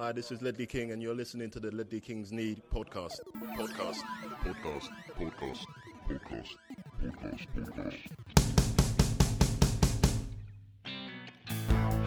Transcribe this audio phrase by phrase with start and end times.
[0.00, 3.20] Hi, this is Ledley King, and you're listening to the Ledley Kings Need podcast.
[3.54, 3.98] Podcast.
[4.42, 4.88] Podcast,
[5.18, 5.66] podcast,
[6.08, 6.56] podcast,
[7.02, 7.96] podcast, podcast.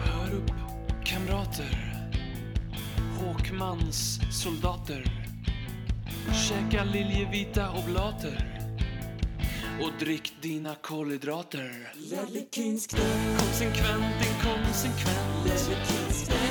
[0.04, 0.50] Hör upp,
[1.04, 1.94] kamrater.
[3.18, 5.04] Håkmans soldater.
[6.48, 8.50] Käka liljevita oblater.
[9.82, 11.92] Och drick dina kolhydrater.
[13.38, 16.43] Konsekvent, inkonsekvent.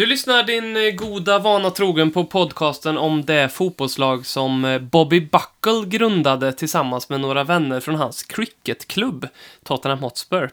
[0.00, 5.20] Du lyssnar din eh, goda vana trogen på podcasten om det fotbollslag som eh, Bobby
[5.20, 9.28] Buckle grundade tillsammans med några vänner från hans cricketklubb,
[9.64, 10.50] Tottenham Hotspur.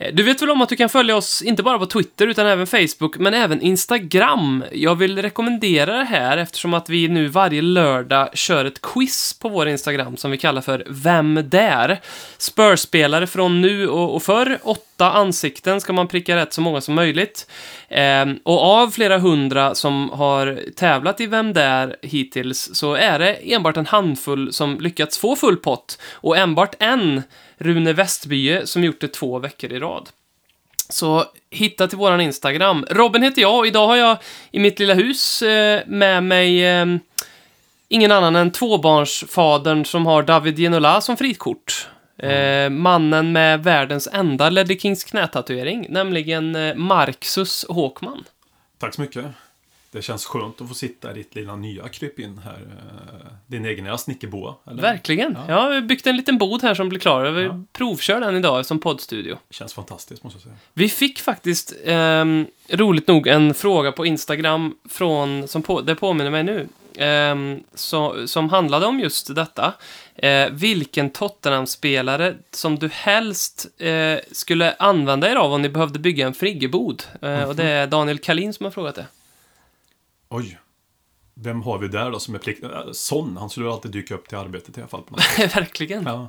[0.00, 2.46] Eh, du vet väl om att du kan följa oss inte bara på Twitter utan
[2.46, 4.64] även Facebook, men även Instagram.
[4.72, 9.48] Jag vill rekommendera det här eftersom att vi nu varje lördag kör ett quiz på
[9.48, 12.00] vår Instagram som vi kallar för Vem där?
[12.38, 14.58] Spörspelare från nu och, och förr.
[14.62, 17.50] Åtta ansikten ska man pricka rätt så många som möjligt.
[17.88, 23.34] Ehm, och av flera hundra som har tävlat i Vem där hittills så är det
[23.34, 27.22] enbart en handfull som lyckats få full pott och enbart en,
[27.58, 30.08] Rune Westbye, som gjort det två veckor i rad.
[30.88, 32.86] Så hitta till våran Instagram.
[32.90, 34.18] Robin heter jag och idag har jag
[34.50, 36.86] i mitt lilla hus eh, med mig eh,
[37.88, 41.88] ingen annan än tvåbarnsfadern som har David Genola som frikort.
[42.18, 48.24] Eh, mannen med världens enda Ledley Kings knätatuering, nämligen eh, Marxus Håkman.
[48.78, 49.26] Tack så mycket.
[49.90, 52.52] Det känns skönt att få sitta i ditt lilla nya krypin här.
[52.52, 54.54] eh, Din egen lilla snickerboa.
[54.70, 54.82] Eller?
[54.82, 55.32] Verkligen.
[55.32, 55.44] Ja.
[55.48, 57.24] Jag har byggt en liten bod här som blir klar.
[57.24, 57.60] Jag vill Ja.
[57.72, 59.38] provkör den idag som poddstudio.
[59.50, 60.54] Känns fantastiskt måste jag säga.
[60.74, 66.30] Vi fick faktiskt, ehm, roligt nog, en fråga på Instagram från, som på, det påminner
[66.30, 66.68] mig nu,
[66.98, 69.72] ehm, så, som handlade om just detta.
[70.16, 76.26] Eh, vilken Tottenham-spelare som du helst eh, skulle använda er av om ni behövde bygga
[76.26, 77.02] en friggebod.
[77.22, 79.06] Eh, Och det är Daniel Kalin som har frågat det.
[80.28, 80.58] Oj.
[81.34, 82.64] Vem har vi där då som är plikt...
[82.64, 85.02] äh, Son, han skulle alltid dyka upp till arbetet i alla fall.
[85.02, 85.38] På något.
[85.38, 86.04] Verkligen.
[86.06, 86.28] ja.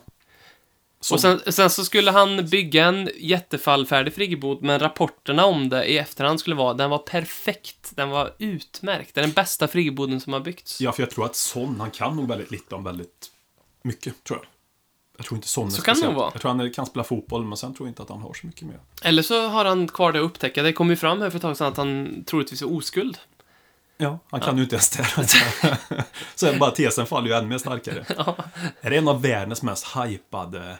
[1.01, 1.15] Son.
[1.15, 5.97] Och sen, sen så skulle han bygga en jättefallfärdig friggebod, men rapporterna om det i
[5.97, 10.33] efterhand skulle vara den var perfekt, den var utmärkt, det är den bästa friggeboden som
[10.33, 10.81] har byggts.
[10.81, 13.31] Ja, för jag tror att Son, han kan nog väldigt lite om väldigt
[13.81, 14.47] mycket, tror jag.
[15.17, 16.31] Jag tror inte Son är Så kan det nog vara.
[16.33, 18.47] Jag tror han kan spela fotboll, men sen tror jag inte att han har så
[18.47, 18.79] mycket mer.
[19.03, 21.41] Eller så har han kvar det att upptäcka, det kom ju fram här för ett
[21.41, 23.17] tag sedan att han troligtvis är oskuld.
[24.01, 25.05] Ja, han kan ju inte ens det.
[26.35, 28.05] så bara tesen faller ju ännu mer starkare.
[28.17, 28.35] Ja.
[28.81, 30.77] Är det en av världens mest hypade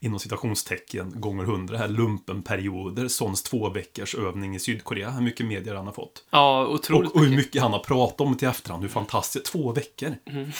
[0.00, 5.74] inom citationstecken gånger hundra här lumpenperioder, Sons två veckors övning i Sydkorea, hur mycket medier
[5.74, 6.24] han har fått.
[6.30, 7.62] Ja, otroligt Och, och hur mycket.
[7.62, 10.14] han har pratat om till efterhand, hur fantastiskt, två veckor.
[10.26, 10.50] Mm.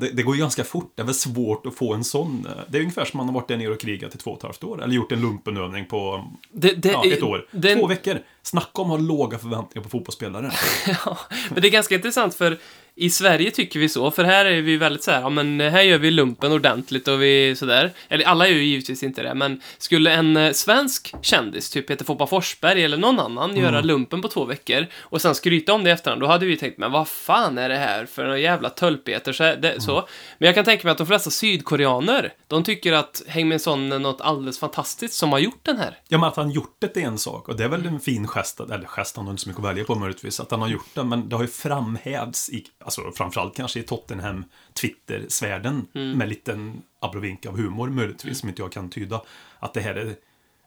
[0.00, 2.46] Det, det går ju ganska fort, det är väl svårt att få en sån.
[2.46, 4.36] eh, Det är ungefär som man har varit där nere och krigat i två och
[4.36, 7.46] ett halvt år, eller gjort en lumpenövning på Det, det, ja, ett år.
[7.50, 8.18] det- Två veckor!
[8.46, 10.50] Snacka om att ha låga förväntningar på fotbollsspelare.
[11.04, 11.18] Ja,
[11.50, 12.58] men det är ganska intressant för
[12.98, 15.82] i Sverige tycker vi så, för här är vi väldigt så här, ja men här
[15.82, 17.92] gör vi lumpen ordentligt och vi sådär.
[18.08, 22.04] Eller alla gör ju givetvis inte det, men skulle en eh, svensk kändis, typ Peter
[22.04, 25.90] Foppa Forsberg eller någon annan, göra lumpen på två veckor och sen skryta om det
[25.90, 28.70] i efterhand, då hade vi tänkt, men vad fan är det här för några jävla
[28.70, 29.32] tölpbeter?
[29.32, 30.08] Så, det, så.
[30.38, 33.92] Men jag kan tänka mig att de flesta sydkoreaner, de tycker att Häng med Son
[33.92, 35.98] är något alldeles fantastiskt som har gjort den här.
[36.08, 37.48] Ja, men att han gjort det är en sak.
[37.48, 39.70] Och det är väl en fin gest, eller gest, han har inte så mycket att
[39.70, 41.04] välja på möjligtvis, att han har gjort det.
[41.04, 47.46] Men det har ju framhävts i, alltså framförallt kanske i Tottenham Twitter-svärlden, med liten abrovink
[47.46, 49.22] av humor möjligtvis, som inte jag kan tyda.
[49.58, 50.16] Att det här är,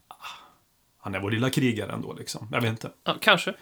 [0.07, 0.15] ah,
[0.99, 2.47] han är vår lilla krigare ändå liksom.
[2.51, 2.91] Jag vet inte.
[3.03, 3.53] Ja, kanske.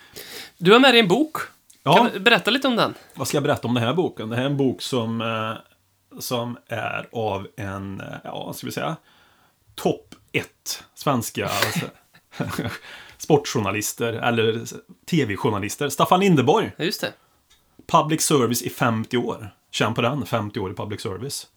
[0.57, 1.37] Du har med dig en bok.
[1.83, 1.95] Ja.
[1.95, 2.93] Kan du berätta lite om den?
[3.13, 4.29] Vad ska jag berätta om den här boken?
[4.29, 8.67] Det här är en bok som, eh, som är av en, eh, ja, vad ska
[8.67, 8.95] vi säga,
[9.75, 11.85] topp ett svenska alltså,
[13.17, 14.61] sportjournalister, eller
[15.09, 15.89] tv-journalister.
[15.89, 17.13] Staffan Lindeborg, Ja, just det.
[17.91, 19.49] public service i 50 år.
[19.71, 21.47] Känn på den, 50 år i public service.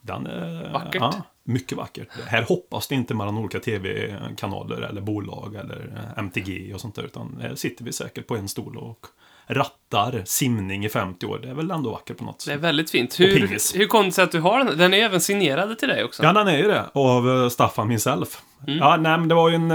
[0.00, 0.94] Den är, Vackert.
[1.02, 1.12] Ja,
[1.44, 2.08] mycket vackert.
[2.26, 7.02] Här hoppas det inte mellan olika tv-kanaler eller bolag eller eh, MTG och sånt där.
[7.02, 9.06] Utan här sitter vi säkert på en stol och
[9.46, 11.38] rattar simning i 50 år.
[11.42, 12.64] Det är väl ändå vackert på något Det är sätt.
[12.64, 13.20] väldigt fint.
[13.20, 14.78] Hur, hur kom det sig att du har den?
[14.78, 16.22] Den är även signerad till dig också.
[16.22, 16.84] Ja, den är ju det.
[16.94, 18.42] Av eh, Staffan himself.
[18.66, 19.70] Ja, nej, men det var ju en...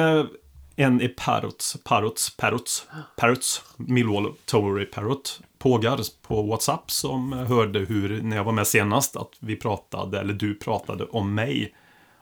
[0.80, 2.88] En är Parrots, Parrots, Parrots,
[3.18, 5.42] Parrots, Millwall Towery Parrot.
[5.58, 10.34] Pågar på WhatsApp som hörde hur, när jag var med senast, att vi pratade, eller
[10.34, 11.76] du pratade om mig.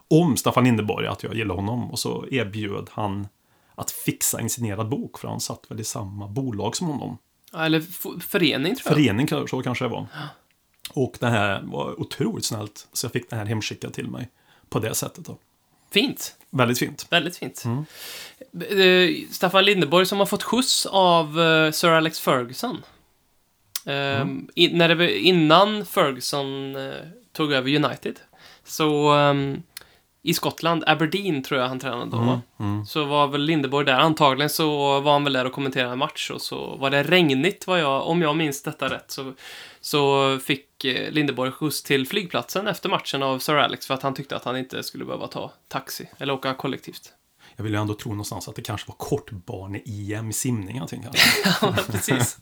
[0.08, 1.92] Om Staffan Lindeborg, att jag gillar honom.
[1.92, 3.28] Och så erbjöd han
[3.76, 7.18] att fixa en signerad bok, för han satt väl i samma bolag som honom.
[7.54, 7.82] Eller
[8.20, 9.06] förening, tror jag.
[9.28, 10.08] Förening, så kanske det var.
[10.94, 14.30] Och det här var otroligt snällt, så jag fick det här hemskickat till mig
[14.70, 15.26] på det sättet.
[15.26, 15.38] Då.
[15.92, 16.36] Fint.
[16.50, 17.08] Väldigt fint.
[17.10, 17.64] Väldigt fint.
[17.66, 17.86] Mm.
[18.62, 22.84] Eh, Staffan Lindeborg som har fått skjuts av eh, Sir Alex Ferguson.
[23.86, 24.48] Eh, Mm.
[24.56, 26.94] i, när det, innan Ferguson eh,
[27.34, 28.16] tog över United.
[28.66, 29.62] Så ehm,
[30.24, 32.18] i Skottland, Aberdeen tror jag han tränade då.
[32.18, 32.42] va?
[32.60, 32.86] Mm.
[32.86, 33.94] Så var väl Lindeborg där.
[33.94, 37.68] Antagligen så var han väl där och kommenterade en match och så var det regnigt,
[37.68, 39.12] vad jag, om jag minns detta rätt.
[39.12, 39.34] Så,
[39.88, 44.14] så fick eh, Lindeborg skjuts till flygplatsen efter matchen av Sir Alex för att han
[44.14, 47.14] tyckte att han inte skulle behöva ta taxi eller åka kollektivt.
[47.56, 51.12] Jag vill ju ändå tro någonstans att det kanske var kortbane-EM i simning, jag tänker.
[51.62, 52.38] Ja, precis.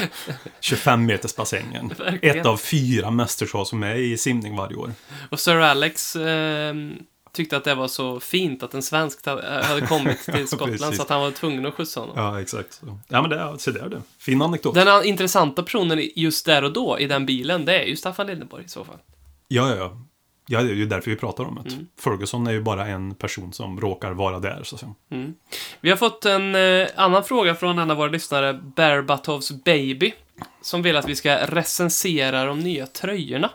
[0.60, 1.88] 25 meters bassängen.
[1.88, 2.38] Verkligen.
[2.38, 4.92] Ett av fyra mästerskap som är i simning varje år.
[5.30, 6.74] Och Sir Alex eh,
[7.32, 11.02] tyckte att det var så fint att en svensk ta- hade kommit till Skottland så
[11.02, 12.14] att han var tvungen att skjutsa honom.
[12.18, 12.72] Ja, exakt.
[12.74, 12.98] Så.
[13.08, 14.00] Ja, men det, se där du.
[14.18, 14.74] Fin anekdot.
[14.74, 18.26] Den an- intressanta personen just där och då i den bilen, det är ju Staffan
[18.26, 18.98] Lindeborg i så fall.
[19.48, 19.96] Ja, ja, ja.
[20.52, 21.72] Ja, det är ju därför vi pratar om det.
[21.74, 21.86] Mm.
[22.00, 24.94] Ferguson är ju bara en person som råkar vara där, så att säga.
[25.80, 30.12] Vi har fått en eh, annan fråga från en av våra lyssnare, Berbatovs Baby,
[30.62, 33.50] som vill att vi ska recensera de nya tröjorna.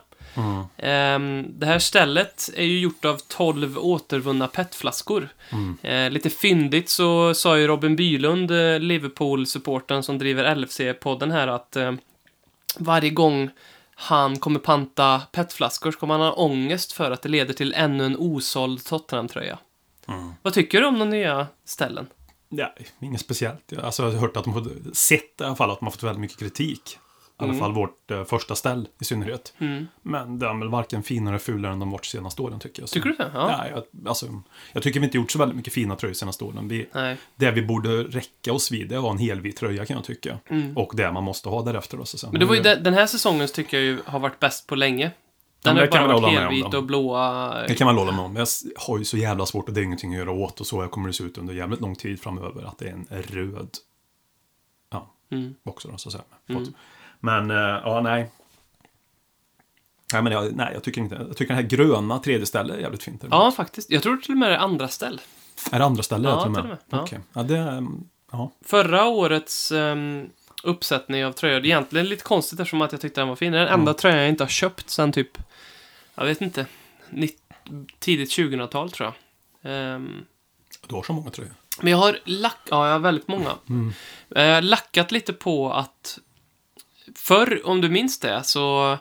[0.76, 5.28] Ehm, det här stället är ju gjort av 12 återvunna petflaskor.
[5.82, 11.76] Eh, lite fyndigt så sa ju Robin Bylund, eh, Liverpool-supporten som driver LFC-podden här, att
[11.76, 11.92] eh,
[12.78, 13.50] varje gång
[13.94, 18.04] han kommer panta petflaskor så kommer han ha ångest för att det leder till ännu
[18.06, 19.58] en osåld Tottenham-tröja.
[20.42, 22.06] Vad tycker du om de nya ställen?
[22.48, 23.62] Ja, inget speciellt.
[23.68, 25.92] Jag- Alltså, jag har hört att de har sett i alla fall att de har
[25.92, 26.98] fått väldigt mycket kritik.
[27.40, 29.54] I alla fall vårt eh, första ställ i synnerhet.
[29.58, 29.86] Mm.
[30.02, 32.88] Men de är väl varken finare eller fulare än de varit senaste åren tycker jag.
[32.88, 33.30] Så- Tycker du det?
[33.34, 33.50] Ja.
[33.50, 34.26] Ja, jag, alltså,
[34.72, 36.68] jag tycker vi inte gjort så väldigt mycket fina tröjor senaste åren.
[36.68, 37.16] Vi, Nej.
[37.36, 40.38] det vi borde räcka oss vid det ha en helvit tröja kan jag tycka.
[40.74, 41.96] Och det man måste ha därefter.
[41.96, 42.28] Då, så sen.
[42.28, 42.32] Mm.
[42.32, 44.74] Men det var ju de, den här säsongen tycker jag ju har varit bäst på
[44.74, 45.10] länge.
[45.64, 47.54] Den har det bara varit helvit och blåa.
[47.68, 48.36] Det kan man hålla med om.
[48.36, 48.46] Jag
[48.76, 50.90] har ju så jävla svårt och det är ingenting att göra åt och så jag
[50.90, 53.68] kommer det se ut under jävligt lång tid framöver att det är en röd
[54.90, 55.54] ja, Mm.
[55.64, 56.24] också då, så att säga.
[56.46, 56.68] Förlåt.
[57.20, 58.30] Men, eh, ja, nej.
[60.12, 61.14] Nej, men jag, nej, jag tycker inte.
[61.28, 63.24] Jag tycker det här gröna tredje stället är jävligt fint.
[63.30, 63.90] Ja, faktiskt.
[63.90, 65.20] Jag tror till och med det är andra ställ.
[65.72, 66.62] Är det andra stället Ja, till och med?
[66.62, 66.98] till och med.
[66.98, 67.02] Ja.
[67.02, 67.18] Okej.
[67.32, 68.52] Ja, det, mm, ja.
[68.64, 70.26] Förra årets ehm,
[70.62, 73.52] uppsättning av tröjor, egentligen lite konstigt eftersom att jag tyckte den var fin.
[73.52, 73.80] Det är den Mm.
[73.80, 75.38] enda tröjan jag inte har köpt sen typ,
[76.14, 76.66] jag vet inte,
[77.98, 79.12] tidigt 2000-tal tror
[79.62, 79.72] jag.
[79.72, 80.24] Ehm,
[80.88, 81.52] Du har så många tröjor.
[81.80, 82.58] Men jag har lack...
[82.70, 83.50] Ja, jag har väldigt många.
[83.68, 83.92] Mm.
[84.28, 86.18] Jag har lackat lite på att...
[87.16, 88.98] Förr, om du minns det, så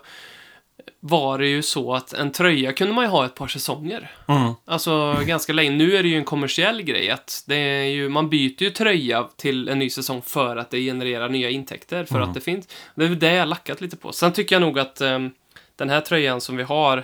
[1.00, 4.12] var det ju så att en tröja kunde man ju ha ett par säsonger.
[4.27, 4.53] Mm.
[4.65, 5.71] Alltså ganska länge.
[5.71, 9.27] Nu är det ju en kommersiell grej att det är ju, man byter ju tröja
[9.35, 12.03] till en ny säsong för att det genererar nya intäkter.
[12.06, 12.27] För Mm.
[12.29, 12.67] att det finns.
[12.95, 14.12] Det är det jag lackat lite på.
[14.12, 15.31] Sen tycker jag nog att ehm,
[15.75, 17.03] den här tröjan som vi har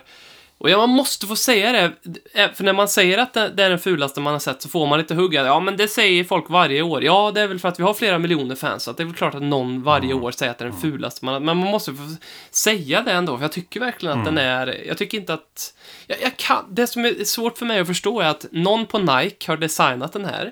[0.61, 1.91] och man måste få säga det.
[2.33, 4.87] eh, För när man säger att det är den fulaste man har sett så får
[4.87, 5.45] man lite hugga.
[5.45, 7.03] Ja, men det säger folk varje år.
[7.03, 8.83] Ja, det är väl för att vi har flera miljoner fans.
[8.83, 11.25] Så det är väl klart att någon varje år säger att det är den fulaste
[11.25, 11.39] man har.
[11.41, 12.15] Men man måste få
[12.51, 13.37] säga det ändå.
[13.37, 14.87] För jag tycker verkligen att den är...
[14.87, 15.73] Jag tycker inte att...
[16.07, 18.97] Jag, jag kan, det som är svårt för mig att förstå är att någon på
[18.99, 20.51] Nike har designat den här.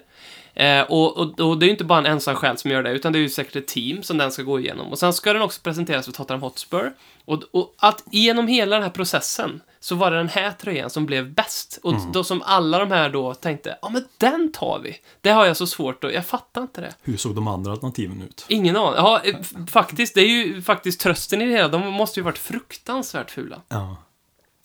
[0.53, 2.91] Eh, och, och, och det är ju inte bara en ensam själ som gör det,
[2.91, 4.87] utan det är ju säkert ett team som den ska gå igenom.
[4.91, 6.91] Och sen ska den också presenteras för Tottenham Hotspur.
[7.25, 11.05] Och, och att genom hela den här processen så var det den här tröjan som
[11.05, 11.79] blev bäst.
[11.83, 14.97] Och då som alla de här då tänkte, ja men den tar vi.
[15.21, 16.95] Det har jag så svårt att, jag fattar inte det.
[17.01, 18.45] Hur såg de andra alternativen ut?
[18.47, 18.93] Ingen aning.
[18.95, 19.35] Ja, eh,
[19.67, 21.67] faktiskt, det är ju faktiskt trösten i det hela.
[21.67, 23.61] De måste ju varit fruktansvärt fula.
[23.69, 23.95] Ja.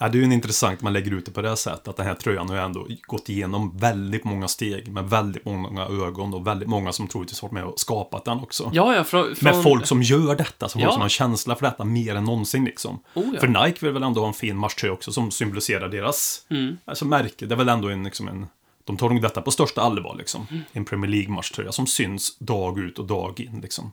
[0.05, 1.89] Ja, det är ju en intressant man lägger ut det på det sättet.
[1.89, 5.83] Att den här tröjan har ju ändå gått igenom väldigt många steg med väldigt många
[5.87, 8.71] ögon och väldigt många som troligtvis varit med och skapat den också.
[8.75, 9.37] Ja, ja, från...
[9.37, 10.93] från Med folk som gör detta, som Ja.
[10.93, 13.01] som har känsla för detta mer än någonsin liksom.
[13.15, 13.41] Oh, ja.
[13.41, 16.77] För Nike vill väl ändå ha en fin matchtröja också som symboliserar deras Mm.
[16.85, 17.47] alltså, märke.
[17.47, 18.47] Det är väl ändå en, liksom en
[18.85, 20.47] de tar nog detta på största allvar liksom.
[20.51, 20.63] Mm.
[20.73, 23.93] En Premier League-matchtröja som syns dag ut och dag in liksom.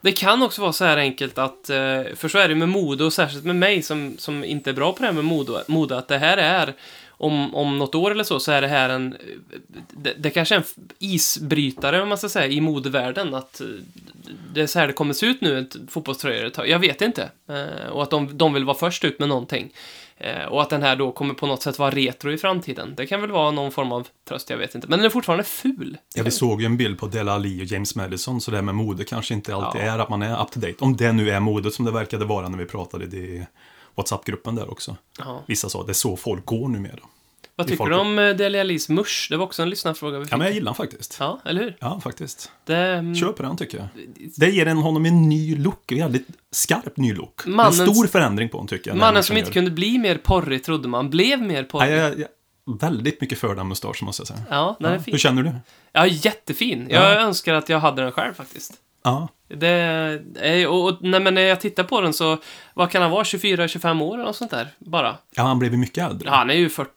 [0.00, 3.04] Det kan också vara så här enkelt att, eh, för så är det med mode
[3.04, 5.98] och särskilt med mig som, som inte är bra på det här med mode, mode
[5.98, 6.74] att det här är,
[7.08, 9.16] om, om något år eller så, så är det här en,
[9.90, 13.66] det, det kanske är en isbrytare om man ska säga i modevärlden, att eh,
[14.54, 16.66] det är så här det kommer se ut nu, ett fotbollströjor.
[16.66, 17.30] Jag vet inte.
[17.48, 19.72] Eh, och att de, de vill vara först ut med någonting.
[20.22, 22.94] Eh, och att den här då kommer på något sätt vara retro i framtiden.
[22.96, 24.88] Det kan väl vara någon form av tröst, jag vet inte.
[24.88, 25.98] Men den är fortfarande ful.
[26.14, 28.62] Ja, vi såg ju en bild på Dela Ali och James Madison, så det här
[28.64, 29.86] med mode kanske inte alltid Ja.
[29.86, 30.74] är att man är up to date.
[30.78, 33.46] Om det nu är modet som det verkade vara när vi pratade i
[33.94, 34.96] WhatsApp-gruppen där också.
[35.18, 35.42] Ja.
[35.46, 36.98] Vissa sa att det är så folk går numera.
[37.56, 39.26] Vad tycker du om eh, Deli Alis musch?
[39.30, 40.32] Det var också en lyssnarfråga vi fick.
[40.32, 41.16] Ja, men jag gillar den faktiskt.
[41.20, 41.76] Ja, eller hur?
[41.80, 42.50] Ja, faktiskt.
[42.64, 43.88] Det, mm, Kör på den tycker jag.
[44.36, 47.46] Det ger en honom en ny look, en väldigt skarp ny look.
[47.46, 48.96] Mannens- En stor förändring på honom tycker jag.
[48.98, 51.92] mannen som inte kunde bli mer porrig, trodde man, blev mer porrig.
[51.92, 52.28] Ja, jag, jag,
[52.80, 54.40] väldigt mycket för den mustaschen måste jag säga.
[54.50, 55.12] Ja, den är fin.
[55.14, 55.52] Hur känner du?
[55.92, 56.86] Ja, jättefin.
[56.90, 57.20] Jag Ja.
[57.20, 58.72] önskar att jag hade den själv faktiskt.
[59.04, 59.68] Ja, Det
[60.40, 62.38] är, och, och nej, men när jag tittar på den så,
[62.74, 65.16] vad kan han vara, 24-25 år eller något sånt där, bara.
[65.36, 66.28] ja han blev ju mycket äldre.
[66.28, 66.90] Ja, han är ju 40.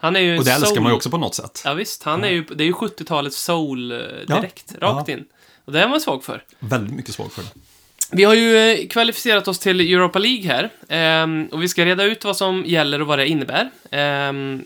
[0.00, 1.62] Han är ju och det älskar soul- man ju också på något sätt.
[1.64, 2.02] Ja, visst.
[2.02, 4.36] Han är ju, det är ju 70-talets soul eh, Ja.
[4.36, 5.14] direkt, rakt Ja.
[5.14, 5.24] in.
[5.64, 6.44] Och det är man svag för.
[6.58, 7.48] Väldigt mycket svag för det.
[8.12, 10.70] Vi har ju eh, kvalificerat oss till Europa League här.
[10.88, 13.70] Ehm, och vi ska reda ut vad som gäller och vad det innebär.
[13.90, 14.64] Ehm,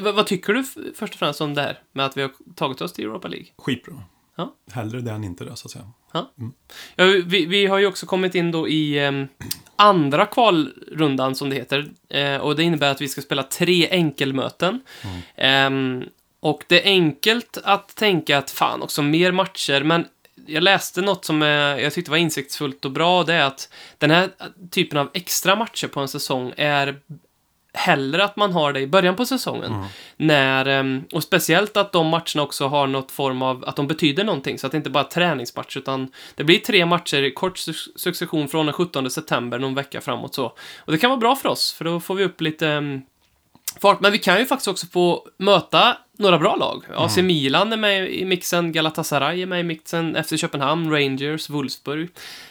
[0.00, 2.92] vad tycker du först och främst om det här med att vi har tagit oss
[2.92, 3.46] till Europa League?
[3.58, 3.94] Skitbra.
[4.36, 4.54] Ja.
[4.72, 5.84] Hellre det än inte det, så att säga.
[6.12, 6.32] Ja,
[7.24, 9.28] vi, vi har ju också kommit in då i ehm,
[9.76, 11.90] andra kvalrundan, som det heter.
[12.08, 14.80] Eh, och det innebär att vi ska spela tre enkelmöten.
[15.36, 16.04] Ehm,
[16.40, 20.06] och det är enkelt att tänka att fan också mer matcher, men
[20.46, 24.10] jag läste något som eh, jag tyckte var insiktsfullt och bra, det är att den
[24.10, 24.30] här
[24.70, 27.00] typen av extra matcher på en säsong är
[27.74, 29.84] hellre att man har det i början på säsongen.
[30.16, 34.24] När, ehm, och speciellt att de matcherna också har något form av, att de betyder
[34.24, 34.58] någonting.
[34.58, 37.88] Så att det inte bara är träningsmatch, utan det blir tre matcher i kort su-
[37.96, 40.44] succession från den 17 september, någon vecka framåt så.
[40.78, 43.02] Och det kan vara bra för oss, för då får vi upp lite ehm,
[43.80, 44.00] fart.
[44.00, 46.84] Men vi kan ju faktiskt också få möta några bra lag.
[46.94, 52.08] AC Milan är med i mixen, Galatasaray är med i mixen, FC Köpenhamn, Rangers, Wolfsburg,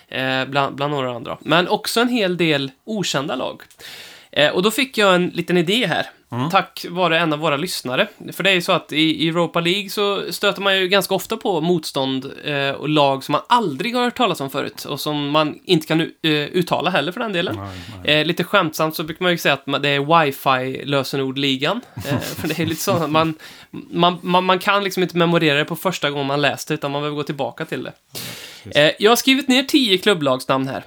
[0.07, 1.37] eh, bland, bland några andra.
[1.41, 3.61] Men också en hel del okända lag.
[4.35, 6.07] Eh, och då fick jag en liten idé här.
[6.51, 8.07] Tack vare en av våra lyssnare.
[8.33, 11.37] För det är ju så att i Europa League så stöter man ju ganska ofta
[11.37, 14.85] på motstånd eh, och lag som man aldrig har hört talas om förut.
[14.85, 17.59] Och som man inte kan eh, uttala heller för den delen.
[18.03, 21.81] Eh, lite skämtsamt så brukar man ju säga att det är wifi-lösenordligan.
[22.21, 23.33] För det är lite så att man,
[23.71, 27.01] man, man, man kan liksom inte memorera det på första gången man läste utan man
[27.01, 28.95] behöver gå tillbaka till det.
[28.99, 30.83] Jag har skrivit ner tio klubblagsnamn här.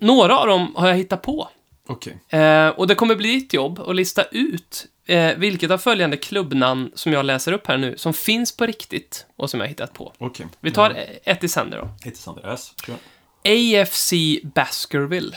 [0.00, 1.48] Några av dem har jag hittat på.
[1.90, 2.18] Okej.
[2.28, 6.90] Eh, och det kommer bli ditt jobb att lista ut eh, vilket av följande klubbnamn
[6.94, 9.92] som jag läser upp här nu som finns på riktigt och som jag har hittat
[9.92, 10.12] på.
[10.18, 10.46] Okej.
[10.60, 11.88] Vi tar eh, ett i sänder då.
[12.08, 12.38] Intressant.
[12.44, 12.72] Yes.
[12.86, 12.96] Kör.
[13.44, 14.12] AFC
[14.54, 15.36] Baskerville.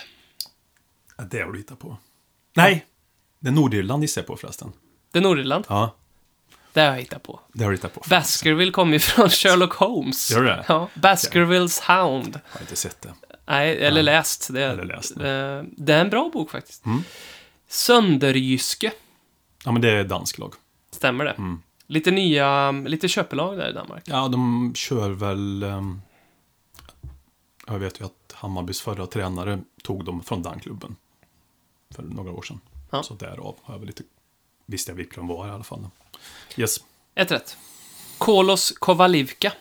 [1.17, 1.97] Ja, Det har du hittat på.
[2.55, 2.85] Nej!
[3.39, 4.71] Det är Nordirland gissar jag på förresten.
[5.11, 5.65] Det är Nordirland.
[5.69, 5.95] Ja,
[6.73, 7.39] Det har jag hittat på.
[7.53, 8.01] det har du hittat på.
[8.09, 10.31] Baskerville kommer ju från Sherlock Holmes.
[10.31, 10.65] Gör det?
[10.67, 12.33] Ja, Baskervilles Hound.
[12.51, 13.13] Jag har inte sett det.
[13.45, 14.53] Nej, eller läst.
[14.53, 16.85] Det, Eller läst, eh, det är en bra bok faktiskt.
[16.85, 17.03] Mm.
[17.67, 18.91] Sönderjyske.
[19.65, 20.53] Ja, men det är dansk lag.
[20.91, 21.31] Stämmer det?
[21.31, 21.61] Mm.
[21.87, 24.03] Lite nya, lite köpelag där i Danmark.
[24.05, 25.63] Ja, de kör väl...
[25.63, 26.01] ehm,
[27.67, 30.95] jag vet ju att Hammarbys förra tränare tog dem från den klubben.
[31.95, 32.59] För några år sedan.
[32.91, 33.03] Ja.
[33.03, 34.03] Så därav har jag väl lite...
[34.65, 35.87] Visste jag vilka de var i alla fall.
[36.57, 36.77] Yes.
[37.15, 37.57] Ett rätt.
[38.17, 39.53] Kolos Kovalivka.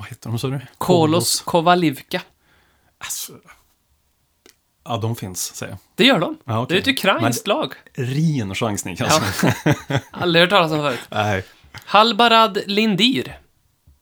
[0.00, 0.60] Vad heter de sa du?
[0.78, 2.22] Kolos Kovalivka.
[2.98, 3.32] Alltså,
[4.84, 5.78] ja, de finns, säger jag.
[5.94, 6.38] Det gör de.
[6.44, 6.74] Ja, okej.
[6.82, 7.74] Det är ett ukrainskt lag.
[7.94, 9.46] Ren chansning alltså.
[10.10, 11.00] Aldrig hört talas om förut.
[11.10, 11.44] Nej.
[11.72, 13.38] Halbarad Lindir.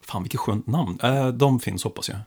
[0.02, 0.98] Fan, vilket skönt namn.
[1.02, 2.18] Eh, de finns, hoppas jag.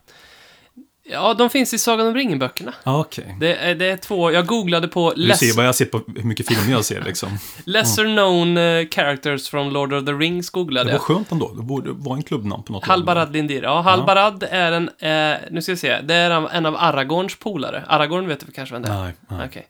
[1.11, 2.73] Ja, de finns i Sagan om ringen-böckerna.
[2.83, 3.35] Okej.
[3.39, 6.23] Det, är- det är två, jag googlade på Du ser vad jag ser på hur
[6.23, 7.29] mycket filmer jag ser liksom.
[7.65, 11.01] lesser known eh, characters from Lord of the Rings googlade Det var jag.
[11.01, 11.53] skönt ändå.
[11.53, 13.63] Det borde vara en klubbnamn på något Halbarad Lindir.
[13.63, 17.83] Ja, Halbarad är en, eh, nu ska vi se, det är en- av Aragorns polare.
[17.87, 19.01] Aragorn vet du kanske vem det är?
[19.03, 19.47] Nej, nej.
[19.49, 19.67] Okej.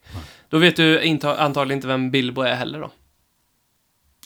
[0.49, 2.91] Då vet du inte, antagligen inte vem Bilbo är heller då.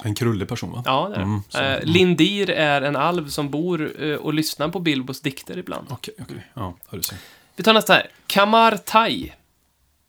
[0.04, 0.84] En krullig person va?
[0.86, 1.22] Ja, det är.
[1.22, 5.58] Mm, så- eh, Lindir är en alv som bor eh, och lyssnar på Bilbos dikter
[5.58, 5.88] ibland.
[5.90, 6.48] Okej, okej.
[6.54, 7.18] Ja, du ser.
[7.56, 8.10] Vi tar nästa här.
[8.28, 9.34] Kamartai.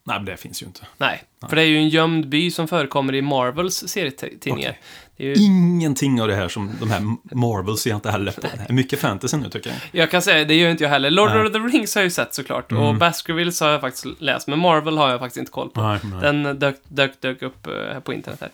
[0.06, 0.80] Nej, men det finns ju inte.
[0.98, 4.78] Nej, för det är ju en gömd by som förekommer i Marvels serietidningar.
[5.16, 8.40] Är ju, Ingenting av det här som de här Marvels ser jag inte heller på.
[8.40, 9.78] Det är mycket fantasy nu tycker jag.
[9.92, 11.10] jag kan säga, det gör inte jag heller.
[11.10, 11.46] Lord Nej.
[11.46, 12.72] of the Rings har jag ju sett såklart.
[12.72, 12.98] Och Mm.
[12.98, 15.82] Baskervilles har jag faktiskt läst, men Marvel har jag faktiskt inte koll på.
[15.82, 16.20] Nej, nej.
[16.20, 18.50] Den dök, dök, dök upp eh, här på internet här.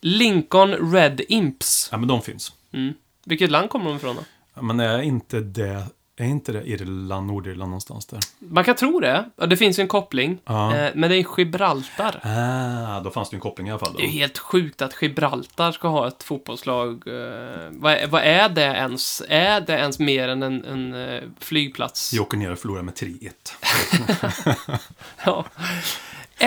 [0.00, 1.88] Lincoln Red Imps.
[1.92, 2.52] Ja, men de finns.
[2.72, 2.94] Mm.
[3.24, 4.22] Vilket land kommer de ifrån då?
[4.54, 5.84] Ja, men är inte det
[6.22, 8.20] Är inte det Irland, Nordirland någonstans där?
[8.38, 9.30] Man kan tro det.
[9.46, 10.38] Det finns ju en koppling.
[10.44, 10.76] Ja.
[10.76, 12.20] Eh, men det är Gibraltar.
[12.22, 13.92] Ah, då fanns det ju en koppling i alla fall.
[13.92, 13.98] Då.
[13.98, 17.02] Det är ju helt sjukt att Gibraltar ska ha ett fotbollslag.
[17.06, 19.22] Eh, vad, är, vad är det ens?
[19.28, 22.14] Är det ens mer än en, en eh, flygplats?
[22.14, 24.78] Vi åker ner och förlorar med 3-1.
[25.24, 25.44] Ja.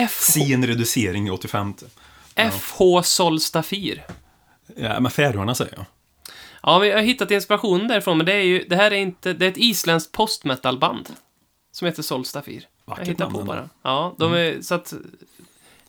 [0.08, 1.74] FH, Sin reducering i 85.
[2.52, 4.06] FH Solstafir.
[4.76, 5.84] Ja, men Färöarna säger jag.
[6.66, 9.46] Ja, vi har hittat inspiration därifrån, men det är ju, det här är inte, det
[9.46, 11.16] är ett isländskt postmetalband.
[11.72, 12.68] Som heter Solstafir.
[12.86, 13.68] Jag hittar på bara.
[13.82, 14.94] Ja, de är, så att...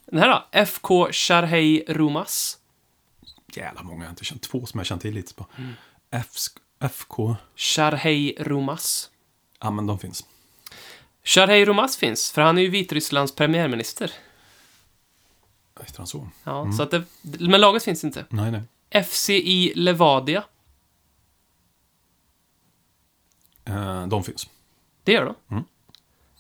[0.06, 0.46] Den här då?
[0.52, 2.58] FK Sharhei Rumas.
[3.56, 5.46] Jävla många, jag inte känt två som jag känt till lite på.
[5.58, 5.74] Mm.
[6.80, 9.10] FK, Sharhei Rumas.
[9.60, 10.26] ja men de finns.
[11.24, 14.12] Sharhei Rumas finns, för han är ju Vitrysslands premiärminister.
[15.80, 16.30] Heter han så?
[16.44, 18.26] Ja, så att det, men laget finns inte.
[18.30, 18.62] Nej, nej.
[19.04, 20.40] FCI Levadia.
[20.40, 20.44] Eh,
[24.08, 24.48] de finns.
[25.04, 25.36] Det gör de.
[25.52, 25.64] Mm.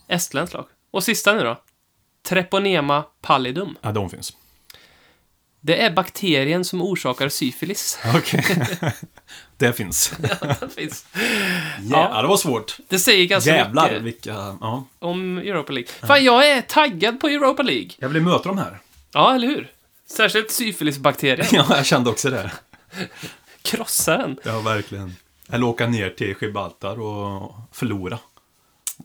[0.07, 0.65] Estländskt lag.
[0.91, 1.61] Och sista nu då.
[2.21, 3.77] Treponema pallidum.
[3.81, 4.33] Ja, de finns.
[5.61, 7.99] Det är bakterien som orsakar syfilis.
[8.15, 8.45] Okej.
[9.57, 10.13] det finns.
[10.59, 11.05] Den finns.
[11.91, 12.77] Ja, det var svårt.
[12.87, 14.57] Det säger ganska Jävlar mycket vilka...
[14.61, 14.85] Ja.
[14.99, 15.89] om Europa League.
[16.07, 17.89] Fan, jag är taggad på Europa League.
[17.97, 18.79] Jag vill möta de här.
[19.13, 19.71] Ja, eller hur?
[20.09, 21.47] Särskilt syfilisbakterien.
[21.51, 22.51] Ja, jag kände också det.
[23.61, 24.39] Krossa den.
[24.43, 25.15] Ja, verkligen.
[25.49, 28.19] Eller åka ner till Gibraltar och förlora.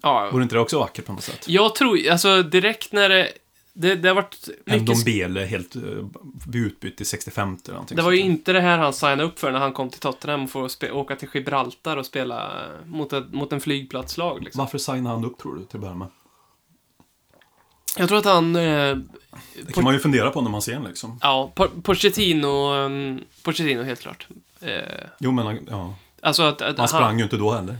[0.02, 1.48] Ja, Vore inte det också vackert på något sätt?
[1.48, 3.32] jag tror, alltså direkt när det...
[3.74, 4.86] Det, det har varit mycket...
[4.86, 6.06] Dombele helt uh,
[6.54, 7.96] utbytt i 65 eller någonting.
[7.96, 10.42] Det var ju inte det här han signade upp för när han kom till Tottenham
[10.44, 12.52] och får åka till Gibraltar och spela
[12.86, 14.42] mot, ett, mot en flygplatslag.
[14.42, 14.58] Liksom.
[14.58, 16.08] Varför signade han upp tror du till att börja med?
[17.96, 18.56] Jag tror att han...
[18.56, 18.96] Eh,
[19.66, 21.18] Det kan man ju fundera på när man ser en liksom.
[21.22, 22.74] ja, Po- Pochettino...
[22.74, 24.26] Um, Pochettino, helt klart.
[24.60, 24.70] Eh,
[25.18, 25.94] Jo, men ja.
[26.22, 26.62] Alltså att...
[26.62, 27.76] att han sprang ju inte då heller.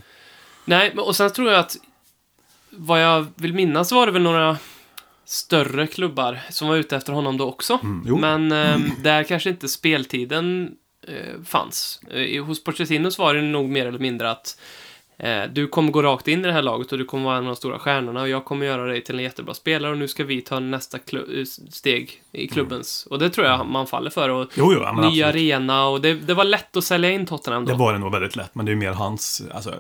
[0.65, 1.77] Nej, och sen tror jag att...
[2.71, 4.57] Vad jag vill minnas var det väl några
[5.25, 7.79] större klubbar som var ute efter honom då också.
[7.83, 8.21] Mm.
[8.21, 10.71] Men eh, där kanske inte speltiden
[11.09, 12.01] eh, fanns.
[12.11, 14.61] Eh, hos Pochettino var det nog mer eller mindre att
[15.23, 17.43] eh, du kommer gå rakt in i det här laget och du kommer vara en
[17.43, 20.09] av de stora stjärnorna och jag kommer göra dig till en jättebra spelare och nu
[20.09, 23.07] ska vi ta nästa eh, steg i klubbens.
[23.11, 24.29] Och det tror jag man faller för.
[24.29, 25.25] Och Jo, jo, ja, ny absolut.
[25.25, 27.73] arena och det, det var lätt att sälja in Tottenham då.
[27.73, 29.43] Det var det nog väldigt lätt, men det är mer hans...
[29.55, 29.75] Alltså,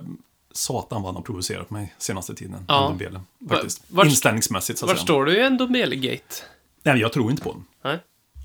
[0.54, 2.64] satan vad han har provocerat mig senaste tiden.
[2.68, 2.74] Ja.
[2.82, 2.88] Ja.
[2.88, 3.82] Dombele, faktiskt.
[3.88, 5.04] Vart- Inställningsmässigt, så att Var säga.
[5.04, 6.34] står du i en Dombele-gate?
[6.82, 7.64] Nej, jag tror inte på honom.
[7.84, 7.98] Nej.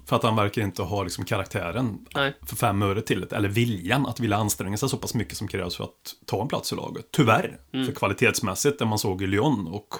[0.07, 2.33] För att han verkar inte ha liksom karaktären Nej.
[2.41, 3.35] för fem öre till det.
[3.35, 6.47] Eller viljan att vilja anstränga sig så pass mycket som krävs för att ta en
[6.47, 7.05] plats i laget.
[7.11, 7.59] Tyvärr.
[7.73, 7.85] Mm.
[7.85, 9.93] För kvalitetsmässigt, det man såg i Lyon och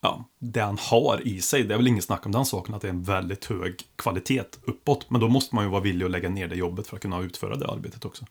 [0.00, 2.82] ja, det han har i sig, det är väl ingen snack om den saken, att
[2.82, 5.10] det är en väldigt hög kvalitet uppåt.
[5.10, 7.20] Men då måste man ju vara villig att lägga ner det jobbet för att kunna
[7.20, 8.24] utföra det arbetet också.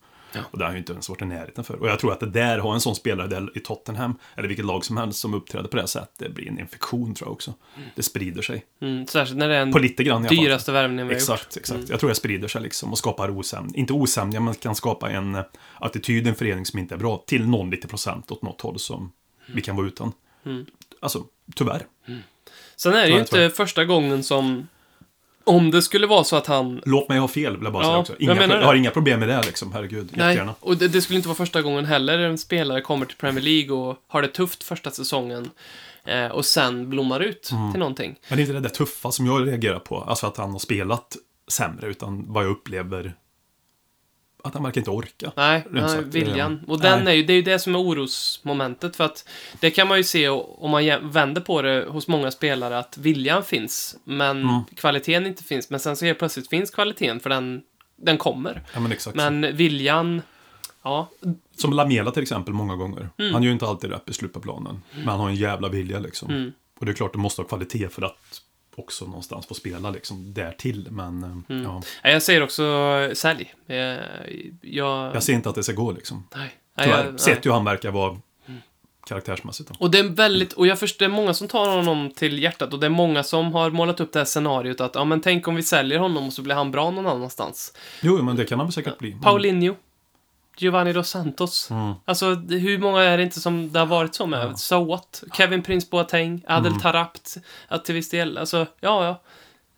[0.51, 1.75] Och det har han ju inte ens varit i närheten för.
[1.75, 4.65] Och jag tror att det där, har en sån spelare där i Tottenham, eller vilket
[4.65, 7.53] lag som helst som uppträder på det sättet, det blir en infektion tror jag också.
[7.95, 8.65] Det sprider sig.
[8.81, 11.29] Mm, särskilt när det är en På lite grann dyraste värvningen vi har gjort.
[11.31, 11.89] Exakt, exakt.
[11.89, 13.71] Jag tror det sprider sig liksom och skapar osämja.
[13.75, 15.43] Inte osämja, men kan skapa en eh,
[15.79, 17.23] attityd i en förening som inte är bra.
[17.27, 19.11] Till någon lite procent åt något håll som
[19.53, 20.13] vi kan vara utan.
[20.45, 20.65] Mm.
[20.99, 21.23] Alltså,
[21.55, 21.85] tyvärr.
[22.75, 24.67] Sen är det ju inte första gången som...
[25.43, 26.81] Om det skulle vara så att han...
[26.85, 28.13] Låt mig ha fel, vill jag bara Ja, säga också.
[28.19, 28.65] jag Inga, jag det.
[28.65, 30.09] har inga problem med det liksom, herregud.
[30.13, 30.53] Nej, Jättegärna.
[30.59, 33.71] och det, det skulle inte vara första gången heller en spelare kommer till Premier League
[33.77, 35.49] och har det tufft första säsongen
[36.05, 37.71] eh, och sen blommar ut Mm.
[37.71, 38.15] till någonting.
[38.29, 40.01] Men det är inte det där tuffa som jag reagerar på.
[40.01, 41.17] Alltså att han har spelat
[41.51, 43.15] sämre, utan vad jag upplever
[44.43, 45.31] att han verkar inte orka.
[45.35, 46.61] Nej, nej viljan.
[46.67, 47.13] Och den nej.
[47.13, 48.95] är ju, det är ju det som är orosmomentet.
[48.95, 52.79] För att det kan man ju se om man vänder på det hos många spelare
[52.79, 54.63] att viljan finns, men Mm.
[54.75, 55.69] kvaliteten inte finns.
[55.69, 57.61] Men sen så helt plötsligt finns kvaliteten för den,
[57.97, 58.63] den kommer.
[58.73, 59.15] Ja, men exakt.
[59.15, 60.21] Men viljan,
[60.83, 61.09] ja,
[61.57, 63.09] Som Lamela till exempel, många gånger.
[63.19, 63.33] Mm.
[63.33, 64.81] Han gör ju inte alltid rätt beslut på planen.
[64.95, 66.29] Men han har en jävla vilja liksom.
[66.29, 66.51] Mm.
[66.79, 68.41] Och det är klart, du måste ha kvalitet för att
[68.75, 70.87] också någonstans få spela liksom därtill.
[70.91, 71.63] Men eh, Mm.
[71.63, 71.81] ja,
[72.11, 72.63] Jag säger också
[73.13, 73.53] sälj.
[74.61, 75.15] Jag...
[75.15, 76.27] jag ser inte att det ska gå liksom.
[76.35, 76.49] Nej.
[76.83, 77.05] Tyvärr.
[77.05, 78.17] jag- Sett hur han verkar vara
[79.07, 79.69] karaktärsmässigt.
[79.69, 79.75] Då.
[79.79, 82.73] Och det är väldigt, och jag förstår, det är många som tar honom till hjärtat
[82.73, 85.47] och det är många som har målat upp det här scenariot att, ja men tänk
[85.47, 87.73] om vi säljer honom och så blir han bra någon annanstans.
[88.01, 89.11] Jo, men det kan han väl säkert bli.
[89.23, 89.75] Paulinho.
[90.57, 91.71] Giovanni Dos Santos.
[91.71, 91.93] Mm.
[92.05, 94.59] Alltså, hur många är det inte som det har varit så med?
[94.59, 95.23] So what?
[95.33, 96.79] Kevin Prince Boateng, Adel Mm.
[96.79, 97.37] Tarabt,
[97.67, 99.21] att till viss del, alltså, ja, ja.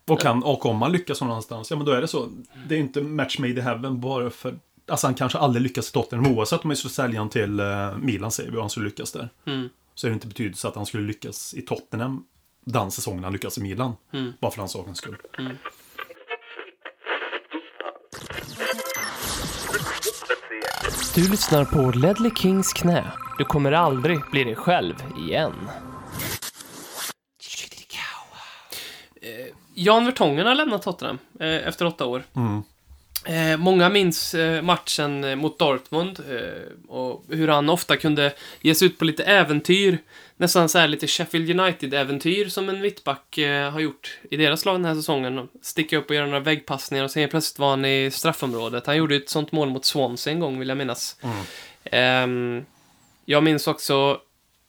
[0.06, 2.28] Och, kan, och om man lyckas någonstans, ja men då är det så.
[2.68, 4.58] Det är inte match made in heaven bara för...
[4.88, 6.36] Alltså han kanske aldrig lyckas i Tottenham.
[6.36, 9.12] Oavsett om vi skulle sälja honom till eh, Milan säger vi och han skulle lyckas
[9.12, 9.28] där.
[9.46, 9.68] Mm.
[9.94, 12.24] Så är det inte betydelse att han skulle lyckas i Tottenham
[12.64, 13.92] den säsongen han lyckas i Milan.
[14.12, 14.32] Mm.
[14.40, 15.16] Bara för den sakens skull.
[21.14, 23.04] Du lyssnar på Ledley Kings knä.
[23.38, 24.94] Du kommer aldrig bli dig själv
[25.28, 25.52] igen.
[29.22, 32.22] Eh, Jan Vertongen har lämnat Tottenham eh, efter åtta år.
[33.24, 38.74] Eh, många minns eh, matchen eh, mot Dortmund eh, och hur han ofta kunde ge
[38.74, 39.98] sig ut på lite äventyr.
[40.36, 43.38] Nästan så här lite Sheffield United-äventyr som en mittback
[43.72, 45.48] har gjort i deras lag den här säsongen.
[45.62, 48.86] Sticka upp och göra några väggpassningar och sen plötsligt var han i straffområdet.
[48.86, 51.16] Han gjorde ett sånt mål mot Swansea en gång, vill jag minnas.
[51.84, 52.64] Ehm,
[53.24, 54.20] jag minns också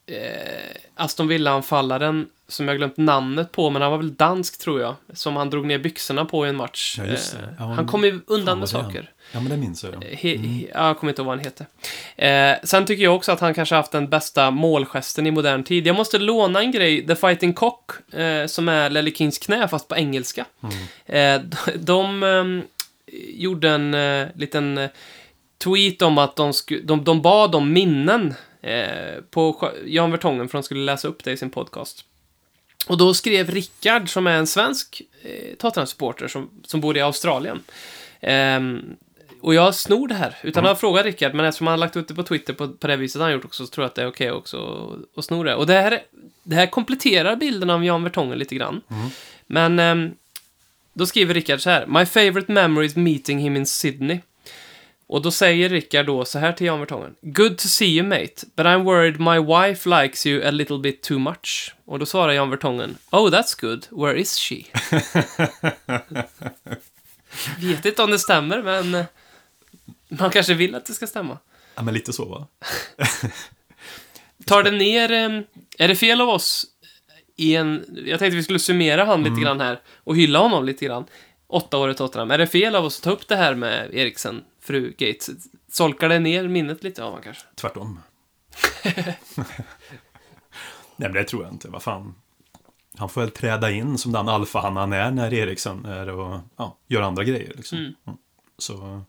[0.07, 4.95] eh, Aston Villa-anfallaren som jag glömt namnet på, men han var väl dansk tror jag.
[5.13, 6.95] Som han drog ner byxorna på i en match.
[6.97, 7.03] Ja.
[7.05, 7.19] Eh,
[7.59, 9.11] Ja, han kom ju undan med saker.
[9.31, 9.93] Ja, men det minns jag.
[9.93, 9.99] ja.
[10.01, 11.65] He, he, ja, jag kommer inte ihåg vad han heter.
[12.15, 15.87] Eh, sen tycker jag också att han kanske haft den bästa målgesten i modern tid.
[15.87, 19.87] Jag måste låna en grej, The Fighting Cock, eh, som är Lelle Kings knä, fast
[19.87, 20.45] på engelska.
[21.05, 21.41] Eh,
[21.75, 22.63] de de ehm,
[23.33, 24.89] gjorde en eh, liten eh,
[25.63, 28.33] tweet om att de, sku, de, de bad om minnen
[28.65, 32.05] eh, på Jan Vertongen för att de skulle läsa upp det i sin podcast.
[32.87, 37.63] Och då skrev Rickard, som är en svensk eh, Tottenham-supporter som, som bor i Australien.
[38.21, 38.81] Ehm,
[39.41, 41.97] och jag snor det här, utan att ha frågat Rickard, men eftersom han har lagt
[41.97, 43.95] ut det på Twitter på, på det viset han gjort också, så tror jag att
[43.95, 45.55] det är okej också att- att sno det.
[45.55, 45.99] Och det här,
[46.43, 48.81] det här kompletterar bilden av Jan Vertongen lite grann.
[49.47, 50.11] Men ehm,
[50.93, 51.85] då skriver Rickard så här.
[51.87, 54.19] My favorite memory is meeting him in Sydney.
[55.15, 57.15] Och då säger Rickard då så här till Jan Vertongen.
[57.21, 61.01] Good to see you mate, but I'm worried my wife likes you a little bit
[61.03, 61.75] too much.
[61.85, 62.97] Och då svarar Jan Vertongen.
[63.11, 63.87] Oh, that's good.
[63.91, 64.55] Where is she?
[67.59, 69.03] Vet inte om det stämmer, men
[70.07, 71.37] man kanske vill att det ska stämma.
[71.75, 72.47] Ja, men lite så, va?
[74.45, 75.11] Tar det ner...
[75.11, 75.39] eh,
[75.77, 76.65] Är det fel av oss
[77.35, 77.85] i en...
[78.05, 81.05] Jag tänkte vi skulle summera han lite grann här och hylla honom lite grann.
[81.47, 82.31] Åtta år i Tottenham.
[82.31, 85.29] Är det fel av oss att ta upp det här med Eriksen, fru Gates?
[85.71, 87.45] Solkar det ner minnet lite av honom kanske?
[87.55, 87.99] Tvärtom.
[90.95, 91.69] Nej, men det tror jag inte.
[91.69, 92.15] Vad fan.
[92.97, 96.77] Han får väl träda in som den alfahanne han är när Eriksen är och ja,
[96.87, 97.53] gör andra grejer.
[97.55, 97.77] Liksom.
[97.77, 97.93] Mm.
[98.07, 98.17] Mm.
[98.57, 99.01] Så,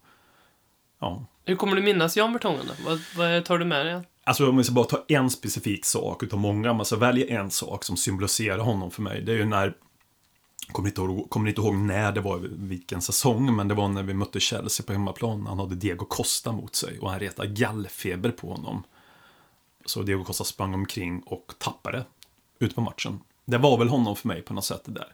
[1.00, 1.26] ja.
[1.44, 2.90] Hur kommer du minnas Jan Vertongen då?
[2.90, 4.00] Vad, vad tar du med dig?
[4.24, 7.50] Alltså om vi ska bara ta en specifik sak utav många, man ska välja en
[7.50, 9.22] sak som symboliserar honom för mig.
[9.22, 9.74] Det är ju när,
[10.72, 14.02] kommer inte, ihåg, kommer inte ihåg när det var, vilken säsong, men det var när
[14.02, 15.46] vi mötte Chelsea på hemmaplan.
[15.46, 18.82] Han hade Diego Costa mot sig och han retade gallfeber på honom.
[19.84, 22.04] Så Diego Costa sprang omkring och tappade
[22.58, 23.20] ut på matchen.
[23.44, 25.12] Det var väl honom för mig på något sätt det där.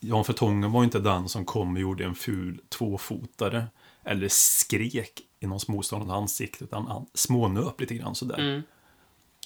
[0.00, 3.66] Jan Vertongen var inte den som kom och gjorde en ful tvåfotare
[4.04, 8.38] eller skrek i någons motståndares ansikte, utan han smånöp lite grann sådär.
[8.38, 8.62] Mm.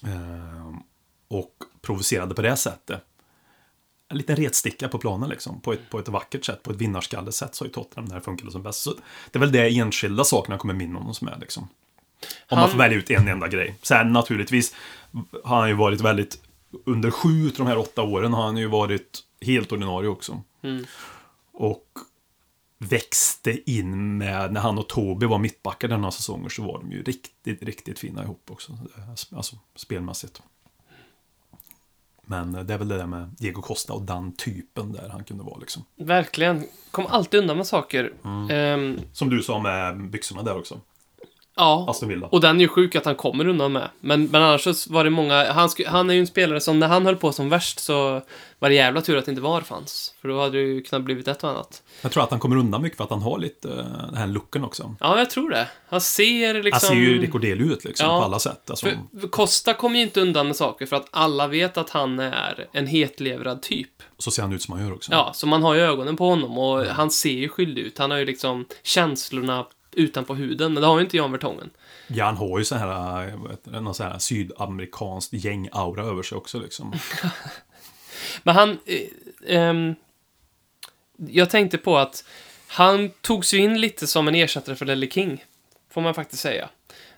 [0.02, 0.82] Ehm,
[1.28, 3.04] och provocerade på det sättet.
[4.08, 7.54] En liten retsticka på planen liksom, på ett, på ett vackert sätt, på ett vinnarskallesätt
[7.54, 8.82] så har ju Tottenham när det funkade som bäst.
[8.82, 8.90] Så
[9.30, 11.62] det är väl det enskilda sakerna jag kommer minna honom som är liksom.
[11.62, 11.68] Om
[12.46, 13.74] Han- man får välja ut en enda grej.
[13.82, 14.74] Sen naturligtvis
[15.44, 16.42] har han ju varit väldigt,
[16.84, 20.42] under sju av de här åtta åren har han ju varit helt ordinarie också.
[20.62, 20.84] Mm.
[21.52, 21.86] Och
[22.78, 27.02] växte in med, när han och Tobi var mittbackar denna säsonger så var de ju
[27.02, 28.78] riktigt, riktigt fina ihop också.
[29.36, 30.42] Alltså spelmässigt.
[32.26, 35.44] Men det är väl det där med Diego Costa och den typen där han kunde
[35.44, 35.84] vara liksom.
[35.96, 36.64] Verkligen.
[36.90, 38.12] Kom alltid undan med saker.
[38.50, 40.80] Ehm, Som du sa med byxorna där också.
[41.56, 41.86] Ja.
[41.88, 42.26] Aston Villa.
[42.26, 43.88] Och den är ju sjuk att han kommer undan med.
[44.00, 45.52] Men, men annars så var det många...
[45.52, 48.22] Han, sku, han är ju en spelare som när han höll på som värst så
[48.58, 50.14] var det jävla tur att det inte var fanns.
[50.20, 51.82] För då hade det ju kunnat blivit ett och annat.
[52.02, 53.74] Jag tror att han kommer undan mycket för att han har lite uh,
[54.06, 54.94] den här looken också.
[55.00, 55.68] Ja, jag tror det.
[55.88, 56.70] Han ser liksom...
[56.72, 58.18] Han ser ju rekorderlig ut liksom Ja.
[58.18, 58.70] på alla sätt.
[58.70, 61.90] Alltså, För, för Costa kommer ju inte undan med saker för att alla vet att
[61.90, 63.90] han är en hetlevrad typ.
[64.18, 65.12] så ser han ut som han gör också.
[65.12, 67.98] Ja, så man har ju ögonen på honom och han ser ju skyldig ut.
[67.98, 71.70] Han har ju liksom känslorna utanpå huden, men det har ju inte Jan Vertongen.
[72.06, 76.38] Ja, han har ju så här, eh, det, någon så här sydamerikanskt gäng-aura över sig
[76.38, 76.92] också liksom.
[78.42, 78.78] Men han...
[78.86, 79.94] Eh, ehm,
[81.16, 82.24] jag tänkte på att
[82.66, 85.44] han togs ju in lite som en ersättare för Lelle King.
[85.90, 86.68] Får man faktiskt säga.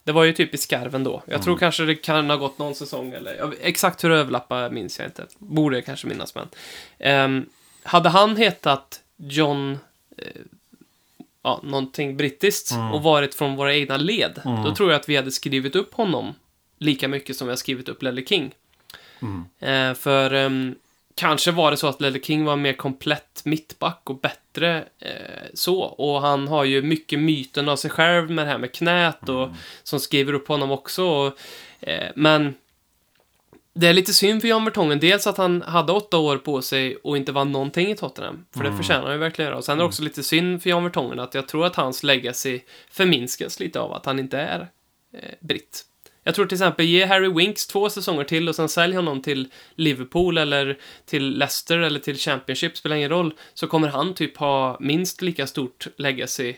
[0.04, 1.22] Det var ju typ i skarven då.
[1.26, 3.54] Jag tror kanske det kan ha gått någon säsong eller...
[3.60, 5.26] Exakt hur det överlappar minns jag inte.
[5.38, 6.48] Borde jag kanske minnas, men...
[6.98, 7.46] ehm,
[7.82, 9.78] hade han hetat John...
[10.18, 10.26] Eh,
[11.48, 15.30] ja, någonting brittiskt och varit från våra egna led, då tror jag att vi hade
[15.30, 16.34] skrivit upp honom
[16.78, 18.54] lika mycket som vi har skrivit upp Lelle King.
[19.61, 20.74] Eh, för ehm,
[21.14, 25.80] kanske var det så att Lelle King var mer komplett mittback och bättre eh, så.
[25.80, 29.48] Och han har ju mycket myten av sig själv med det här med knät och
[29.82, 31.04] som skriver upp honom också.
[31.04, 31.38] Och,
[31.80, 32.54] eh, men
[33.80, 35.00] Det är lite synd för Jan Vertongen.
[35.00, 38.44] Dels att han hade åtta år på sig och inte vann någonting i Tottenham.
[38.56, 39.52] För det förtjänar han ju verkligen.
[39.52, 42.02] Och sen är det också lite synd för Jan Vertongen att jag tror att hans
[42.02, 42.60] legacy
[42.90, 44.60] förminskas lite av att han inte är
[45.12, 45.84] eh, britt.
[46.22, 49.52] Jag tror till exempel ge Harry Winks två säsonger till och sen sälj honom till
[49.74, 54.76] Liverpool eller till Leicester eller till Championship, spelar ingen roll, så kommer han typ ha
[54.80, 56.54] minst lika stort legacy,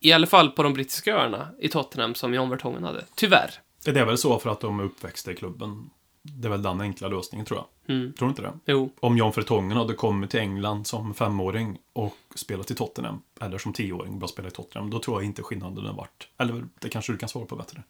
[0.00, 3.04] i alla fall på de brittiska öarna, i Tottenham som Jan Vertongen hade.
[3.14, 3.50] Tyvärr.
[3.84, 5.90] Det är väl så för att de är uppväxta i klubben.
[6.22, 7.96] Det är väl den enkla lösningen, tror jag.
[7.96, 8.12] Mm.
[8.12, 8.52] Tror du inte det?
[8.64, 8.90] Jo.
[9.00, 13.72] Om John Vertongen hade kommit till England som femåring och spelat i Tottenham, eller som
[13.72, 16.28] tioåring bara spelat i Tottenham, då tror jag inte skillnaden hade varit.
[16.38, 17.82] Eller det kanske du kan svara på bättre.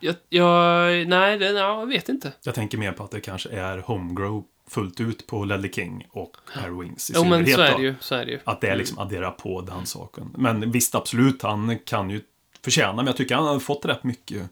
[0.00, 2.32] Jag, jag nej, det, ja, jag vet inte.
[2.44, 6.36] Jag tänker mer på att det kanske är homegrow fullt ut på Ledley King och
[6.44, 7.94] Harry Wings i Jo, men så är det ju.
[8.00, 8.40] Så är det ju.
[8.44, 10.34] Att det är liksom addera på den saken.
[10.38, 12.20] Men visst, absolut, han kan ju
[12.64, 14.50] förtjäna, men jag tycker han har fått rätt mycket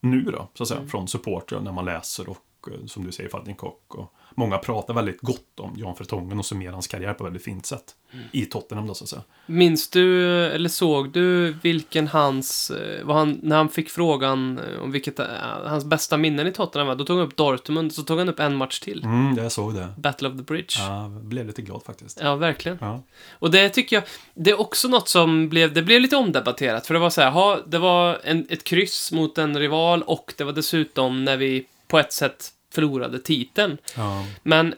[0.00, 2.38] nu då, så att säga, från supportrar när man läser och
[2.86, 3.94] som du säger, Faltin Kock.
[3.94, 7.44] Och många pratar väldigt gott om Jan Vertongen och summerar hans karriär på ett väldigt
[7.44, 7.94] fint sätt.
[8.32, 9.22] I Tottenham då, så att säga.
[9.46, 14.82] Minns du, eller såg du vilken hans, eh, vad han, när han fick frågan eh,
[14.82, 15.26] om vilket, eh,
[15.64, 18.40] hans bästa minnen i Tottenham var, då tog han upp Dortmund, så tog han upp
[18.40, 19.04] en match till.
[19.04, 19.88] Mm, jag såg det.
[19.96, 20.74] Battle of the Bridge.
[20.78, 21.08] Ja.
[21.22, 22.22] Blev lite glad faktiskt.
[22.22, 22.78] verkligen.
[22.80, 23.02] Ja.
[23.32, 26.94] Och det tycker jag, det är också något som blev, det blev lite omdebatterat, för
[26.94, 30.44] det var så här, ha, det var en, ett kryss mot en rival och det
[30.44, 33.78] var dessutom när vi på ett sätt förlorade titeln.
[33.96, 34.24] Ja.
[34.42, 34.74] Men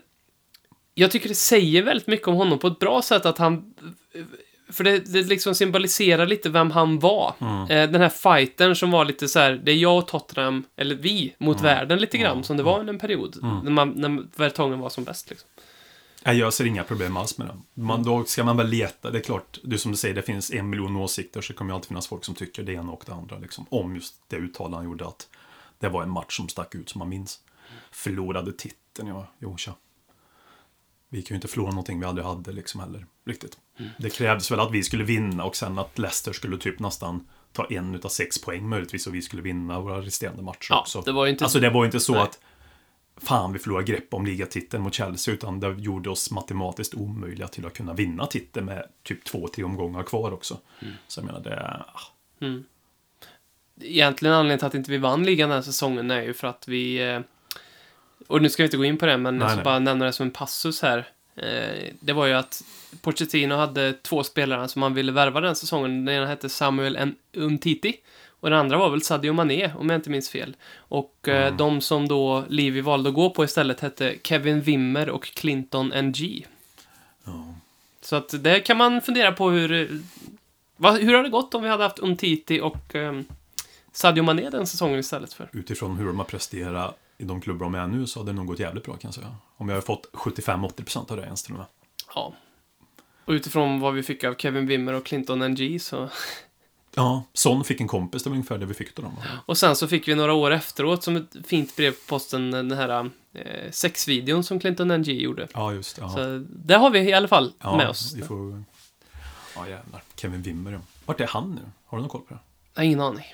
[0.95, 3.75] jag tycker det säger väldigt mycket om honom på ett bra sätt att han...
[4.69, 7.35] För det, det liksom symboliserar lite vem han var.
[7.41, 10.95] Eh, den här fighten som var lite så här, det är jag och Tottenham, eller
[10.95, 13.39] vi, mot världen lite grann, som det var under en period.
[13.63, 15.31] När, man, när Vertongen var som bäst.
[15.31, 15.49] Liksom.
[16.25, 17.83] Jag ser inga problem alls med det.
[17.83, 19.11] Man, då ska man väl leta.
[19.11, 21.75] Det är klart, du som du säger, det finns en miljon åsikter, så kommer det
[21.75, 23.39] alltid finnas folk som tycker det ena och det andra.
[23.39, 25.29] Liksom, om just det uttalande han gjorde, att
[25.85, 27.41] det var en match som stack ut som man minns.
[27.91, 29.75] Förlorade titeln, ja, jo, tja.
[31.09, 33.59] Vi kan ju inte förlora någonting vi aldrig hade, liksom heller, riktigt.
[33.99, 37.67] Det krävdes väl att vi skulle vinna och sen att Leicester skulle typ nästan ta
[37.71, 41.01] en utav sex poäng möjligtvis och vi skulle vinna våra resterande matcher Ja, också.
[41.01, 42.23] det var inte- Alltså det var ju inte så Nej.
[42.23, 42.41] att
[43.17, 47.67] fan vi förlorar grepp om ligatiteln mot Chelsea utan det gjorde oss matematiskt omöjliga till
[47.67, 50.59] att kunna vinna titeln med typ två, tre omgångar kvar också.
[50.83, 50.95] Mm.
[51.09, 52.01] Så jag menar det, ah,
[53.81, 56.69] Egentligen anledningen till att inte vi vann ligan den här säsongen är ju för att
[56.69, 57.11] vi...
[57.13, 57.21] eh,
[58.27, 59.65] Och nu ska vi inte gå in på det, men Nej, jag ska nej.
[59.65, 61.09] bara nämna det som en passus här.
[61.37, 62.63] Eh, Det var ju att
[63.03, 66.05] Pochettino hade två spelare som han ville värva den säsongen.
[66.05, 67.97] Den ena hette Samuel Umtiti.
[68.41, 70.57] Och den andra var väl Sadio Mané, om jag inte minns fel.
[70.77, 71.57] Och eh, Mm.
[71.57, 76.47] de som då Livi valde att gå på istället hette Kevin Wimmer och Clinton NG.
[77.25, 77.55] ja.
[78.01, 79.69] Så att det kan man fundera på hur...
[81.01, 83.25] Hur har det gått om vi hade haft Umtiti och ehm,
[83.95, 85.49] Sadio Mané den säsongen istället för?
[85.53, 88.47] utifrån hur de har presterat i de klubbar de är nu så hade det nog
[88.47, 89.37] gått jävligt bra kan jag säga.
[89.57, 91.67] Om jag har fått 75-80% av det ens till och med.
[92.15, 92.35] Ja.
[93.25, 96.09] Och utifrån vad vi fick av Kevin Wimmer och Clinton NG så...
[96.97, 99.17] Ja, Son fick en kompis, det var ungefär det vi fick av dem.
[99.47, 102.73] Och sen så fick vi några år efteråt som ett fint brev på posten den
[102.73, 105.49] här eh, sexvideon som Clinton NG gjorde.
[105.55, 106.03] Ja, just det.
[106.03, 106.09] Ja.
[106.09, 108.15] Så det har vi i alla fall ja, med oss.
[108.17, 108.65] Vi får...
[109.57, 110.03] Ja, jävlar.
[110.17, 110.79] Kevin Wimmer, ja.
[111.05, 111.61] Vart är han nu?
[111.87, 112.41] Har du någon koll på det?
[112.75, 113.25] Jag har ingen aning.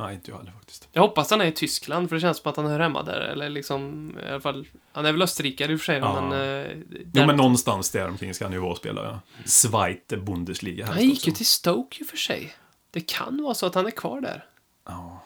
[0.00, 0.88] Nej, inte jag heller faktiskt.
[0.92, 3.20] Jag hoppas han är i Tyskland, för det känns som att han hör hemma där.
[3.20, 4.66] Eller liksom, i alla fall...
[4.92, 6.20] Han är väl österrikare i och för sig, Ja.
[6.30, 6.40] men...
[6.64, 6.76] Eh,
[7.14, 9.04] Jo, men någonstans där omkring ska han ju vara och spela.
[9.04, 9.20] Ja.
[9.44, 10.86] Zweite Bundesliga.
[10.86, 12.54] Han gick ju till Stoke i och för sig.
[12.90, 14.44] Det kan vara så att han är kvar där.
[14.86, 15.22] Ja.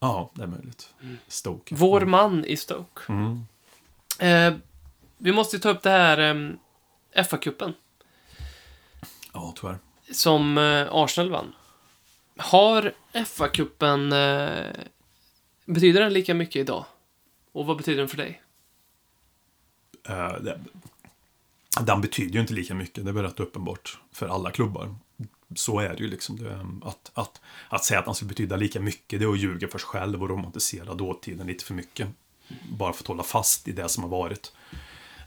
[0.00, 0.94] ja, det är möjligt.
[1.28, 1.74] Stoke.
[1.74, 3.00] Vår man i Stoke.
[3.08, 3.40] Mm.
[4.18, 4.58] Eh,
[5.18, 7.72] vi måste ju ta upp det här eh, FA-cupen
[9.32, 9.78] Ja, tyvärr.
[10.12, 11.54] som eh, Arsenal vann.
[12.36, 14.12] Har FA-cupen...
[14.12, 14.84] Eh,
[15.64, 16.84] betyder den lika mycket idag?
[17.52, 18.42] Och vad betyder den för dig?
[20.10, 20.60] Uh, det,
[21.80, 24.94] den betyder ju inte lika mycket, det är väl rätt uppenbart för alla klubbar.
[25.54, 26.36] Så är det ju liksom.
[26.36, 29.38] Det, ehm, att, att, att säga att den skulle betyda lika mycket, det är att
[29.38, 32.08] ljuga för sig själv och romantisera dåtiden lite för mycket.
[32.70, 34.52] Bara för att hålla fast i det som har varit.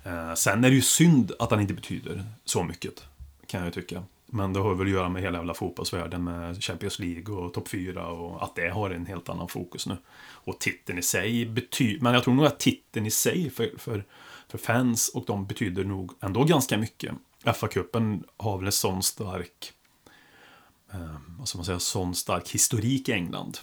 [0.06, 3.04] Uh, sen är det ju synd att den inte betyder så mycket,
[3.48, 4.04] kan jag ju tycka.
[4.26, 7.68] Men det har väl att göra med hela jävla fotbollsvärlden med Champions League och topp
[7.68, 9.98] 4 och att det har en helt annan fokus nu.
[10.18, 14.06] Och titeln i sig betyder, men jag tror nog att titeln i sig för, för,
[14.48, 17.16] för fans och de betyder nog ändå ganska mycket.
[17.44, 19.74] FA-cupen har väl en sån stark,
[20.94, 23.58] eh, vad ska man säga, sån stark historik i England.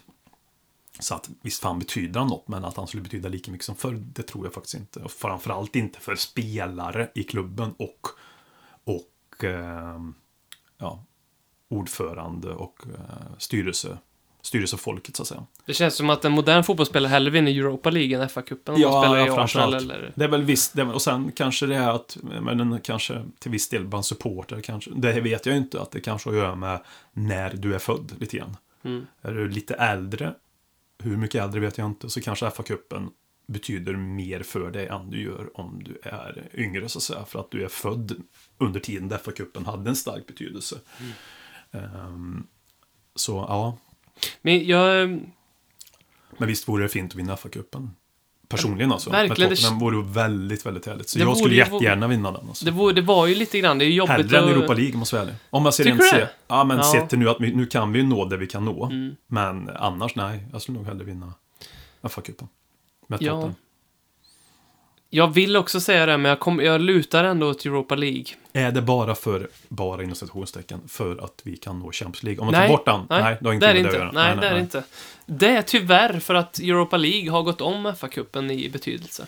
[0.99, 3.77] Så att visst fan betyder han något, men att han skulle betyda lika mycket som
[3.77, 5.01] förr, det tror jag faktiskt inte.
[5.01, 8.09] Och framförallt inte för spelare i klubben och,
[8.85, 10.01] och eh,
[10.83, 11.05] ja,
[11.69, 13.99] ordförande och eh, styrelse
[14.43, 15.47] styrelsefolket så att säga.
[15.67, 19.35] Det känns som att en modern fotbollsspelare hellre vinner Europa League än FA-cupen Ja, ja,
[19.35, 19.75] framförallt.
[19.75, 20.13] eller...
[20.15, 23.51] Det är väl visst, är, och sen kanske det är att, men den kanske till
[23.51, 26.55] viss del bland supporter kanske, det vet jag inte, att det kanske har att göra
[26.55, 26.81] med
[27.13, 28.57] när du är född lite grann.
[28.85, 29.07] Mm.
[29.23, 30.35] Är du lite äldre,
[31.03, 33.09] hur mycket äldre vet jag inte, så kanske FA-cupen
[33.47, 37.25] betyder mer för dig än du gör om du är yngre så att säga.
[37.25, 38.23] För att du är född
[38.65, 40.77] under tiden där FA-cupen hade en stark betydelse.
[41.73, 42.47] Mm.
[43.15, 43.77] Så ja,
[44.43, 45.09] Men jag...
[46.39, 47.89] men visst vore det fint att vinna FA-cupen.
[48.49, 49.11] Personligen alltså.
[49.11, 51.09] Verkligen, Med Tottenham vore väldigt, väldigt härligt.
[51.09, 52.49] Så Det jag vore skulle jättegärna vinna den.
[52.49, 52.65] Alltså.
[52.65, 54.75] Det var, det var ju lite grann, det är ju jobbigt Hellre än att- Europa
[54.75, 55.41] League, måste jag vara ärlig.
[55.51, 56.27] Om man ser rent se?
[56.49, 56.83] Ja, men Ja.
[56.93, 58.85] sett till nu att vi, nu kan vi ju nå det vi kan nå.
[58.87, 59.17] Mm.
[59.27, 60.45] Men annars, nej.
[60.53, 61.35] Jag skulle nog hellre vinna
[62.03, 62.49] FA-cupen.
[63.07, 63.33] Med Ja.
[63.33, 63.55] Tottenham.
[65.11, 68.25] Jag vill också säga det, men jag, kom, jag lutar ändå åt Europa League.
[68.53, 72.41] Är det bara för, bara inom citationstecken, för att vi kan nå Champions League?
[72.41, 73.01] Om man Nej, tar bort den?
[73.11, 73.91] nej, Nej, det har det är det det inte.
[73.91, 74.13] att göra.
[74.13, 74.83] Nej, det är det inte.
[75.27, 79.27] Det är tyvärr för att Europa League har gått om FA-cupen i betydelse.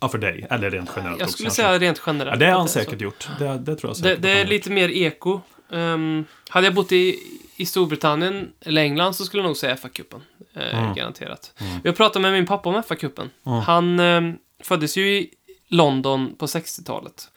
[0.00, 0.46] Ja, för dig.
[0.50, 1.62] Eller rent generellt Jag också skulle kanske.
[1.62, 2.40] säga rent generellt.
[2.40, 3.28] Ja, det har han säkert gjort.
[3.38, 4.22] Det, det tror jag Det, säkert.
[4.22, 5.40] det att är lite mer eko.
[5.72, 7.18] Ehm, hade jag bott i,
[7.56, 10.20] i Storbritannien eller England så skulle jag nog säga FA-cupen.
[10.54, 10.94] Eh, Mm.
[10.94, 11.52] Garanterat.
[11.84, 13.28] Jag pratade med min pappa om FA-cupen.
[13.46, 13.58] Mm.
[13.60, 15.30] Han ehm, föddes ju i
[15.68, 17.28] London på 60-talet.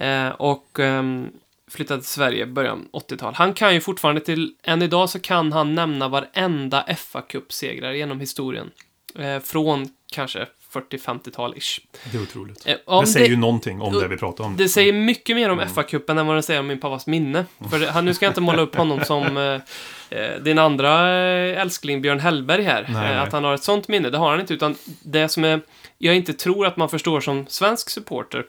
[0.00, 1.30] Eh, och ehm,
[1.70, 3.34] flyttade till Sverige i början av 80-tal.
[3.34, 8.70] Han kan ju fortfarande till, än idag så kan han nämna varenda FA-cupsegrare genom historien.
[9.18, 11.80] Eh, från kanske 40-50-tal-ish.
[12.12, 12.66] Det är otroligt.
[12.66, 14.56] Eh, det säger det- ju någonting om det vi pratar om.
[14.56, 15.58] Det säger mycket mer Mm.
[15.58, 17.44] om FA-cupen än vad det säger om min pappas minne.
[17.70, 19.36] För det, han, nu ska jag inte måla upp honom som
[20.10, 22.86] eh, eh, din andra eh, älskling Björn Hellberg här.
[22.92, 23.22] Nej, eh.
[23.22, 24.54] Att han har ett sånt minne, det har han inte.
[24.54, 25.60] Utan det som är,
[25.98, 28.44] jag inte tror att man förstår som svensk supporter,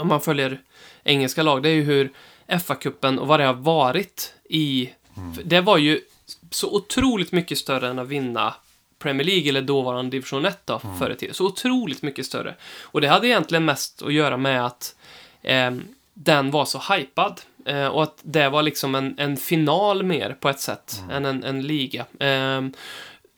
[0.00, 0.60] om man följer
[1.04, 2.10] engelska lag, det är ju hur
[2.48, 4.90] FA-cupen och vad det har varit i...
[5.16, 5.32] Mm.
[5.44, 6.00] Det var ju
[6.50, 8.54] så otroligt mycket större än att vinna
[8.98, 10.98] Premier League eller dåvarande division 1 då, Mm.
[10.98, 11.34] förr i tiden.
[11.34, 12.54] Så otroligt mycket större.
[12.82, 14.94] Och det hade egentligen mest att göra med att
[15.42, 15.82] ehm,
[16.14, 17.40] den var så hypad.
[17.66, 21.10] Eh, och att det var liksom en, en final mer på ett sätt Mm.
[21.10, 22.06] än en, en liga.
[22.20, 22.72] Ehm,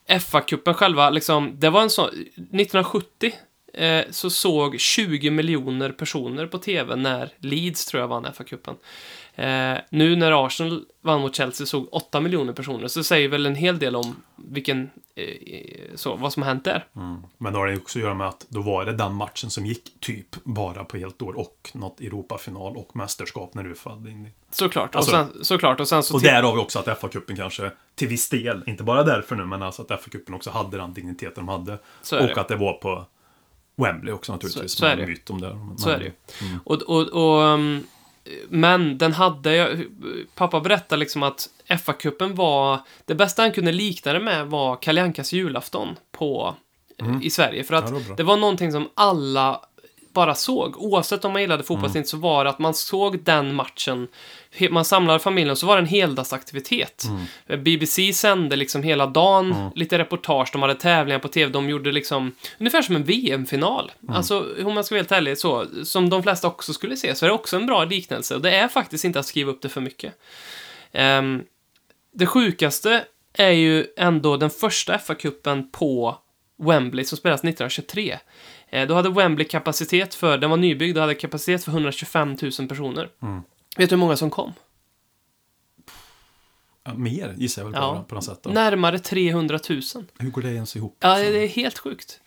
[0.07, 2.05] FA-cupen själva, liksom, det var en sån...
[2.09, 3.33] 1970
[3.77, 8.75] eh, så såg 20 miljoner personer på tv när Leeds, tror jag, vann FA-cupen.
[9.35, 13.55] Eh, nu när Arsenal vann mot Chelsea såg 8 miljoner personer, så säger väl en
[13.55, 16.85] hel del om vilken, eh, så, vad som har hänt där.
[16.95, 17.17] Mm.
[17.37, 19.65] Men då har det också att göra med att då var det den matchen som
[19.65, 24.29] gick typ bara på helt år och något Europafinal och mästerskap när du föll in.
[24.51, 24.95] Såklart.
[24.95, 25.79] Alltså- och sen, såklart.
[25.79, 26.13] Och sen så...
[26.13, 29.35] Och till- där har vi också att FA-cupen kanske till viss del, inte bara därför
[29.35, 31.73] nu, men alltså att FA-cupen också hade den digniteten de hade.
[31.73, 31.79] Och
[32.27, 32.37] det.
[32.41, 33.05] att det var på
[33.75, 34.71] Wembley också naturligtvis.
[34.71, 35.07] Så- så är det.
[35.07, 35.53] myt om det.
[35.55, 36.11] Men- Så är det ju.
[36.63, 37.83] Och, och, och, um,
[38.49, 39.83] men den hade, jag-
[40.35, 45.13] pappa berättade liksom att FA-cupen var, det bästa han kunde likna det med var Kalle
[45.31, 46.55] julafton på,
[47.21, 47.63] i Sverige.
[47.63, 47.95] För att Mm.
[47.95, 49.61] Ja, det var det var någonting som alla
[50.13, 50.77] bara såg.
[50.77, 52.05] Oavsett om man gillade fotboll eller Mm.
[52.05, 54.07] så var det att man såg den matchen.
[54.69, 57.03] Man samlade familjen så var det en heldagsaktivitet.
[57.47, 57.63] Mm.
[57.63, 62.31] BBC sände liksom hela dagen, lite reportage, de hade tävlingar på tv, de gjorde liksom
[62.59, 63.91] ungefär som en VM-final.
[64.03, 64.15] Mm.
[64.15, 67.25] Alltså, om man ska vara helt ärlig, så, som de flesta också skulle se, så
[67.25, 68.35] är det också en bra liknelse.
[68.35, 70.13] Och det är faktiskt inte att skriva upp det för mycket.
[70.91, 71.43] Ehm,
[72.13, 76.17] det sjukaste är ju ändå den första FA-cupen på
[76.57, 78.19] Wembley som spelades 1923.
[78.69, 82.67] Eh, då hade Wembley kapacitet för, den var nybyggd och hade kapacitet för 125 000
[82.67, 83.09] personer.
[83.21, 83.41] Mm.
[83.75, 84.53] Vet du hur många som kom?
[86.87, 87.93] Ja, mer gissar jag väl Ja.
[87.93, 88.39] bara på något sätt.
[88.43, 88.49] Då.
[88.49, 89.81] Närmare 300 000.
[90.19, 90.97] Hur går det ens ihop?
[90.99, 92.19] Ja, det är helt sjukt.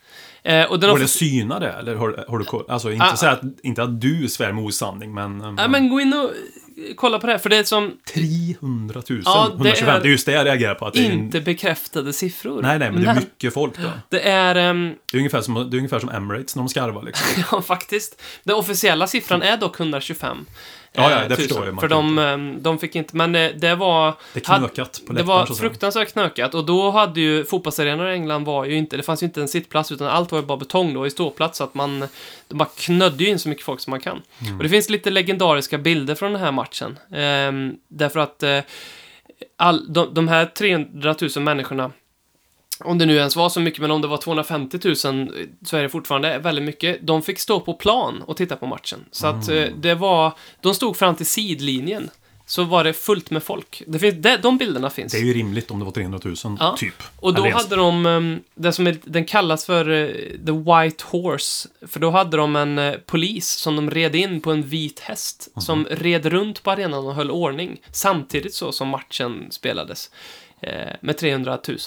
[0.42, 1.72] Eh, och den Går har det syna det?
[1.72, 2.64] Eller har, har du koll?
[2.68, 5.42] Alltså inte, Ah, så att, inte att du svär med osanning, men...
[5.42, 7.92] um, Ja, men gå in och eh, kolla på det här, för det är som
[8.14, 9.22] 300 000?
[9.24, 10.87] Ja, det 125, är det är just det jag reagerar på.
[10.87, 12.62] Att är en, inte bekräftade siffror.
[12.62, 13.88] nej, nej, men det är mycket folk då.
[14.08, 17.02] Det är, ehm, Det är ungefär som, det är ungefär som Emirates när de skarvar
[17.02, 17.42] liksom.
[17.52, 18.22] ja faktiskt.
[18.44, 20.46] Den officiella siffran är dock 125
[20.92, 21.48] Ja, ja, eh, det tusen.
[21.48, 21.81] förstår jag.
[21.81, 24.14] För de, ehm, de fick inte, men eh, det var...
[24.35, 28.64] Det knökat på Det var fruktansvärt knökat och då hade ju fotbollsarenor i England var
[28.64, 31.07] ju inte, det fanns ju inte en sittplats utan allt var ju bara betong då
[31.07, 32.09] i ståplats så att man,
[32.48, 34.22] de bara knödde ju in så mycket folk som man kan.
[34.40, 34.57] Mm.
[34.57, 36.98] Och det finns lite legendariska bilder från den här matchen.
[37.14, 38.61] Ehm, därför att eh,
[39.57, 41.90] all, de, de här 300 000 människorna
[42.80, 45.82] om det nu ens var så mycket, men om det var 250 000 så är
[45.82, 46.98] det fortfarande väldigt mycket.
[47.06, 49.04] De fick stå på plan och titta på matchen.
[49.10, 49.64] Så att Mm.
[49.64, 52.10] eh, det var, de stod fram till sidlinjen.
[52.46, 53.82] Så var det fullt med folk.
[53.86, 55.12] Det finns, det, de bilderna finns.
[55.12, 56.74] Det är ju rimligt om det var 300 000, Ja.
[56.78, 56.94] typ.
[57.20, 60.06] Och då hade de, ehm, det som är, den kallas för eh,
[60.46, 61.68] The White Horse.
[61.86, 65.48] För då hade de en eh, polis som de red in på en vit häst.
[65.56, 65.60] Mhm.
[65.62, 67.80] Som red runt på arenan och höll ordning.
[67.92, 70.10] Samtidigt så som matchen spelades.
[70.60, 71.78] Eh, med 300 000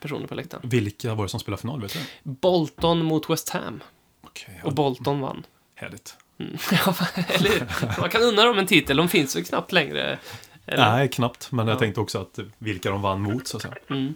[0.00, 0.68] personer på läktaren.
[0.68, 1.98] Vilka var det som spelade final, vet du?
[2.22, 3.82] Bolton mot West Ham.
[4.24, 5.46] Okej, Och Bolton vann.
[5.74, 6.16] härligt.
[6.86, 6.94] Ja,
[7.28, 8.00] eller?
[8.00, 10.18] Man kan undra om en titel, de finns ju knappt längre.
[10.66, 10.90] Eller?
[10.92, 11.52] Nej, knappt.
[11.52, 11.72] Men Ja.
[11.72, 13.74] jag tänkte också att vilka de vann mot, så att säga.
[13.90, 14.14] Mm.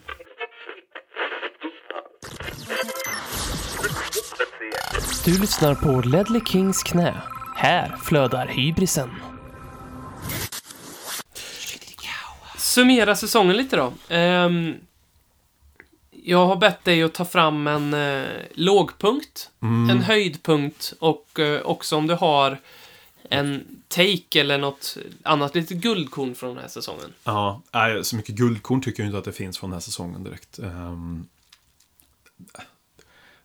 [5.25, 7.15] Du lyssnar på Ledley Kings knä.
[7.57, 9.11] Här flödar hybrisen.
[12.59, 13.93] Summera säsongen lite då.
[14.09, 14.75] Ehm,
[16.27, 19.51] jag har bett dig att ta fram en eh, lågpunkt,
[19.91, 22.59] en höjdpunkt och eh, också om du har
[23.31, 27.13] en take eller något annat litet guldkorn från den här säsongen.
[27.25, 30.25] Ja, nej, så mycket guldkorn tycker jag inte att det finns från den här säsongen
[30.25, 30.59] direkt.
[30.59, 31.27] Ehm,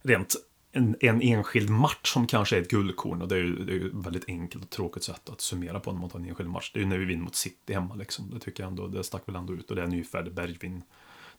[0.01, 0.35] rent
[0.71, 3.75] en, en enskild match som kanske är ett guldkorn och det är ju, det är
[3.77, 6.49] ju ett väldigt enkelt och tråkigt sätt att summera på när man tar en enskild
[6.49, 6.71] match.
[6.73, 8.29] Det är ju när vi vinner mot City hemma liksom.
[8.33, 10.83] Det tycker jag ändå, det stack väl ändå ut och det är nyfärdig Bergvin.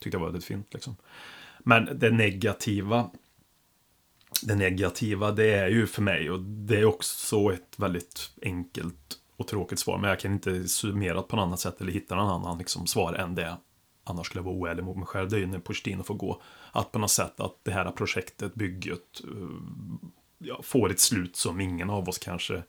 [0.01, 0.97] Tyckte jag var väldigt fint liksom.
[1.59, 3.11] Men det negativa
[4.43, 9.47] det negativa, det är ju för mig, och det är också ett väldigt enkelt och
[9.47, 12.59] tråkigt svar, men jag kan inte summera på något annat sätt eller hitta någon annan
[12.59, 13.57] liksom, svar än det.
[14.05, 15.29] Annars skulle jag vara oärlig mot mig själv.
[15.29, 16.43] Det är ju när Pochettino får gå.
[16.73, 19.49] Att på något sätt att det här projektet, bygget, eh,
[20.39, 22.63] ja, får ett slut som ingen av oss kanske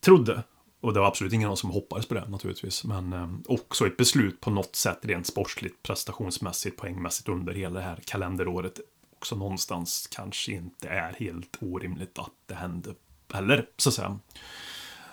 [0.00, 0.42] trodde.
[0.84, 2.84] Och det var absolut ingen av oss som hoppades på det naturligtvis.
[2.84, 7.86] Men eh, också ett beslut på något sätt rent sportsligt, prestationsmässigt, poängmässigt under hela det
[7.86, 8.80] här kalenderåret.
[9.16, 12.94] Också någonstans kanske inte är helt orimligt att det hände
[13.32, 14.18] heller, så att säga.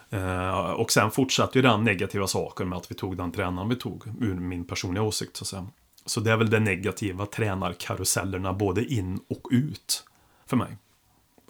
[0.09, 3.75] Eh, och sen fortsatte ju den negativa saken med att vi tog den tränaren vi
[3.75, 5.67] tog, ur min personliga åsikt så att säga.
[6.05, 10.03] Så det är väl det negativa, tränarkarusellerna både in och ut
[10.45, 10.77] för mig.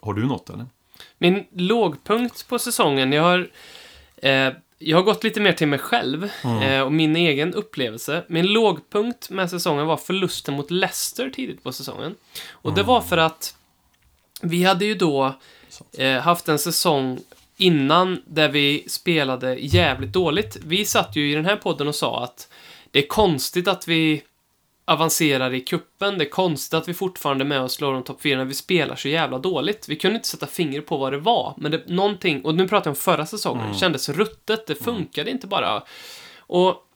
[0.01, 0.65] Har du något eller?
[1.17, 3.49] Min lågpunkt på säsongen, jag har,
[4.22, 4.53] eh,
[4.84, 6.30] jag har gått lite mer till mig själv
[6.63, 8.24] eh, och min egen upplevelse.
[8.28, 12.15] Min lågpunkt med säsongen var förlusten mot Leicester tidigt på säsongen.
[12.51, 13.55] Och det var för att
[14.41, 15.36] vi hade ju då
[15.97, 17.19] eh, haft en säsong
[17.57, 20.57] innan där vi spelade jävligt dåligt.
[20.65, 22.47] Vi satt ju i den här podden och sa att
[22.91, 24.24] det är konstigt att vi
[24.92, 26.18] avancerar i kuppen.
[26.18, 28.54] Det är konstigt att vi fortfarande är med och slår om topp 4 när vi
[28.54, 29.89] spelar så jävla dåligt.
[29.89, 32.89] Vi kunde inte sätta fingret på vad det var, men det, någonting, och nu pratar
[32.89, 35.84] jag om förra säsongen, kändes ruttet, det funkade inte bara.
[36.39, 36.88] Och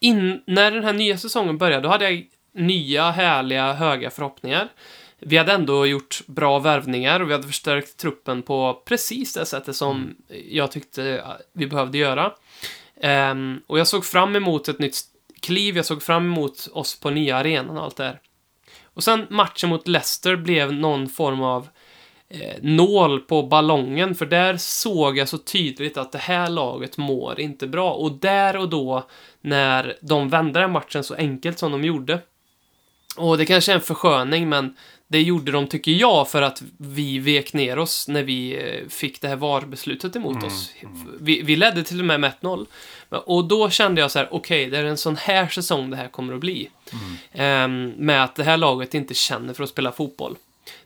[0.00, 4.68] in, när den här nya säsongen började, då hade jag nya, härliga, höga förhoppningar.
[5.18, 9.76] Vi hade ändå gjort bra värvningar och vi hade förstärkt truppen på precis det sättet
[9.76, 10.16] som
[10.48, 12.32] jag tyckte vi behövde göra.
[13.00, 14.96] Ehm, och jag såg fram emot ett nytt
[15.44, 18.20] kliv, jag såg fram emot oss på nya arenan och allt det här.
[18.84, 21.68] Och sen matchen mot Leicester blev någon form av
[22.28, 27.40] eh, nål på ballongen, för där såg jag så tydligt att det här laget mår
[27.40, 27.92] inte bra.
[27.92, 29.08] Och där och då,
[29.40, 32.18] när de vände den matchen så enkelt som de gjorde,
[33.16, 34.76] och det kanske är en försköning, men
[35.08, 39.20] det gjorde de, tycker jag, för att vi vek ner oss när vi eh, fick
[39.20, 40.70] det här VAR-beslutet emot oss.
[41.20, 42.66] Vi, vi ledde till och med med 1-0.
[43.08, 45.96] Men- Och då kände jag så här, okej, det är en sån här säsong det
[45.96, 46.68] här kommer att bli.
[47.32, 50.36] Ehm, med att det här laget inte känner för att spela fotboll.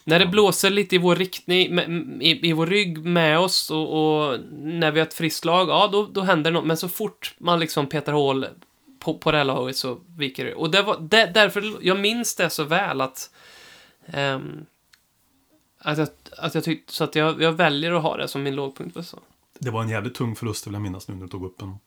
[0.05, 1.79] När det blåser lite i vår riktning,
[2.20, 3.89] i, i vår rygg med oss och,
[4.29, 6.64] och när vi har ett friskt lag, ja då, då händer något.
[6.66, 8.47] Men så fort man liksom petar hål
[8.99, 10.55] på, på det här laget så viker det.
[10.55, 13.31] Och det var, det, därför, jag minns det så väl att
[14.07, 14.67] ehm,
[15.79, 18.55] att jag, att jag tyckte, så att jag, jag väljer att ha det som min
[18.55, 19.19] lågpunkt för så.
[19.59, 21.79] Det var en jävligt tung förlust vill jag minnas nu när du tog upp den.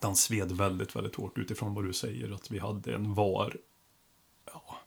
[0.00, 2.34] Den sved väldigt, väldigt hårt utifrån vad du säger.
[2.34, 3.56] Att vi hade en VAR.
[4.52, 4.78] Ja.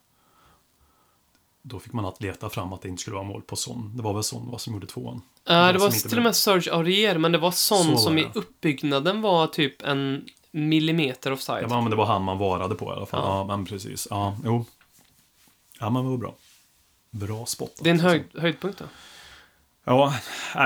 [1.62, 3.96] Då fick man att leta fram att det inte skulle vara mål på Son.
[3.96, 5.22] Det var väl Son va, som gjorde tvåan.
[5.44, 8.26] Ja, det var till och med Serge Aurier, men det var sån Så som i
[8.34, 11.68] uppbyggnaden var typ en millimeter offside.
[11.68, 13.20] Var, men det var han man varade på i alla fall.
[13.24, 13.38] Ja.
[13.38, 14.08] Ja, men precis.
[14.10, 14.64] Ja, jo.
[15.80, 16.34] Ja, men det var bra.
[17.10, 17.84] Bra spottat.
[17.84, 18.08] Det är en alltså.
[18.08, 18.84] höjd, höjdpunkt då.
[19.84, 20.14] Ja,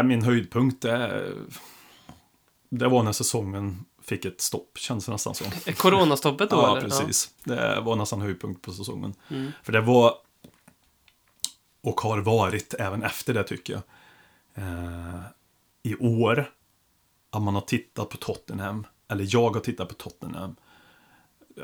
[0.05, 1.33] min höjdpunkt det,
[2.69, 5.47] det var när säsongen fick ett stopp, känns det nästan som.
[5.77, 6.89] Coronastoppet då, Ja, eller?
[6.89, 7.31] precis.
[7.45, 9.15] Det var nästan höjdpunkt på säsongen.
[9.31, 9.53] Mm.
[9.63, 10.15] För det var,
[11.83, 13.83] och har varit även efter det tycker jag,
[14.55, 15.21] eh,
[15.83, 16.51] i år,
[17.31, 20.57] att man har tittat på Tottenham, eller jag har tittat på Tottenham,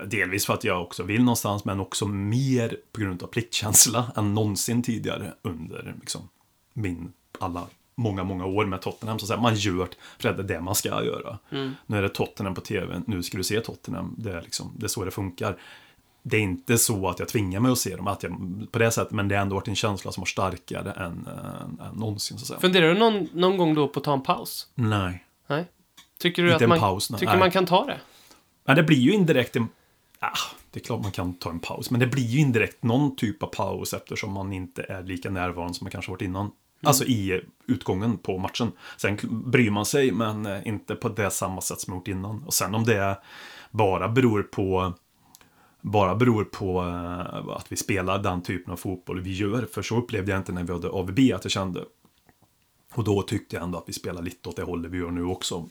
[0.07, 4.35] delvis för att jag också vill någonstans, men också mer på grund av pliktkänsla än
[4.35, 6.29] någonsin tidigare under liksom,
[6.75, 7.67] min alla
[7.99, 9.19] många, många år med Tottenham.
[9.19, 9.89] Så att säga, man gör
[10.19, 11.39] för att det är det man ska göra.
[11.51, 11.75] Mm.
[11.87, 14.15] Nu är det Tottenham på tv, nu ska du se Tottenham.
[14.19, 15.59] Det är, liksom, det är så det funkar.
[16.23, 18.33] Det är inte så att jag tvingar mig att se dem att jag,
[18.71, 21.81] på det sättet, men det har ändå varit en känsla som var starkare än, än,
[21.87, 22.39] än någonsin.
[22.39, 22.61] Så att säga.
[22.61, 24.69] Funderar du någon, någon gång då på att ta en paus?
[24.75, 25.25] Nej.
[25.47, 25.65] Nej?
[26.19, 27.39] Tycker du att en man, paus, tycker Nej.
[27.39, 28.01] man kan ta det?
[28.65, 29.69] Men det blir ju indirekt en,
[30.21, 30.39] Ah,
[30.71, 33.43] det är klart man kan ta en paus, men det blir ju indirekt någon typ
[33.43, 36.51] av paus eftersom man inte är lika närvarande som man kanske varit innan.
[36.83, 38.73] Alltså i utgången på matchen.
[38.97, 42.43] Sen bryr man sig, men eh, inte på det samma sätt som man gjort innan.
[42.43, 43.19] Och sen om det
[43.71, 44.93] bara beror på
[45.81, 49.67] bara beror på eh, att vi spelar den typen av fotboll vi gör.
[49.73, 51.85] För så upplevde jag inte när vi hade AVB att jag kände.
[52.95, 55.25] Och då tyckte jag ändå att vi spelar lite åt det hållet vi gör nu
[55.25, 55.69] också.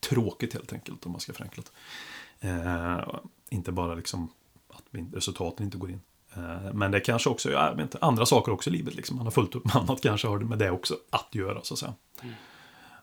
[0.00, 2.48] Tråkigt helt enkelt om man ska förenkla det.
[2.48, 4.28] Eh, inte bara liksom
[4.68, 6.00] att resultaten inte går in.
[6.36, 9.16] Eh, men det kanske också, jag vet inte, andra saker också i livet liksom.
[9.16, 11.74] Man har fullt upp med annat kanske har det med det också att göra så
[11.74, 11.94] att säga.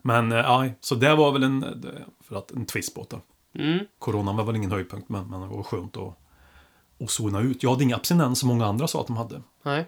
[0.01, 1.85] Men eh, ja, så det var väl en,
[2.21, 3.19] för att, en twist på det.
[3.63, 3.85] Mm.
[3.99, 6.17] Coronan var väl ingen höjdpunkt, men, men det var skönt att,
[6.99, 7.63] att zona ut.
[7.63, 9.41] Jag hade inga abstinens som många andra sa att de hade.
[9.63, 9.85] Nej.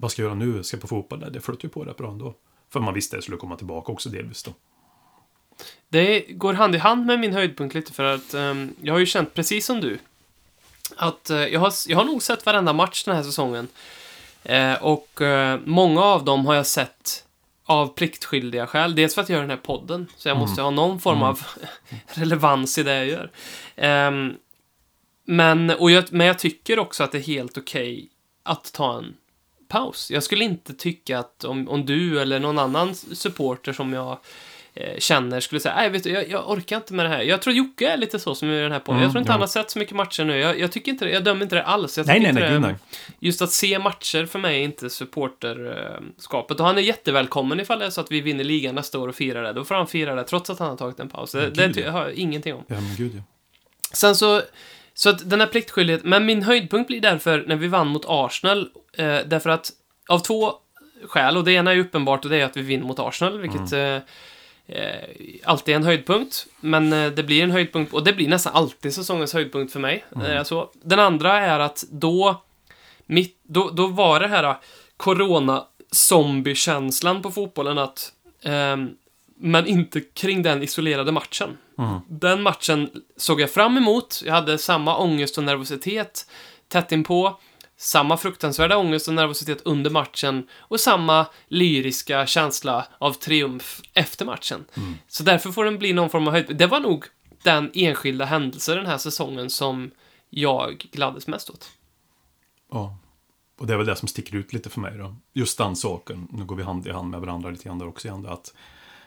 [0.00, 0.62] Vad ska jag göra nu?
[0.62, 1.18] Ska jag på fotboll?
[1.18, 2.34] Nej, Det flöt ju på rätt bra ändå.
[2.72, 4.52] För man visste att det skulle komma tillbaka också delvis då.
[5.88, 9.06] Det går hand i hand med min höjdpunkt lite för att ehm, jag har ju
[9.06, 9.98] känt precis som du.
[10.96, 13.68] Att eh, jag, har, jag har nog sett varenda match den här säsongen.
[14.42, 17.24] Eh, och eh, många av dem har jag sett
[17.64, 18.94] av pliktskyldiga skäl.
[18.94, 21.42] Dels för att jag gör den här podden, så jag måste ha någon form av
[22.06, 23.30] relevans i det jag gör.
[23.76, 24.34] Ehm,
[25.24, 28.08] men, och jag, men jag tycker också att det är helt okej
[28.42, 29.14] att ta en
[29.68, 30.10] paus.
[30.10, 34.18] Jag skulle inte tycka att om, om du eller någon annan supporter som jag
[34.74, 37.22] eh, känner skulle säga, nej vet du, jag, jag orkar inte med det här.
[37.22, 38.96] Jag tror Jocke är lite så som i den här podden.
[38.96, 39.32] Mm, jag tror inte jo.
[39.32, 40.38] han har sett så mycket matcher nu.
[40.38, 41.98] Jag, jag tycker inte det, jag dömer inte det alls.
[41.98, 42.74] Jag Nej, nej, nej, det, nej.
[43.18, 46.60] Just att se matcher för mig är inte supporterskapet.
[46.60, 49.14] Och han är jättevälkommen ifall det är så att vi vinner ligan nästa år och
[49.14, 49.52] firar det.
[49.52, 51.32] Då får han fira det trots att han har tagit en paus.
[51.32, 51.90] Det, Men det gud, ty- ja.
[51.90, 52.64] har jag ingenting om.
[52.66, 53.22] Ja, men gud ja.
[53.92, 54.42] Sen så,
[54.98, 58.70] så att den här pliktskyldigheten, men min höjdpunkt blir därför när vi vann mot Arsenal,
[58.92, 59.72] eh, därför att
[60.08, 60.52] av två
[61.04, 63.72] skäl, och det ena är uppenbart och det är att vi vinner mot Arsenal, vilket
[63.72, 63.96] eh,
[64.66, 65.04] eh,
[65.44, 68.94] alltid är en höjdpunkt, men eh, det blir en höjdpunkt, och det blir nästan alltid
[68.94, 70.04] säsongens höjdpunkt för mig.
[70.26, 70.70] Eh, så.
[70.82, 72.42] Den andra är att då,
[73.06, 74.56] mitt, då, då var det här eh,
[74.96, 78.90] corona-zombie-känslan på fotbollen att ehm,
[79.40, 81.56] men inte kring den isolerade matchen.
[81.78, 82.00] Mm.
[82.08, 84.22] Den matchen såg jag fram emot.
[84.26, 86.30] Jag hade samma ångest och nervositet
[86.68, 87.40] tätt inpå.
[87.76, 94.64] Samma fruktansvärda ångest och nervositet under matchen och samma lyriska känsla av triumf efter matchen.
[95.08, 96.56] Så därför får den bli någon form av höjd.
[96.56, 97.04] Det var nog
[97.42, 99.90] den enskilda händelse den här säsongen som
[100.30, 101.70] jag gladdes mest åt.
[102.72, 102.98] Ja.
[103.58, 105.16] Och det är väl det som sticker ut lite för mig då.
[105.32, 108.08] Just den saken, nu går vi hand i hand med varandra lite grann där också
[108.08, 108.54] igen, att,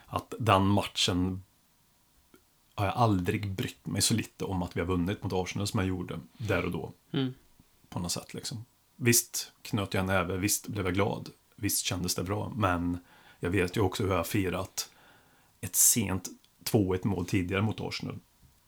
[0.07, 1.43] att den matchen
[2.76, 5.80] har jag aldrig brytt mig så lite om att vi har vunnit mot Arsenal som
[5.80, 6.91] jag gjorde där och då.
[7.11, 7.34] Mm.
[7.89, 8.65] På något sätt liksom.
[8.95, 12.97] Visst knöt jag en näve, visst blev jag glad, visst kändes det bra, men
[13.39, 14.89] jag vet ju också hur jag har firat
[15.61, 16.30] ett sent
[16.63, 18.19] 2-1 mål tidigare mot Arsenal.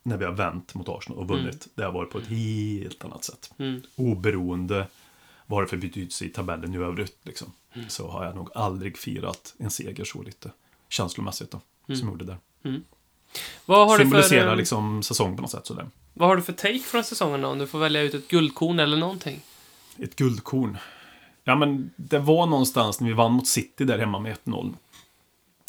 [0.04, 1.68] När vi har vänt mot Arsenal och vunnit.
[1.76, 3.82] Det har varit på ett helt annat sätt Mm.
[3.95, 4.88] oberoende
[5.45, 7.18] vad det för betydelse i tabellen i övrigt.
[7.24, 7.51] Liksom,
[7.88, 10.51] Så har jag nog aldrig firat en seger så lite
[10.89, 12.38] känslomässigt då, som jag gjorde där.
[13.65, 15.89] Vad har, du för, eh, liksom säsong på något sätt sådär.
[16.13, 17.47] vad har du för take från säsongen då?
[17.47, 19.41] Om du får välja ut ett guldkorn eller någonting.
[19.99, 20.77] Ett guldkorn.
[21.43, 24.73] Ja, men det var någonstans när vi vann mot City där hemma med 1-0.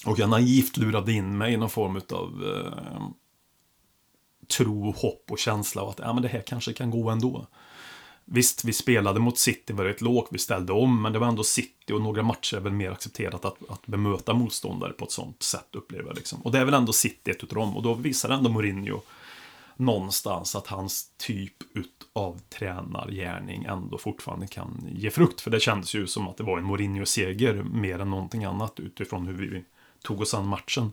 [0.06, 3.02] Och jag naivt lurade in mig i någon form av eh,
[4.56, 7.46] tro, hopp och känsla av att ja, men det här kanske kan gå ändå.
[8.24, 11.92] Visst, vi spelade mot City väldigt lågt, vi ställde om, men det var ändå City
[11.92, 15.68] och några matcher är väl mer accepterat att, att bemöta motståndare på ett sånt sätt,
[15.72, 16.16] upplever jag.
[16.16, 16.42] Liksom.
[16.42, 19.00] Och det är väl ändå City ett utav dem, och då visar ändå Mourinho
[19.76, 21.52] någonstans att hans typ
[22.12, 25.40] av tränargärning ändå fortfarande kan ge frukt.
[25.40, 29.26] För det kändes ju som att det var en Mourinho-seger mer än någonting annat utifrån
[29.26, 29.64] hur vi
[30.02, 30.92] tog oss an matchen.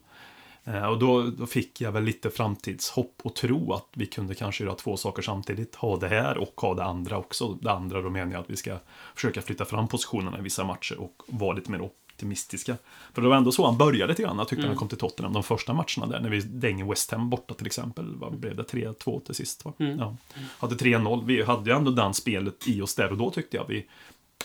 [0.66, 4.64] Eh, Och då, då fick jag väl lite framtidshopp och tro att vi kunde kanske
[4.64, 5.76] göra två saker samtidigt.
[5.76, 7.53] Ha det här och ha det andra också.
[7.53, 8.78] Det andra då menar jag att vi ska
[9.16, 12.78] försöka flytta fram positionerna i vissa matcher och vara lite mer optimistiska.
[13.14, 14.38] För det var ändå så han började lite grann.
[14.38, 16.20] Jag tyckte han kom till Tottenham de första matcherna där.
[16.20, 18.16] När vi dänger West Ham borta till exempel.
[18.16, 18.64] Vad blev det?
[18.64, 19.74] 3-2 till sist va?
[19.78, 20.16] Ja.
[20.59, 21.26] Hade 3-0.
[21.26, 23.68] Vi hade ju ändå den spelet i oss där och då tyckte jag.
[23.68, 23.86] Vi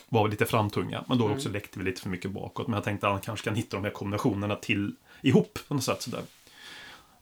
[0.09, 1.05] var lite framtunga.
[1.09, 2.67] Men då också läckte vi lite för mycket bakåt.
[2.67, 4.93] Men jag tänkte att han kanske kan hitta de här kombinationerna till
[5.23, 6.23] ihop på något sätt sådär.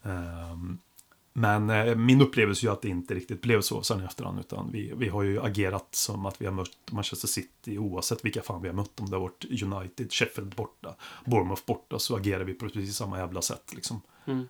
[0.03, 0.79] Ehm,
[1.33, 4.41] men eh, min upplevelse är ju att det inte riktigt blev så sen i efterhand.
[4.41, 8.43] Utan vi, vi har ju agerat som att vi har mött Manchester City oavsett vilka
[8.43, 9.01] fan vi har mött.
[9.01, 11.99] Om det har varit United, Sheffield borta, Bournemouth borta.
[11.99, 14.01] Så agerar vi på precis samma jävla sätt liksom.
[14.27, 14.49] Mm.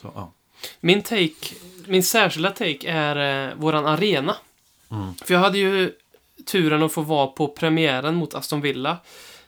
[0.00, 0.32] Så, ja.
[0.80, 1.54] Min take,
[1.86, 4.36] min särskilda take är eh, våran arena.
[4.90, 5.14] Mm.
[5.14, 5.92] För jag hade ju
[6.46, 8.98] turen att få vara på premiären mot Aston Villa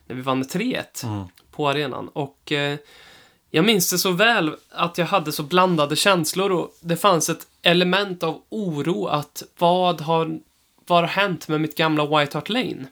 [0.07, 1.25] när vi vann med 3-1 Mm.
[1.51, 2.09] På arenan.
[2.09, 2.79] Och eh,
[3.51, 7.47] Jag minns det så väl att jag hade så blandade känslor och det fanns ett
[7.63, 10.39] element av oro att vad har,
[10.87, 12.85] vad har hänt med mitt gamla White Hart Lane?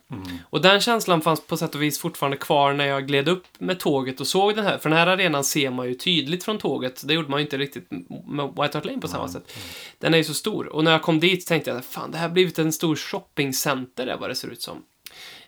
[0.50, 3.78] Och den känslan fanns på sätt och vis fortfarande kvar när jag gled upp med
[3.80, 4.78] tåget och såg den här.
[4.78, 7.02] För den här arenan ser man ju tydligt från tåget.
[7.08, 7.90] Det gjorde man ju inte riktigt
[8.26, 9.52] med White Hart Lane på samma sätt.
[9.98, 10.66] Den är ju så stor.
[10.66, 14.06] Och när jag kom dit tänkte jag, fan det här har blivit en stor shoppingcenter
[14.06, 14.82] är vad det ser ut som.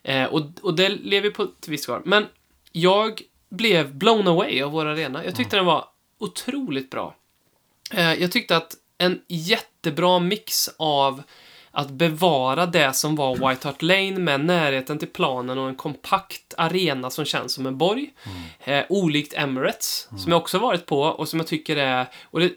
[0.02, 2.02] Eh, och, och det lever ju på ett visst kvar.
[2.04, 2.26] Men
[2.72, 5.24] jag blev blown away av vår arena.
[5.24, 5.84] Jag tyckte den var
[6.18, 7.14] otroligt bra.
[7.92, 11.22] Eh, jag tyckte att en jättebra mix av
[11.72, 16.54] att bevara det som var White Hart Lane med närheten till planen och en kompakt
[16.56, 18.10] arena som känns som en borg.
[18.64, 22.06] Eh, olikt Emirates, som jag också varit på och som jag tycker är...
[22.24, 22.52] Och det,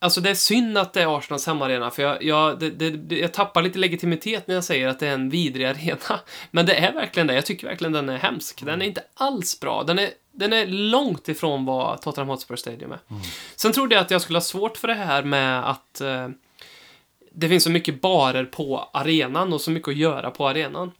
[0.00, 3.32] Alltså det är synd att det är Arsenals hemmaarena, för jag, jag, det, det, jag
[3.32, 6.20] tappar lite legitimitet när jag säger att det är en vidrig arena.
[6.50, 7.34] Men det är verkligen det.
[7.34, 8.62] Jag tycker verkligen den är hemsk.
[8.64, 9.82] Den är inte alls bra.
[9.82, 12.98] Den är, den är långt ifrån vad Tottenham Hotspur Stadium är.
[13.56, 16.28] Sen trodde jag att jag skulle ha svårt för det här med att eh,
[17.32, 20.92] det finns så mycket barer på arenan och så mycket att göra på arenan.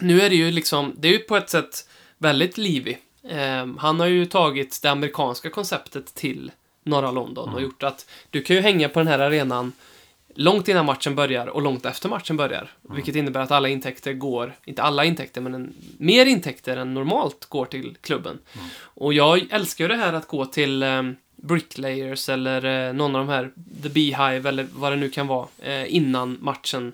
[0.00, 1.88] Nu är det ju liksom, det är ju på ett sätt
[2.18, 2.98] väldigt livig.
[3.22, 6.50] Eh, han har ju tagit det amerikanska konceptet till
[6.88, 9.72] norra London och gjort att du kan ju hänga på den här arenan
[10.34, 12.70] långt innan matchen börjar och långt efter matchen börjar.
[12.82, 17.46] Vilket innebär att alla intäkter går, inte alla intäkter, men en, mer intäkter än normalt
[17.46, 18.38] går till klubben.
[18.80, 21.02] Och jag älskar ju det här att gå till eh,
[21.36, 23.50] Bricklayers eller eh, någon av de här,
[23.82, 26.92] The Beehive eller vad det nu kan vara, eh, innan matchen.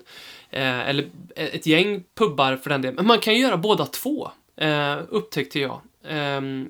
[0.49, 2.95] Eh, eller ett gäng pubbar för den delen.
[2.95, 5.81] Men man kan ju göra båda två, eh, upptäckte jag.
[6.07, 6.69] Ehm,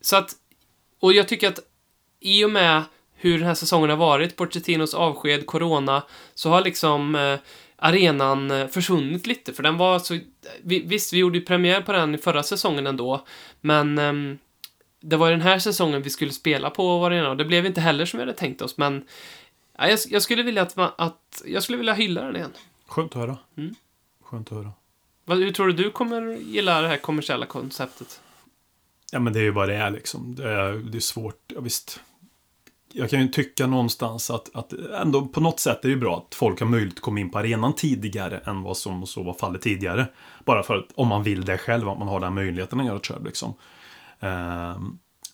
[0.00, 0.32] så att,
[1.00, 1.60] och jag tycker att
[2.20, 2.82] i och med
[3.14, 6.02] hur den här säsongen har varit, Pochettinos avsked, Corona,
[6.34, 7.38] så har liksom eh,
[7.76, 9.52] arenan eh, försvunnit lite.
[9.52, 10.18] För den var så...
[10.62, 13.26] Vi, visst, vi gjorde ju premiär på den i förra säsongen ändå,
[13.60, 14.38] men ehm,
[15.00, 17.80] det var den här säsongen vi skulle spela på vår arena och det blev inte
[17.80, 19.04] heller som vi hade tänkt oss, men
[19.78, 21.42] ja, jag, jag skulle vilja att, man, att...
[21.44, 22.52] Jag skulle vilja hylla den igen.
[22.86, 23.38] Skönt att höra.
[23.56, 23.74] Mm.
[24.22, 24.72] Skönt att höra.
[25.26, 28.20] Hur tror du du kommer gilla det här kommersiella konceptet?
[29.16, 30.34] Ja, men det är ju vad det är liksom.
[30.34, 32.00] Det är, det är svårt, ja, visst.
[32.92, 36.16] Jag kan ju tycka någonstans att, att ändå på något sätt är det ju bra
[36.16, 39.34] att folk har möjlighet att komma in på arenan tidigare än vad som så var
[39.34, 40.06] fallet tidigare.
[40.44, 42.98] Bara för att om man vill det själv, att man har den möjligheten att göra
[42.98, 43.54] det själv liksom.
[44.20, 44.78] Eh,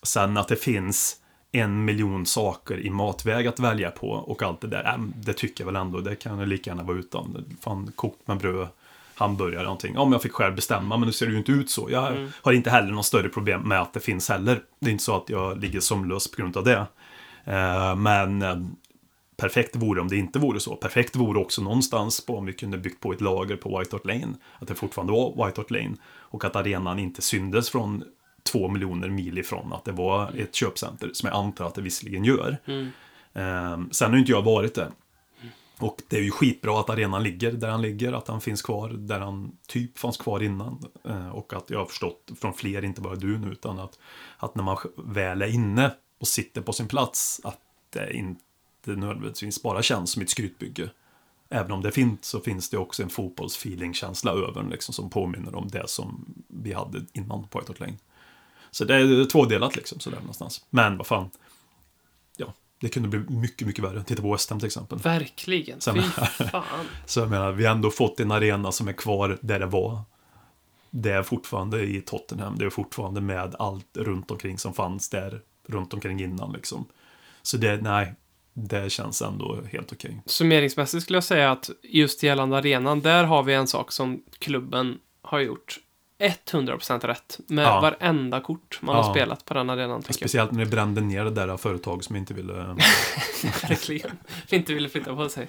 [0.03, 1.15] sen att det finns
[1.51, 5.63] en miljon saker i matväg att välja på och allt det där, äh, det tycker
[5.63, 7.55] jag väl ändå, det kan jag lika gärna vara utan.
[7.61, 8.67] Fan, kokt med bröd,
[9.15, 9.97] hamburgare någonting.
[9.97, 11.87] Om jag fick själv bestämma, men nu ser det ju inte ut så.
[11.91, 14.61] Jag har inte heller någon större problem med att det finns heller.
[14.79, 16.85] Det är inte så att jag ligger sömnlös på grund av det.
[17.45, 18.57] Eh, men eh,
[19.37, 20.75] perfekt vore om det inte vore så.
[20.75, 24.05] Perfekt vore också någonstans på om vi kunde byggt på ett lager på White Hart
[24.05, 24.33] Lane.
[24.59, 25.95] Att det fortfarande var White Hart Lane.
[26.05, 28.03] Och att arenan inte syndes från
[28.51, 31.09] två miljoner mil ifrån att det var ett köpcenter.
[31.13, 32.57] Som jag antar att det visserligen gör.
[33.33, 34.89] Eh, sen har inte jag varit där.
[35.83, 38.89] Och det är ju skitbra att arenan ligger där han ligger, att han finns kvar
[38.89, 40.85] där han typ fanns kvar innan.
[41.03, 43.99] Eh, och att jag har förstått från fler, inte bara du nu, utan att,
[44.37, 47.59] att när man väl är inne och sitter på sin plats, att
[47.89, 48.39] det inte
[48.85, 50.89] nödvändigtvis bara känns som ett skrytbygge.
[51.49, 55.55] Även om det finns så finns det också en fotbollsfeeling-känsla över den, liksom, som påminner
[55.55, 57.97] om det som vi hade innan på ett Hart Lane.
[58.71, 60.65] Så det är tvådelat liksom, sådär någonstans.
[60.69, 61.29] Men vad fan.
[62.83, 64.03] Det kunde bli mycket, mycket värre.
[64.03, 64.97] Titta på West Ham till exempel.
[64.97, 65.79] Verkligen.
[65.81, 66.63] Fy fan.
[67.05, 70.01] Så jag menar, vi har ändå fått en arena som är kvar där det var.
[70.89, 72.57] Det är fortfarande i Tottenham.
[72.57, 76.85] Det är fortfarande med allt runt omkring som fanns där runt omkring innan liksom.
[77.41, 78.13] Så det, nej,
[78.53, 80.21] det känns ändå helt okej.
[80.25, 84.99] Summeringsmässigt skulle jag säga att just gällande arenan, där har vi en sak som klubben
[85.21, 85.79] har gjort
[86.29, 87.79] 100% rätt med Ja.
[87.81, 89.01] varenda kort man Ja.
[89.01, 90.03] har spelat på den arenan.
[90.03, 92.53] Speciellt när ni brände ner det där företaget som inte ville...
[93.69, 94.11] Verkligen.
[94.49, 95.47] Inte ville flytta på sig.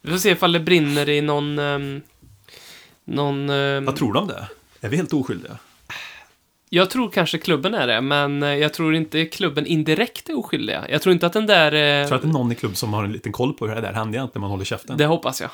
[0.00, 1.58] Vi får se ifall det brinner i någon...
[1.58, 2.02] ehm,
[3.04, 3.50] någon...
[3.50, 4.48] ehm, Vad tror du om det?
[4.80, 5.58] Är vi helt oskyldiga?
[6.70, 10.84] Jag tror kanske klubben är det, men eh, jag tror inte klubben indirekt är oskyldiga.
[10.90, 11.72] Jag tror inte att den där...
[11.72, 13.66] eh, Jag tror att det är någon i klubben som har en liten koll på
[13.66, 14.96] hur det där händer egentligen, när man håller käften.
[14.96, 15.50] Det hoppas jag.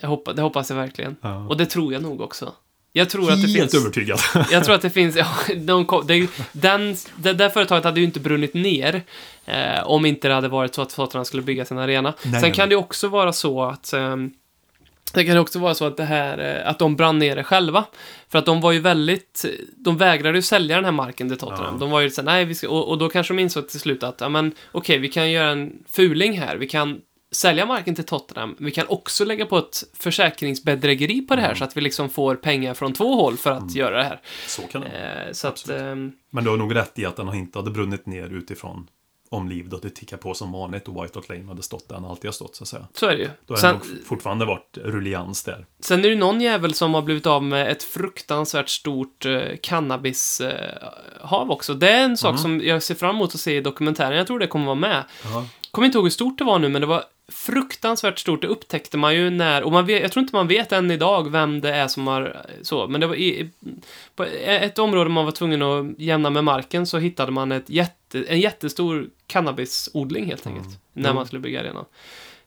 [0.00, 1.16] jag hoppas, det hoppas jag verkligen.
[1.20, 1.46] Ja.
[1.48, 2.52] Och det tror jag nog också.
[2.94, 3.74] Jag tror att det Helt finns...
[3.74, 4.18] övertygad.
[4.50, 8.20] Jag tror att det finns, ja, de det, den, det där företaget hade ju inte
[8.20, 9.02] brunnit ner
[9.44, 12.14] eh, om inte det hade varit så att Tottenham skulle bygga sin arena.
[12.22, 12.68] Nej, Sen nej, kan nej.
[12.68, 14.30] det också vara så att ehm,
[15.14, 17.84] det kan också vara så att det här, eh, att de brann ner det själva.
[18.28, 19.44] För att de var ju väldigt,
[19.76, 21.74] de vägrade ju sälja den här marken till Tottenham.
[21.74, 21.80] Ja.
[21.80, 24.02] De var ju såhär, nej vi ska, och, och då kanske de insåg till slut
[24.02, 26.56] att, ja men okej, vi kan göra en fuling här.
[26.56, 27.00] Vi kan
[27.32, 28.56] sälja marken till Tottenham.
[28.58, 32.34] Vi kan också lägga på ett försäkringsbedrägeri på det här så att vi liksom får
[32.34, 34.20] pengar från två håll för att göra det här.
[34.46, 34.88] Så kan det.
[35.26, 38.06] Eh, så att, ehm, Men du har nog rätt i att den inte hade brunnit
[38.06, 38.86] ner utifrån
[39.32, 41.94] om livet och det tickar på som vanligt och White Hart Lane hade stått där
[41.94, 42.86] den alltid har stått så att säga.
[42.94, 43.30] så är det ju.
[43.46, 45.66] Då har Sen, det nog fortfarande varit rullians där.
[45.80, 51.50] sen är det någon jävel som har blivit av med ett fruktansvärt stort eh, cannabishav
[51.50, 51.74] också.
[51.74, 54.16] Det är en sak som jag ser fram emot att se i dokumentären.
[54.18, 55.04] Jag tror det kommer vara med.
[55.24, 55.44] Ja.
[55.70, 58.40] Kommer inte ihåg hur stort det var nu, men det var fruktansvärt stort.
[58.42, 61.30] Det upptäckte man ju när, och man vet, jag tror inte man vet än idag
[61.30, 63.50] vem det är som har så, men det var i,
[64.16, 68.24] på ett område man var tvungen att jämna med marken så hittade man ett jätte,
[68.28, 71.14] en jättestor cannabisodling helt enkelt, när Mm.
[71.16, 71.84] man skulle bygga arenan.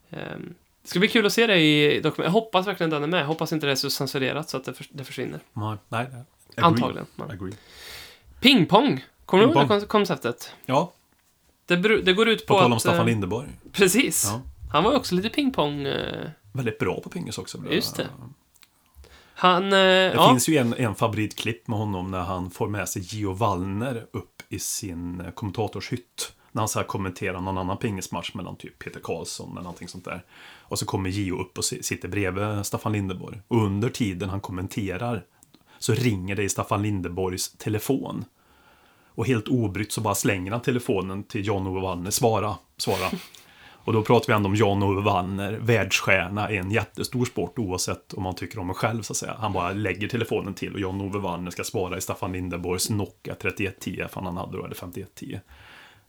[0.09, 2.25] Um, det ska bli kul att se det i dokumentären.
[2.25, 3.19] Jag hoppas verkligen den är med.
[3.21, 5.39] Jag hoppas inte det är så censurerat så att det, för, det försvinner.
[5.53, 6.05] Nej, nej.
[6.57, 7.05] Antagligen.
[8.41, 9.05] Pingpong!
[9.25, 10.51] Kommer du ihåg det kon- konceptet?
[10.65, 10.91] Ja,
[11.65, 12.81] Det, det går ut på, på tal om att...
[12.81, 13.47] Staffan eh, Lindeborg.
[13.71, 14.25] Precis.
[14.31, 14.41] Ja.
[14.75, 15.81] Han var ju också lite pingpong...
[15.85, 17.57] Eh, Väldigt bra på pingis också.
[17.71, 18.07] Just det.
[19.33, 19.63] han...
[19.65, 23.01] Eh, Det ja, finns ju en, en favoritklipp med honom när han får med sig
[23.01, 26.33] Gio Wallner upp i sin eh, kommentatorshytt.
[26.51, 30.05] När han så här kommenterar någon annan pingismatch mellan typ Peter Karlsson eller någonting sånt
[30.05, 30.23] där.
[30.61, 33.41] Och så kommer Gio upp och si- sitter bredvid Staffan Lindeborg.
[33.47, 35.23] Och under tiden han kommenterar
[35.79, 38.25] så ringer det i Staffan Lindeborgs telefon.
[39.17, 42.11] Och helt obrytt så bara slänger han telefonen till Jan-Ove Wallner.
[42.11, 43.09] Svara, svara.
[43.85, 48.23] Och då pratar vi ändå om Jan-Ove Wallner, världsstjärna i en jättestor sport oavsett om
[48.23, 49.35] man tycker om det själv så att säga.
[49.39, 54.03] Han bara lägger telefonen till och Jan-Ove Wallner ska svara i Staffan Lindeborgs Nokia 3110,
[54.11, 55.39] fan han hade då, eller 5110.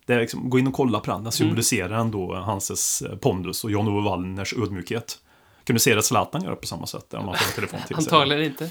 [0.07, 3.71] Det är liksom, gå in och kolla på den, den symboliserar ändå Hanses pondus och
[3.71, 5.19] Jan-Ove Wallners ödmjukhet.
[5.67, 8.71] Kunde se det Zlatan göra på samma sätt, om man får telefon till antagligen inte.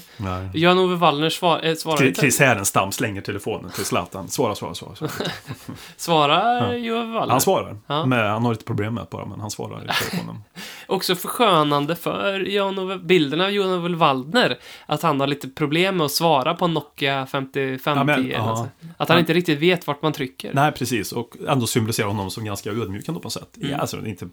[0.54, 2.20] Jan-Ove Wallner svar, eh, svarar Chris- inte.
[2.20, 4.28] Chris Härenstam slänger telefonen till Zlatan.
[4.28, 4.96] Svara, svara, svara.
[4.96, 5.10] svara.
[5.96, 7.30] Svarar Jan-Ove Wallner.
[7.32, 7.78] Han svarar.
[7.86, 8.06] Ja.
[8.06, 10.36] Men han har lite problem med det bara, men han svarar i telefonen.
[10.86, 14.58] Också förskönande för Jan-Ove, bilden av Jan-Ove Wallner.
[14.86, 17.90] Att han har lite problem med att svara på Nokia 5510.
[17.98, 18.46] Ja, men, ja.
[18.46, 18.68] något.
[18.96, 19.20] Att han Ja.
[19.20, 20.54] inte riktigt vet vart man trycker.
[20.54, 21.12] Nej, precis.
[21.12, 23.56] Och ändå symboliserar honom som ganska ödmjuk ändå på något sätt.
[23.56, 23.70] Mm.
[23.70, 24.28] Ja, alltså, det är inte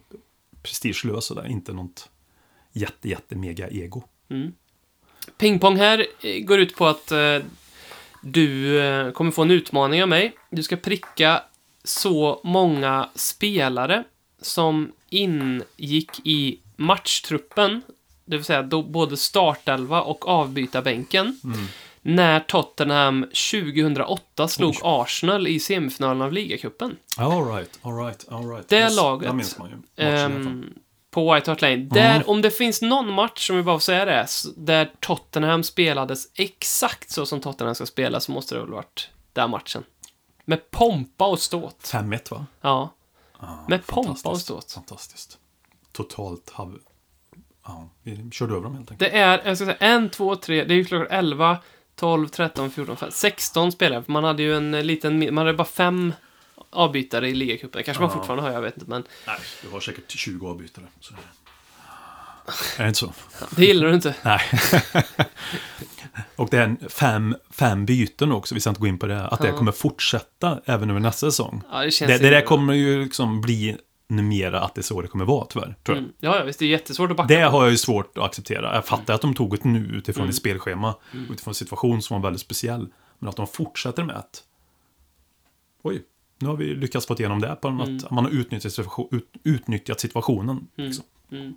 [0.63, 2.09] prestigelös sådär, inte något
[2.73, 4.03] jätte, jätte, mega ego.
[5.37, 7.37] Pingpong här eh, går ut på att eh,
[8.21, 10.33] du eh, kommer få en utmaning av mig.
[10.49, 11.41] Du ska pricka
[11.83, 14.03] så många spelare
[14.41, 17.81] som ingick i matchtruppen,
[18.25, 21.39] det vill säga då både startelva och avbytarbänken,
[22.01, 24.79] när Tottenham 2008 slog Oj.
[24.83, 26.95] Arsenal i semifinalen av ligacupen.
[27.17, 28.69] All right, all right, all right.
[28.69, 29.75] Det Yes, laget, Det minns man ju.
[30.05, 30.73] Matchen
[31.13, 31.75] på White Hart Lane.
[31.75, 36.27] Där, om det finns någon match, som vi bara får säga det, där Tottenham spelades
[36.35, 39.83] exakt så som Tottenham ska spela, så måste det väl varit den matchen.
[40.45, 41.79] Med pompa och ståt.
[41.83, 42.45] 5-1 va?
[42.61, 42.89] Ja.
[43.67, 44.71] Med pompa och ståt.
[44.71, 45.37] Fantastiskt.
[45.91, 46.79] Totalt hav...
[47.65, 49.11] Ja, vi körde över dem helt enkelt.
[49.11, 51.57] Det är, jag ska säga, en, två, tre, det är ju klockan 11,
[51.95, 54.03] 12, 13, 14, 15, 16 spelare.
[54.03, 56.13] För man hade ju en liten, man hade bara fem
[56.73, 57.77] avbytare i ligacupen.
[57.79, 58.15] Det kanske man Ja.
[58.17, 60.85] fortfarande har, jag vet inte, men Nej, du har säkert 20 avbytare.
[60.99, 61.13] Så.
[62.77, 63.13] Är det inte så?
[63.55, 64.15] det gillar du inte.
[64.23, 64.39] Nej.
[66.35, 69.41] och det är fem, fem byten också, vi ska inte gå in på det, att
[69.41, 69.57] det Ja.
[69.57, 71.61] kommer fortsätta även över nästa säsong.
[71.71, 75.01] Ja, det känns Det, det där kommer ju liksom bli mera att det är så
[75.01, 75.75] det kommer vara, tyvärr.
[75.83, 76.03] Tror jag.
[76.03, 76.13] Mm.
[76.19, 78.75] Ja, ja, visst, det är jättesvårt att backa Det har jag ju svårt att acceptera.
[78.75, 80.29] Jag fattar att de tog ett nu utifrån Mm.
[80.29, 80.95] ett spelschema,
[81.29, 82.87] utifrån en situation som var väldigt speciell.
[83.19, 84.43] Men att de fortsätter med att...
[85.83, 86.01] Oj,
[86.39, 87.81] nu har vi lyckats få igenom det på Mm.
[87.97, 88.79] att man har utnyttjat,
[89.11, 90.67] ut, utnyttjat situationen.
[90.75, 91.05] Liksom.
[91.31, 91.53] Mm.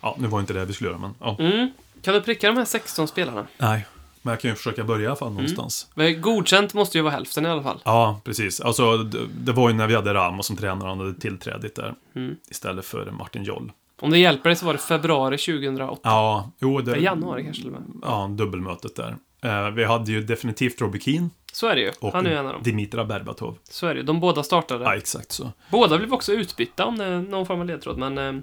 [0.00, 1.36] Ja, nu var inte det vi skulle göra, men ja.
[1.38, 1.70] Mm.
[2.02, 3.46] Kan du pricka de här 16 spelarna?
[3.58, 3.86] Nej,
[4.22, 5.16] men jag kan ju försöka börja i alla Mm.
[5.18, 5.90] fall någonstans.
[5.94, 7.80] Men Godkänt måste ju vara hälften i alla fall.
[7.84, 8.60] Ja, precis.
[8.60, 11.94] Alltså, det, det var ju när vi hade Ramos som tränare, han hade tillträdigt där.
[12.14, 12.36] Mm.
[12.50, 13.72] Istället för Martin Joll.
[14.00, 16.00] Om det hjälper dig så var det februari 2008.
[16.04, 16.92] Ja, jo, det...
[16.92, 17.90] Eller januari kanske till och med.
[18.02, 19.16] Ja, dubbelmötet där.
[19.42, 21.28] Eh, vi hade ju definitivt Robbie Keane
[21.58, 21.90] Så är det ju.
[22.00, 22.62] och Han är ju en av dem.
[22.62, 23.58] Dimitra Berbatov.
[23.70, 24.06] Så är det ju.
[24.06, 24.84] De båda startade.
[24.84, 25.52] Ja, exakt så.
[25.70, 28.18] Båda blev också utbytta om det är någon form av ledtråd, men...
[28.18, 28.42] Eh,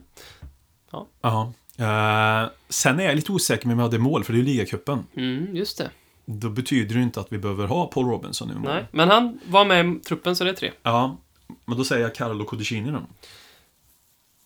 [1.22, 1.54] Ja.
[1.78, 4.46] Eh, sen är jag lite osäker med om jag hade mål, för det är ju
[4.46, 5.04] ligacupen.
[5.16, 5.90] mm, just det.
[6.26, 8.54] Då betyder det ju inte att vi behöver ha Paul Robinson nu.
[8.64, 10.72] Nej, men han var med i truppen, så det är tre.
[10.84, 11.18] Ja,
[11.66, 13.02] men då säger jag Carlo Codicini då.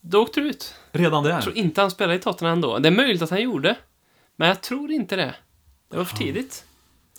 [0.01, 0.76] Då åkte du ut.
[0.91, 1.32] Redan där.
[1.32, 2.80] Jag tror inte han spelade i Tottenham ändå.
[2.80, 3.76] Det är möjligt att han gjorde.
[4.36, 5.36] Men jag tror inte det.
[5.89, 6.65] Det var för tidigt.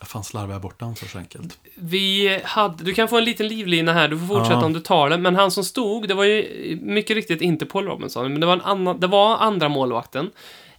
[0.04, 1.58] Fan slarvar jag bort den så enkelt.
[1.74, 4.64] Vi hade, du kan få en liten livlina här, du får fortsätta Ja.
[4.64, 5.22] om du tar den.
[5.22, 8.52] Men han som stod, det var ju mycket riktigt inte Paul Robinson, men det var,
[8.52, 10.30] en annan, det var andra målvakten.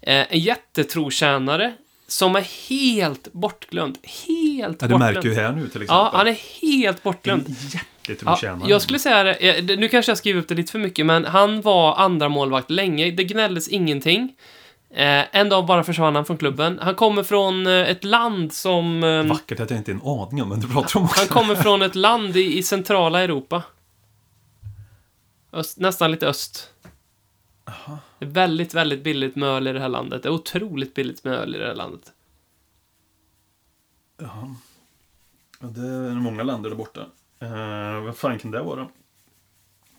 [0.01, 1.73] Eh, en jättetrotjänare
[2.07, 3.97] som är helt bortglömd.
[4.03, 4.21] Helt
[4.61, 4.99] Ja, det bortglömd.
[4.99, 5.85] märker ju här nu till exempel.
[5.87, 7.55] Ja, han är helt en bortglömd.
[8.25, 10.79] Ja, jag skulle säga det, eh, det- nu kanske jag skriver upp det lite för
[10.79, 13.11] mycket, men han var andra målvakt länge.
[13.11, 14.33] Det gnälldes ingenting.
[14.93, 16.79] Eh, en dag bara försvann han från klubben.
[16.81, 19.03] Han kommer från eh, ett land som...
[19.03, 21.19] Eh, Vackert att jag inte är en aning om vem du pratar om också.
[21.19, 23.63] han kommer från ett land i, i centrala Europa.
[25.53, 26.73] Öst, nästan lite öst.
[28.19, 30.23] Det är väldigt, väldigt billigt med öl i det här landet.
[30.23, 32.13] Det är otroligt billigt med öl i det här landet.
[34.17, 34.55] Ja,
[35.59, 37.01] det är många länder där borta.
[37.43, 38.87] Uh, vad fan kan det vara?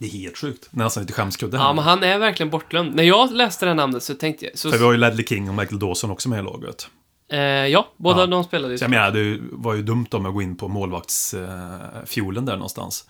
[0.02, 0.68] Det är helt sjukt.
[0.70, 1.64] Nästan lite skämskudde här.
[1.64, 2.94] Ja, men han är verkligen bortglömd.
[2.94, 4.58] När jag läste det här namnet så tänkte jag...
[4.58, 6.88] Så, För vi har ju Ledley King och Michael Dawson också med i laget.
[7.28, 8.26] eh, ja, båda Ja.
[8.26, 8.78] de spelade ju.
[8.78, 13.08] Så jag menar, det var ju dumt om jag går in på målvaktsfiolen där någonstans.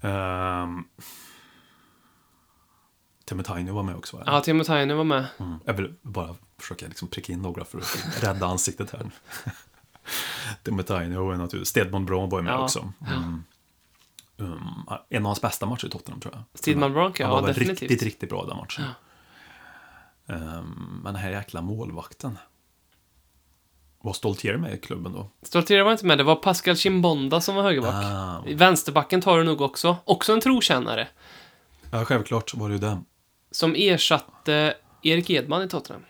[0.00, 0.84] Um,
[3.24, 4.22] Temetaino var med också va?
[4.26, 5.26] Ja, Timo Tainen var med.
[5.38, 5.54] Mm.
[5.64, 9.10] Jag vill bara försöka liksom pricka in några för att rädda ansiktet här.
[10.62, 11.68] Temetaino var naturligtvis.
[11.68, 12.64] Stedman Brown var ju med Ja.
[12.64, 12.92] också.
[13.16, 13.44] Mm.
[14.36, 16.42] Um, en av hans bästa matcher i Tottenham tror jag.
[16.54, 17.80] Stedman Brown, ja, Han var definitivt.
[17.82, 18.84] riktigt, riktigt bra den matchen.
[20.26, 22.38] Um, men den här jäkla målvakten.
[24.00, 25.30] Var Stoltier med i klubben då?
[25.42, 28.04] Stoltier var inte med, det var Pascal Chimbonda som var högerback.
[28.04, 29.96] Ah, Vänsterbacken tar du nog också.
[30.04, 31.08] Också en trotjänare.
[31.90, 33.02] ja, självklart var det ju det.
[33.50, 36.02] Som ersatte Erik Edman i Tottenham.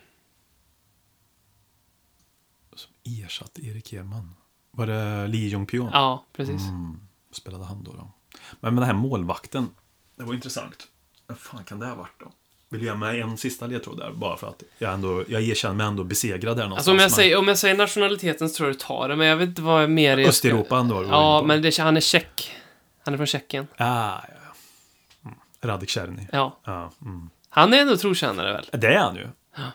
[3.03, 4.35] Ersatte Erik Edman.
[4.71, 5.89] Var det Lee Jong-Pyo?
[5.93, 6.61] Ja, precis.
[6.61, 6.99] Mm,
[7.31, 8.11] spelade han då, då?
[8.59, 9.69] Men med den här målvakten,
[10.15, 10.87] det var intressant.
[11.27, 12.31] Vad fan kan det ha varit då?
[12.69, 14.11] Vill du ge mig en sista ledtråd där?
[14.11, 16.77] Bara för att jag, ändå, jag erkänner mig ändå besegrad där någonstans.
[16.77, 19.27] Alltså om jag, säger, om jag säger nationaliteten så tror jag du tar det, men
[19.27, 21.03] jag vet inte vad mer Östeuropa ändå?
[21.03, 22.51] Ja, men det, han är tjeck.
[23.03, 23.67] Han är från Tjeckien.
[23.77, 24.21] Ah, ja,
[25.63, 25.69] ja.
[25.69, 25.85] Mm.
[25.85, 26.27] Czerny.
[26.31, 26.59] Ja.
[26.63, 27.29] Ja, mm.
[27.49, 28.81] Han är ändå trotjänare väl?
[28.81, 29.27] Det är han ju.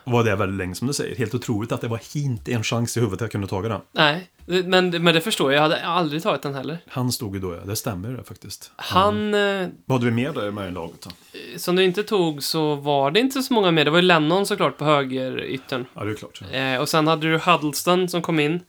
[0.03, 1.15] Var det väldigt länge som du säger.
[1.15, 3.81] Helt otroligt att det var inte en chans i huvudet att jag kunde ta den.
[3.91, 5.57] Nej, men, men det förstår jag.
[5.57, 6.77] Jag hade aldrig tagit den heller.
[6.87, 7.59] Han stod ju då, ja.
[7.65, 8.71] Det stämmer det faktiskt.
[8.75, 11.09] Han, eh, Vad hade vi mer där med i laget då?
[11.57, 13.85] som du inte tog så var det inte så många mer.
[13.85, 15.85] Det var ju Lennon såklart på högeryttern.
[15.93, 16.41] Ja, det är klart.
[16.51, 18.59] Eh, och sen hade du Huddleston som kom in.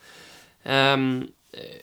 [0.64, 1.26] Um,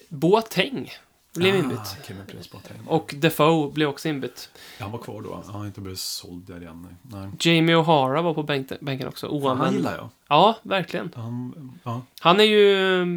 [0.10, 0.92] Boateng
[1.36, 1.80] blev inbytt.
[1.80, 2.78] Ah, Kevin Prince Boateng.
[2.88, 4.50] Och Defoe blev också inbytt.
[4.80, 5.44] Han var kvar då.
[5.46, 6.88] Han har inte blivit såld där igen.
[7.02, 7.30] Nej.
[7.40, 9.28] Jamie O'Hara var på bänken, bänken också.
[9.28, 9.76] Fan, han Oanvänd.
[9.76, 10.10] gillar jag.
[10.28, 11.12] Ja, verkligen.
[11.16, 12.02] Han, ja.
[12.20, 13.08] Han är ju eh,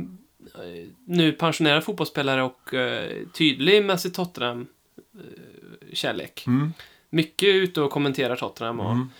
[1.04, 6.44] nu pensionerad fotbollsspelare och eh, tydlig med sitt Tottenham-kärlek.
[6.46, 6.72] Mm.
[7.10, 9.10] Mycket ute och kommenterar Tottenham och Mm.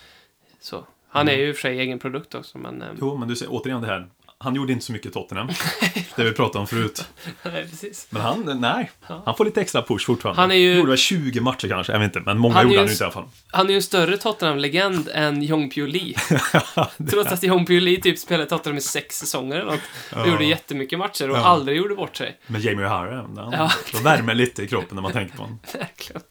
[0.59, 0.85] så.
[1.07, 2.81] Han är ju i och för sig egen produkt också, men...
[2.81, 4.07] eh, Jo, men du ser återigen det här.
[4.43, 5.47] Han gjorde inte så mycket i Tottenham.
[6.15, 7.05] det vi pratade om förut.
[7.43, 8.07] nej, precis.
[8.09, 8.91] Men han, nej.
[9.25, 10.41] Han får lite extra push fortfarande.
[10.41, 12.19] Han är ju- Gjorde väl 20 matcher kanske, jag vet inte.
[12.19, 13.25] Men många Han gjorde ju han s- inte i alla fall.
[13.51, 16.13] Han är ju en större Tottenham-legend än Jong Pyo Lee.
[17.11, 19.79] Trots att Jong Pyo Lee typ spelade Tottenham i sex säsonger eller något.
[20.11, 20.27] Och Ja.
[20.27, 21.45] gjorde jättemycket matcher och Ja.
[21.45, 22.37] aldrig gjorde bort sig.
[22.47, 23.71] Men Jamie O'Hara, han Ja.
[24.03, 25.59] värmer lite i kroppen när man tänker på honom.
[25.73, 26.21] Verkligen.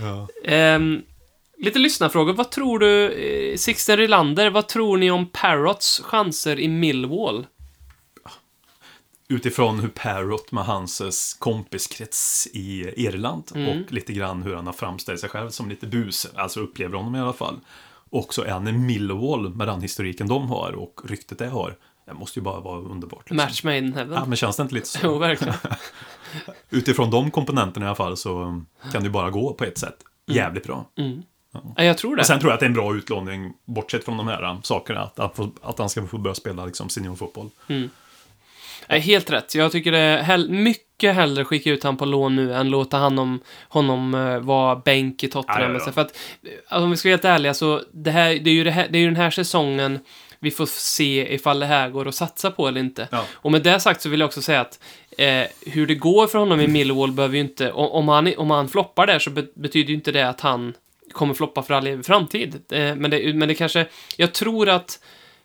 [0.00, 0.28] Ja.
[0.44, 1.02] Ehm,
[1.58, 2.32] lite lyssnarfrågor.
[2.32, 7.46] Vad tror du, eh, Sixten Rylander, vad tror ni om Parrots chanser i Millwall?
[9.30, 13.68] Utifrån hur Parrot med hans eh, kompiskrets i Irland Mm.
[13.84, 17.16] och lite grann hur han har framställt sig själv som lite bus, alltså upplever honom
[17.16, 17.60] i alla fall.
[18.10, 21.76] Och så är han i Millwall med den historiken de har och ryktet det har.
[22.06, 23.20] Det måste ju bara vara underbart.
[23.20, 23.36] Liksom.
[23.36, 24.12] Match made in heaven.
[24.14, 24.98] Ja, men känns det inte lite så?
[25.02, 25.54] Jo, verkligen.
[26.70, 29.96] Utifrån de komponenterna i alla fall så kan det ju bara gå på ett sätt.
[30.26, 30.90] Jävligt bra.
[30.98, 31.22] Mm.
[31.52, 32.20] Ja, jag tror det.
[32.20, 34.62] Och sen tror jag att det är en bra utlåning, bortsett från de här um,
[34.62, 37.50] sakerna, att, att, att han ska få börja spela liksom, seniorfotboll.
[38.88, 39.54] Nej, helt rätt.
[39.54, 42.98] Jag tycker det är hell- mycket hellre skicka ut han på lån nu än låta
[42.98, 45.74] honom, honom uh, vara bänk i Tottenham.
[45.74, 45.92] Ja, ja.
[45.92, 48.54] För att, eh, alltså, om vi ska vara helt ärliga, så det, här, det, är
[48.54, 49.98] ju det, här, det är ju den här säsongen
[50.40, 53.08] vi får se ifall det här går att satsa på eller inte.
[53.10, 53.24] Ja.
[53.32, 54.80] Och med det sagt så vill jag också säga att
[55.18, 58.50] eh, hur det går för honom i Millwall behöver ju inte, om, om, han, om
[58.50, 60.74] han floppar där så be, betyder ju inte det att han
[61.12, 62.54] kommer floppa för all framtid.
[62.72, 63.86] Eh, men, det, men det kanske,
[64.16, 65.02] jag tror att,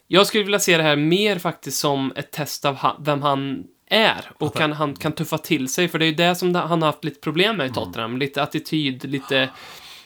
[0.08, 3.64] jag skulle vilja se det här mer faktiskt som ett test av han, vem han
[3.88, 6.82] är och kan, han kan tuffa till sig, för det är ju det som han
[6.82, 8.18] har haft lite problem med i Tottenham.
[8.18, 9.50] Lite attityd, lite...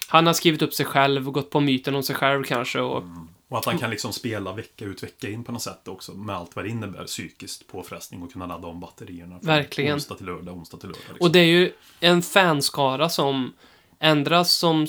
[0.10, 3.04] Han har skrivit upp sig själv och gått på myten om sig själv kanske och...
[3.50, 6.36] Och att han kan liksom spela vecka ut vecka in på något sätt också, med
[6.36, 9.40] allt vad det innebär psykiskt påfrestning och kunna ladda om batterierna.
[9.40, 9.96] från Verkligen.
[9.96, 11.04] Onsdag till lördag, onsdag till lördag.
[11.10, 11.28] Liksom.
[11.28, 13.54] Och det är ju en fanskara som
[14.00, 14.88] ändras som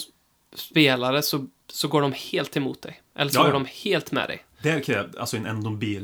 [0.55, 3.01] spelare så, så går de helt emot dig.
[3.19, 4.45] Eller så Ja, går de helt med dig.
[4.63, 5.47] Där krävs alltså en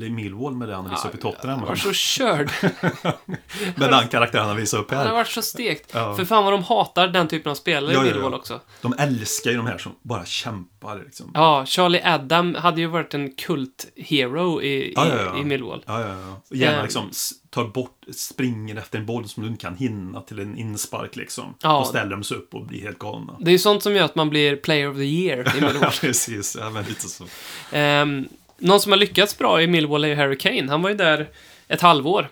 [0.02, 1.58] i Millwall med det han visar upp i Tottenham.
[1.58, 2.50] Han var så körd.
[3.76, 5.12] Med den karaktären han visar upp Han har här.
[5.12, 5.90] varit så stekt.
[5.94, 6.16] Ja.
[6.16, 8.04] För fan vad de hatar den typen av spelare Ja, i.
[8.04, 8.60] Millwall också.
[8.82, 11.30] De älskar ju de här som bara kämpar toppar liksom.
[11.34, 15.38] Ja, Charlie Adam hade ju varit en kult hero i, Ja, ja, ja.
[15.40, 15.82] i Millwall.
[15.86, 16.40] Ja, ja, ja.
[16.50, 16.82] Och Gärna Ehm.
[16.82, 17.10] liksom
[17.50, 21.54] tar bort, springer efter en boll som du inte kan hinna till en inspark liksom.
[21.62, 21.78] Ja.
[21.78, 23.36] Då ställer de sig upp och blir helt galna.
[23.40, 25.76] Det är ju sånt som gör att man blir player of the year i Millwall.
[25.82, 26.56] Ja, precis.
[26.60, 27.24] Ja, men lite så.
[27.72, 28.28] Ehm,
[28.58, 30.66] någon som har lyckats bra i Millwall är ju Harry Kane.
[30.70, 31.28] Han var ju där
[31.68, 32.28] ett halvår.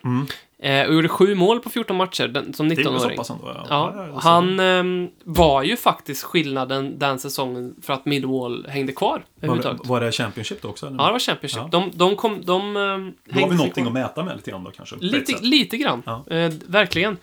[0.62, 2.76] Eh, och gjorde sju mål på 14 matcher den, som Mm.
[2.76, 3.16] Det är ju så 19-åring.
[3.16, 3.64] pass ändå.
[3.68, 9.24] Ja, Ja, han ehm, var ju faktiskt skillnaden den säsongen för att Millwall hängde kvar
[9.40, 10.86] Var, var det Championship då också?
[10.86, 10.98] Eller?
[10.98, 11.62] Ja, det var Championship.
[11.62, 11.68] Ja.
[11.72, 12.44] De, de kom...
[12.44, 14.96] De, um, Då har vi någonting att mäta med lite grann då kanske.
[15.00, 16.02] Lite, lite grann.
[16.06, 16.24] Ja.
[16.30, 17.16] Eh, verkligen.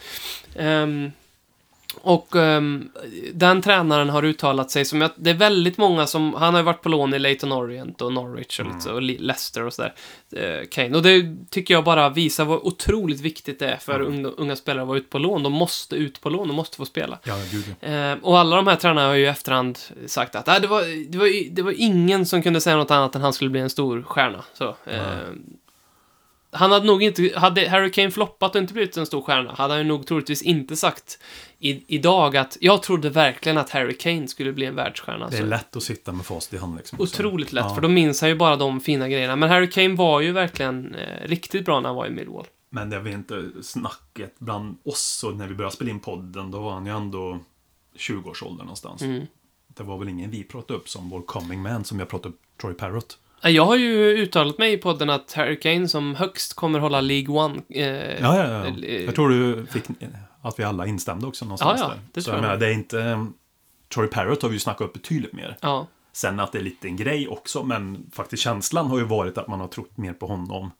[0.55, 1.11] Ehm,
[2.01, 2.89] och ehm,
[3.33, 6.65] den tränaren har uttalat sig som att det är väldigt många som, han har ju
[6.65, 9.73] varit på lån i Leyton Orient och Norwich och, lite så, och Le- Leicester och
[9.73, 9.93] sådär.
[10.35, 10.97] Eh, Kane.
[10.97, 14.81] Och det tycker jag bara visar vad otroligt viktigt det är för unga, unga spelare
[14.81, 15.43] att vara ute på lån.
[15.43, 17.19] De måste ut på lån, de måste få spela.
[17.23, 17.37] Ja.
[17.89, 21.11] Eh, och alla de här tränarna har ju i efterhand sagt att äh, det, var,
[21.11, 23.69] det, var, det var ingen som kunde säga något annat än han skulle bli en
[23.69, 24.43] stor stjärna.
[24.53, 24.99] Så, eh,
[26.51, 29.73] han hade nog inte, hade Harry Kane floppat och inte blivit en stor stjärna, hade
[29.73, 31.19] han nog troligtvis inte sagt
[31.59, 35.29] i, idag att jag trodde verkligen att Harry Kane skulle bli en världsstjärna.
[35.29, 37.01] Det är Så, lätt att sitta med facit i hand liksom.
[37.01, 37.75] otroligt lätt, Ja.
[37.75, 39.35] för då minns han ju bara de fina grejerna.
[39.35, 42.45] Men Harry Kane var ju verkligen eh, riktigt bra när han var i Millwall.
[42.69, 46.59] Men det var inte snacket bland oss så när vi började spela in podden, då
[46.59, 47.39] var han ju ändå
[47.97, 49.01] 20-årsåldern någonstans.
[49.01, 49.25] Mm.
[49.67, 52.39] Det var väl ingen vi pratade upp som vår coming man som jag pratade upp,
[52.61, 53.17] Troy Parrott.
[53.43, 57.01] Eh, Jag har ju uttalat mig i podden att Harry Kane som högst kommer hålla
[57.01, 57.61] League One.
[57.69, 57.85] Eh,
[58.21, 58.65] Ja, ja, ja.
[58.87, 59.83] eh, Jag tror du fick
[60.41, 62.01] att vi alla instämde också någonstans Ja, ja, där.
[62.13, 62.47] det så tror jag jag.
[62.49, 62.97] menar, det är inte...
[62.97, 63.33] um,
[63.93, 65.57] Troy Parrott har vi ju snackat upp betydligt mer.
[65.61, 65.87] Ja.
[66.13, 69.47] Sen att det är lite en grej också, men faktiskt känslan har ju varit att
[69.47, 70.71] man har trott mer på honom.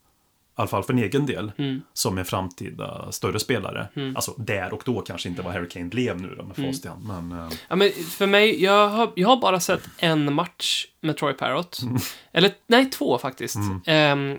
[0.59, 1.51] Alla fall för en egen del.
[1.57, 1.81] Mm.
[1.93, 3.87] Som en framtida större spelare.
[4.15, 6.73] Alltså där och då kanske inte vad Harry Kane blev nu då med Mm.
[7.07, 7.29] hand.
[7.29, 11.17] Men eh, Ja, men för mig, jag har, jag har bara sett en match med
[11.17, 11.81] Troy Parrott.
[11.83, 11.97] Mm.
[12.31, 13.57] Eller, nej, två faktiskt.
[13.85, 14.37] Ehm,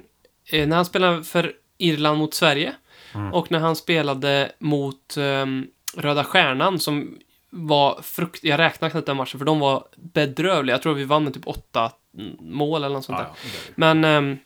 [0.53, 2.75] eh, när han spelade för Irland mot Sverige.
[3.15, 3.33] Mm.
[3.35, 5.67] Och när han spelade mot ehm,
[5.97, 7.19] Röda Stjärnan som
[7.51, 8.45] var frukt...
[8.45, 10.75] Jag räknar knappt den matchen för de var bedrövliga.
[10.75, 13.27] Jag tror vi vann med typ åtta mm, mål eller något sånt där.
[13.27, 13.49] ja.
[13.75, 14.39] Men ehm,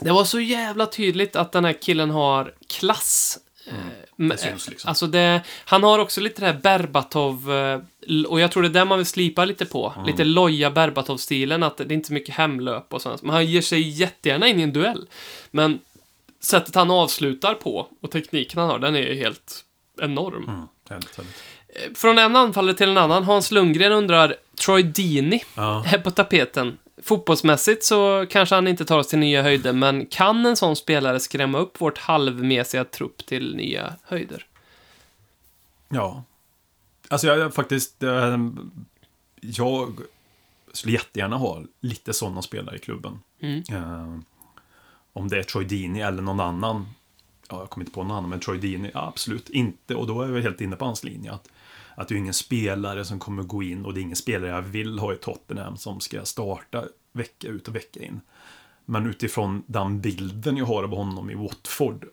[0.00, 3.38] det var så jävla tydligt att den här killen har klass.
[3.66, 3.72] Eh,
[4.16, 4.88] men- Det syns liksom.
[4.88, 7.80] Alltså det, han har också lite det här Berbatov, eh,
[8.28, 9.92] och jag tror det är det man vill slipa lite på.
[9.96, 10.06] Mm.
[10.06, 13.22] Lite loja Berbatov-stilen, att det är inte så mycket hemlöp och sånt.
[13.22, 15.06] Men han ger sig jättegärna in i en duell.
[15.50, 15.78] Men
[16.40, 19.64] sättet han avslutar på och tekniken han har, den är ju helt
[20.02, 20.44] enorm.
[20.48, 21.42] Mm, härligt, härligt.
[21.68, 23.24] Eh, Från en anfallare till en annan.
[23.24, 24.34] Hans Lundgren undrar,
[24.64, 25.84] Troy Deeney Ja.
[25.86, 26.78] är på tapeten.
[27.02, 31.20] Fotbollsmässigt så kanske han inte tar oss till nya höjder, men kan en sån spelare
[31.20, 34.46] skrämma upp vårt halvmesiga trupp till nya höjder?
[35.88, 36.22] Ja.
[37.08, 38.02] Alltså jag, jag faktiskt...
[38.02, 38.38] Eh,
[39.40, 40.00] jag
[40.72, 43.20] skulle jättegärna ha lite sådana spelare i klubben.
[43.40, 43.62] Mm.
[43.70, 44.18] Eh,
[45.12, 46.86] om det är Troy Deeney eller någon annan.
[47.50, 49.94] Ja, jag kommer inte på någon annan, men Troy Deeney, ja, absolut inte.
[49.94, 51.32] Och då är vi helt inne på hans linje.
[51.32, 51.48] Att,
[51.98, 54.62] att det är ingen spelare som kommer gå in och det är ingen spelare jag
[54.62, 58.20] vill ha i Tottenham som ska starta vecka ut och vecka in.
[58.84, 62.04] Men utifrån den bilden jag har av honom i Watford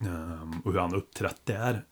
[0.00, 1.84] ehm, och hur han uppträtt där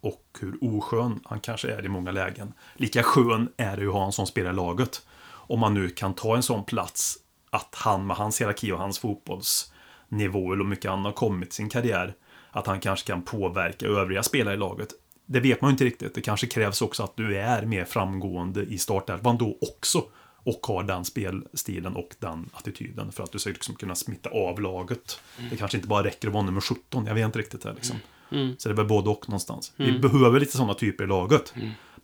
[0.00, 2.52] och hur oskön han kanske är i många lägen.
[2.74, 5.06] Lika skön är det ju att ha en sån spelare i laget.
[5.30, 7.18] Om man nu kan ta en sån plats
[7.50, 11.68] att han med hans hierarki och hans fotbollsnivå och mycket annat har kommit i sin
[11.68, 12.14] karriär.
[12.50, 14.88] Att han kanske kan påverka övriga spelare i laget.
[15.30, 16.14] Det vet man ju inte riktigt.
[16.14, 20.04] Det kanske krävs också att du är mer framgående i startelvan då också.
[20.42, 24.60] Och har den spelstilen och den attityden för att du ska liksom kunna smitta av
[24.60, 25.20] laget.
[25.50, 27.06] Det kanske inte bara räcker att vara nummer 17.
[27.06, 27.96] Jag vet inte riktigt det liksom.
[28.58, 29.72] Så det är väl både och någonstans.
[29.76, 31.54] Vi behöver lite sådana typer i laget.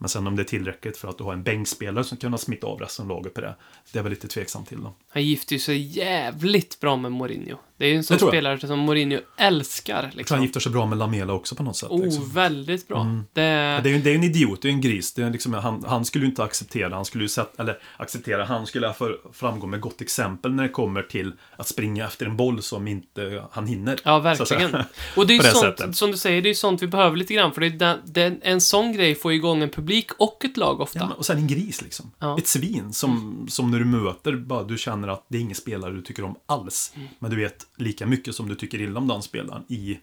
[0.05, 2.67] Men sen om det är tillräckligt för att du har en bänkspelare som kan smitta
[2.67, 3.55] av resten av laget på det.
[3.93, 4.95] Det är väl lite tveksamt till då.
[5.09, 7.57] Han gifter ju sig jävligt bra med Mourinho.
[7.77, 9.95] Det är ju en sån Det spelare som Mourinho älskar.
[9.95, 10.43] Jag tror han Liksom.
[10.43, 11.91] gifter sig bra med Lamela också på något sätt.
[11.91, 12.31] Oh, liksom.
[12.31, 13.23] väldigt bra.
[13.33, 15.15] Det, Ja, Det är ju det är en idiot, det är en gris.
[15.15, 18.45] Det är liksom, han, han skulle ju inte acceptera, han skulle ju sätta, eller acceptera,
[18.45, 22.37] han skulle för, framgå med gott exempel när det kommer till att springa efter en
[22.37, 24.01] boll som inte han hinner.
[24.05, 24.75] ja, verkligen.
[25.17, 25.97] Och det är ju det sånt, sättet.
[25.97, 27.53] som du säger, det är ju sånt vi behöver lite grann.
[27.53, 30.81] För det är den, den, en sån grej får igång en publik och ett lag
[30.81, 30.99] ofta.
[30.99, 32.11] Ja, men, och sen en gris liksom.
[32.19, 32.39] Ja.
[32.39, 35.93] Ett svin som, som när du möter, bara du känner att det är ingen spelare
[35.93, 36.93] du tycker om alls.
[36.97, 37.09] Mm.
[37.19, 39.99] Men du vet lika mycket som du tycker illa om den spelaren i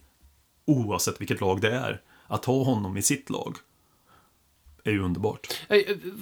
[0.65, 2.01] oavsett vilket lag det är.
[2.27, 3.55] Att ha honom i sitt lag
[4.83, 5.47] är ju underbart.
[5.69, 5.81] Eh,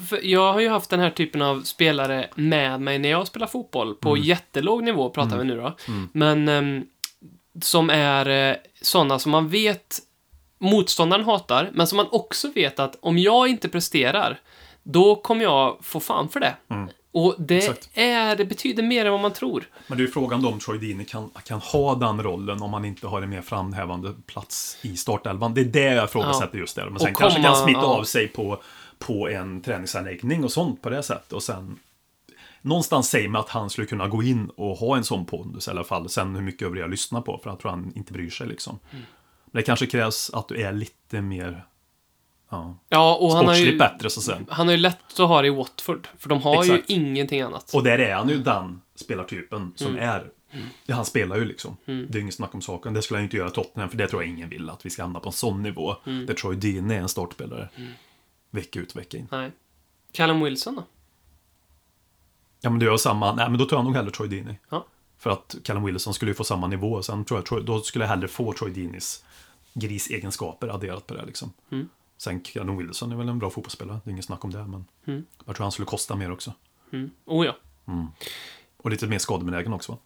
[0.09, 3.47] för Jag har ju haft den här typen av spelare med mig när jag spelar
[3.47, 3.95] fotboll.
[3.95, 4.23] På Mm.
[4.23, 5.75] jättelåg nivå pratar vi nu då.
[6.11, 6.85] Men ehm,
[7.61, 9.99] som är eh, sådana som man vet
[10.59, 14.39] motståndaren hatar, men som man också vet att om jag inte presterar,
[14.83, 16.55] då kommer jag få fan för det.
[17.11, 17.89] Och det, Exakt.
[17.93, 19.63] är, det betyder mer än vad man tror.
[19.87, 22.73] Men det är ju frågan då om Troy Deeney kan, kan ha den rollen om
[22.73, 25.53] han inte har en mer framhävande plats i startelvan.
[25.53, 26.89] Det är det jag ifrågasätter just där.
[26.89, 27.85] Men sen Och kanske komma- kan smitta ja.
[27.99, 28.61] av sig på,
[28.99, 31.33] på en träningsanläggning och sånt på det sättet.
[31.33, 31.79] Och sen
[32.61, 35.71] Någonstans säger mig att han skulle kunna gå in och ha en sån pondus i
[35.71, 36.09] alla fall.
[36.09, 38.79] Sen hur mycket övriga lyssnar på, för jag tror han inte bryr sig liksom.
[38.91, 39.05] Mm.
[39.51, 41.65] Det kanske krävs att du är lite mer
[42.49, 44.39] ja, Ja, och han har, ju, bättre så att säga.
[44.49, 46.07] han har ju lätt att ha det i Watford.
[46.17, 46.89] För de har Exakt.
[46.89, 47.73] ju ingenting annat.
[47.73, 50.09] Och där är han ju den spelartypen som Mm.
[50.09, 50.31] är...
[50.85, 51.77] Ja, han spelar ju liksom.
[51.85, 52.93] Det är inget snack om saken.
[52.93, 54.69] Det skulle han ju inte göra i Tottenham, för det tror jag ingen vill.
[54.69, 55.95] Att vi ska hamna på en sån nivå.
[56.05, 56.25] Mm.
[56.25, 57.69] Där Troy Deeney är en startspelare.
[58.51, 59.27] Vecka ut, vecka in.
[59.31, 59.51] Nej.
[60.13, 60.83] Callum Wilson då?
[62.61, 63.35] Ja, men du har samma...
[63.35, 64.55] Nej, men då tar jag nog hellre Troy Deeney.
[64.69, 64.85] Ja.
[65.17, 67.01] För att Callum Wilson skulle ju få samma nivå.
[67.03, 69.23] Sen tror jag då skulle jag hellre få Troy Deeneys
[69.79, 71.53] grisegenskaper adderat på det liksom.
[71.71, 71.89] Mm.
[72.17, 73.99] Sen Callum Wilson är väl en bra fotbollsspelare.
[74.03, 75.25] Det är inget snack om det, men Mm.
[75.45, 76.53] jag tror han skulle kosta mer också.
[76.91, 77.09] Mm.
[77.25, 77.55] Oh ja.
[78.77, 79.97] Och lite mer skadebenägen också, va?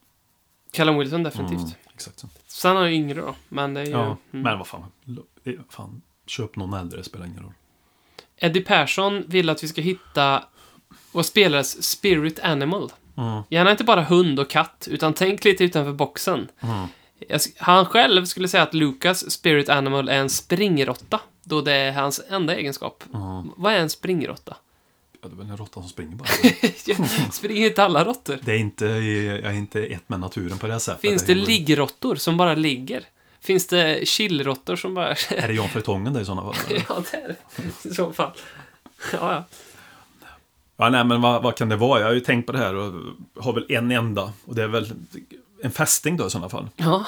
[0.72, 1.60] Callum Wilson definitivt.
[1.60, 2.28] Mm, exakt så.
[2.48, 3.36] Sen är han ju yngre då.
[3.50, 3.92] Men det är ju...
[3.92, 4.18] Ja, mm.
[4.32, 4.84] men vad fan.
[5.04, 5.26] Lo-
[5.70, 6.02] fan.
[6.26, 7.54] Köp någon äldre, det spelar ingen roll.
[8.38, 10.44] Eddie Persson vill att vi ska hitta
[11.12, 12.92] vår spelares spirit animal.
[13.18, 13.42] Mm.
[13.50, 16.48] Gärna inte bara hund och katt, utan tänk lite utanför boxen.
[17.58, 22.22] Han själv skulle säga att Lucas spirit animal är en springråtta, då det är hans
[22.30, 23.04] enda egenskap.
[23.56, 24.56] Vad är en springråtta?
[25.22, 26.28] Ja, det är väl en råtta som springer bara.
[27.32, 28.40] Springer inte alla råttor?
[28.42, 31.02] det är inte, jag är inte ett med naturen på det sättet.
[31.02, 33.04] Finns det är- liggråttor som bara ligger?
[33.42, 35.10] Finns det chillråttor som bara...
[35.30, 36.56] Är det Jan Fertongen det i sådana fall?
[36.90, 37.90] ja, det är det.
[37.90, 38.32] I så fall.
[39.12, 39.44] Ja, ja.
[40.78, 42.00] Ja, nej, men vad, vad kan det vara?
[42.00, 42.94] Jag har ju tänkt på det här och
[43.40, 44.34] har väl en enda.
[44.46, 44.92] Och det är väl
[45.64, 46.70] en fästing då i sådana fall.
[46.76, 47.06] Ja.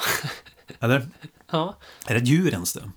[0.80, 1.06] Eller?
[1.50, 1.76] ja.
[2.06, 2.90] Är det ett djur ens det?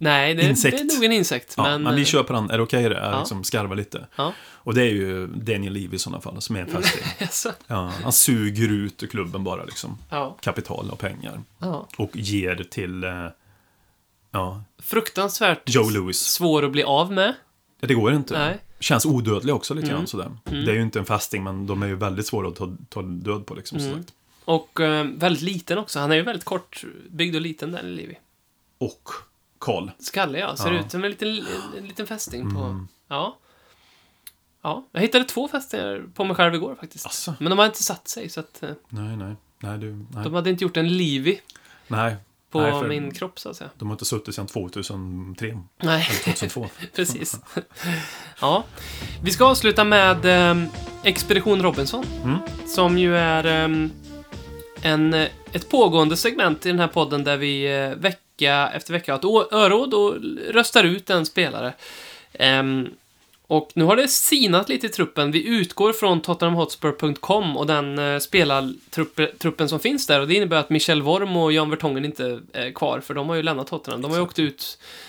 [0.00, 0.76] Nej, det, Insekt.
[0.78, 1.54] det är nog en insekt.
[1.56, 2.50] Ja, men, men, vi eh, på den.
[2.50, 2.94] Är det okej det?
[2.94, 3.18] Jag Ja.
[3.18, 4.06] liksom skarvar lite.
[4.16, 4.32] Ja.
[4.40, 7.52] Och det är ju Daniel Levy i sådana fall som är en fästing.
[7.66, 9.98] Ja, han suger ut ur klubben bara liksom.
[10.10, 10.36] Ja.
[10.40, 11.42] Kapital och pengar.
[11.96, 13.10] Och ger till, eh,
[14.30, 16.18] ja, Fruktansvärt Joe Louis.
[16.20, 17.34] svår att bli av med.
[17.80, 18.38] Ja, det går inte.
[18.38, 18.58] Nej.
[18.80, 19.96] Känns odödlig också lite Mm.
[19.98, 20.30] grann sådär.
[20.44, 23.02] Det är ju inte en fasting, men de är ju väldigt svåra att ta, ta
[23.02, 23.78] död på liksom.
[23.78, 24.04] Mm.
[24.48, 25.98] Och eh, väldigt liten också.
[25.98, 28.18] Han är ju väldigt kort byggd och liten, den Livi.
[28.78, 29.08] Och
[29.58, 29.90] Karl.
[29.98, 30.56] Skallig, ja.
[30.56, 30.80] Ser Ja.
[30.80, 31.46] ut som en liten,
[31.78, 32.60] en, liten fästing på...
[32.60, 32.88] Mm.
[33.08, 33.36] Ja.
[34.62, 37.06] Ja, jag hittade två fästingar på mig själv igår faktiskt.
[37.06, 37.34] Asså?
[37.38, 39.34] Men de har inte satt sig, så att eh, Nej, nej.
[39.58, 40.24] Nej, du, nej.
[40.24, 41.40] de hade inte gjort en Livi
[41.88, 42.16] nej.
[42.50, 43.70] på nej, min kropp, så att säga.
[43.78, 45.58] De har inte suttit sedan 2003.
[45.82, 46.08] Nej.
[46.10, 46.68] Eller 2002.
[46.96, 47.40] Precis.
[48.40, 48.64] ja.
[49.22, 50.68] Vi ska avsluta med eh,
[51.04, 52.04] Expedition Robinson.
[52.24, 52.38] Mm.
[52.66, 53.88] Som ju är eh,
[54.82, 59.12] en, eh, ett pågående segment i den här podden där vi eh, vecka efter vecka
[59.12, 60.14] har ett öråd och
[60.50, 61.72] röstar ut en spelare.
[62.32, 62.88] Ehm,
[63.46, 65.30] och nu har det sinat lite i truppen.
[65.30, 70.20] Vi utgår från tottenhamhotspur.com och den eh, spelartruppen som finns där.
[70.20, 73.36] Och det innebär att Michel Worm och Jan Vertongen inte är kvar, för de har
[73.36, 74.02] ju lämnat Tottenham.
[74.02, 75.07] De har ju åkt ut eh,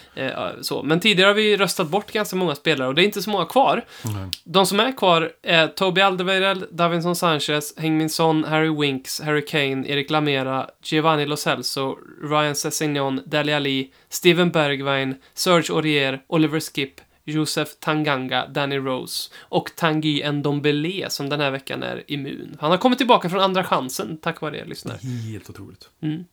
[0.62, 0.84] så.
[0.84, 3.46] Men tidigare har vi röstat bort ganska många spelare och det är inte så många
[3.46, 3.86] kvar.
[4.04, 4.30] Nej.
[4.44, 9.88] De som är kvar är Toby Alderweireld, Davinson Sanchez, Heung-Min Son, Harry Winks, Harry Kane,
[9.88, 17.02] Erik Lamera, Giovanni Lo Celso, Ryan Sessegnon, Dele Alli, Steven Bergwijn, Serge Aurier, Oliver Skip,
[17.26, 22.58] Josef Tanganga, Danny Rose och Tanguy Ndombele som den här veckan är immun.
[22.60, 24.98] Han har kommit tillbaka från andra chansen tack vare er lyssnare.
[25.32, 25.90] Helt otroligt.
[26.02, 26.24] Mm.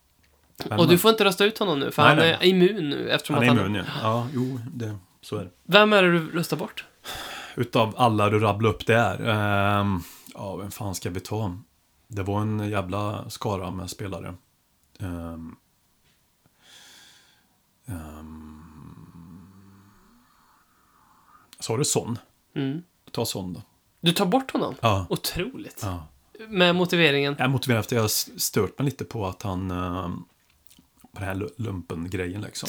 [0.68, 2.36] Men, Och du får inte rösta ut honom nu för Nej, han nej.
[2.40, 3.66] är immun nu eftersom Han att är han...
[3.70, 3.92] immun, ja.
[4.02, 5.50] Ja, jo, det, så är det.
[5.64, 6.84] Vem är det du röstar bort?
[7.56, 9.26] Utav alla du rabblade upp där.
[9.28, 10.00] ehm,
[10.34, 11.58] ja, vem fan ska vi ta?
[12.08, 14.34] Det var en jävla skara med spelare.
[14.98, 15.56] Um,
[21.60, 22.18] Sa du sån?
[22.54, 22.82] Mm.
[23.10, 23.62] Ta sån då.
[24.00, 24.74] Du tar bort honom?
[24.80, 25.06] Ja.
[25.10, 25.80] Otroligt.
[25.82, 26.06] ja.
[26.48, 27.36] Med motiveringen?
[27.38, 29.70] Jag motiverar efter att jag stört mig lite på att han...
[31.16, 32.68] på den här lu- lumpen-grejen liksom.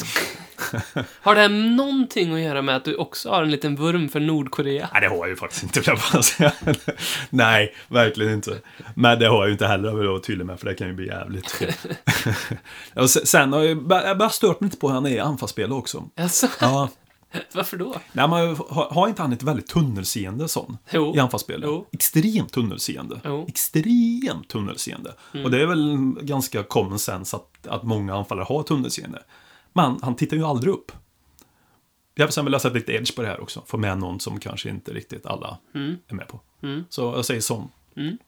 [1.20, 4.20] Har det här någonting att göra med att du också har en liten vurm för
[4.20, 4.88] Nordkorea?
[4.92, 6.52] Nej, det har jag ju faktiskt inte, vill jag bara säga.
[7.30, 8.58] Nej, verkligen inte.
[8.94, 10.86] Men det har jag ju inte heller, vill jag vara tydlig med, för det kan
[10.86, 11.62] ju bli jävligt.
[12.94, 15.72] Och Sen har jag jag bara stört mig lite på hur han är i anfallsspel
[15.72, 16.04] också.
[16.16, 16.88] Alltså, Ja,
[17.52, 17.94] varför då?
[18.12, 20.78] nej, men har, har inte han ett väldigt tunnelseende sån?
[20.90, 21.16] Jo.
[21.16, 21.60] I anfallsspel?
[21.64, 21.86] Jo.
[21.92, 23.20] Extremt tunnelseende.
[23.24, 23.34] Jo.
[23.34, 23.46] Mm.
[23.48, 25.14] Extremt tunnelseende.
[25.44, 29.22] Och det är väl ganska common sense att, att många anfallare har tunnelseende.
[29.72, 30.92] Men han tittar ju aldrig upp.
[32.14, 33.62] Jag sen vill jag sätta lite edge på det här också.
[33.66, 35.58] Få med någon som kanske inte riktigt alla
[36.08, 36.40] är med på.
[36.88, 37.68] Så jag säger sån.
[37.96, 38.18] Mm.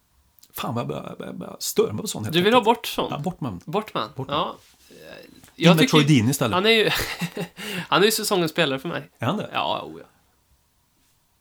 [0.52, 3.10] Fan vad jag börjar, börjar störa mig på sån Du vill ha bort sånt?
[3.10, 3.60] Ja, Bort man?
[3.64, 4.10] Bort man.
[4.28, 4.56] Ja.
[5.60, 6.54] In med Troy Deeney istället.
[6.54, 6.90] Han är ju...
[7.88, 9.10] han är ju säsongens spelare för mig.
[9.18, 9.50] Är han det?
[9.52, 10.06] Ja, oh ja.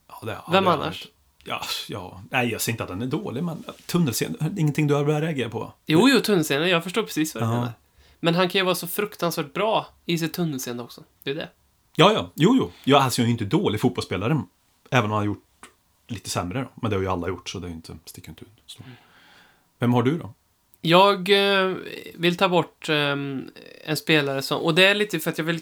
[0.08, 1.08] Ja, det Vem jag annars?
[1.44, 5.06] Ja, ja, nej jag säger inte att den är dålig, men tunnelseende, ingenting du har
[5.06, 5.74] börjat reagera på?
[5.86, 6.70] Jo, jo, tunnelseende.
[6.70, 7.54] Jag förstår precis vad du Ja.
[7.54, 7.72] menar.
[8.20, 11.04] Men han kan ju vara så fruktansvärt bra i sitt tunnelseende också.
[11.24, 11.50] Det är det.
[11.96, 12.72] Ja, ja, jo, jo.
[12.84, 14.42] Jag, alltså, jag är ju inte dålig fotbollsspelare,
[14.92, 15.44] även om han har gjort
[16.08, 16.70] lite sämre då.
[16.82, 18.50] Men det har ju alla gjort, så det är ju inte, sticker inte ut.
[18.66, 18.84] Så.
[19.80, 20.34] Vem har du då?
[20.82, 21.74] Jag eh,
[22.16, 22.96] vill ta bort eh,
[23.86, 24.62] en spelare som...
[24.62, 25.60] Och det är lite för att jag vill...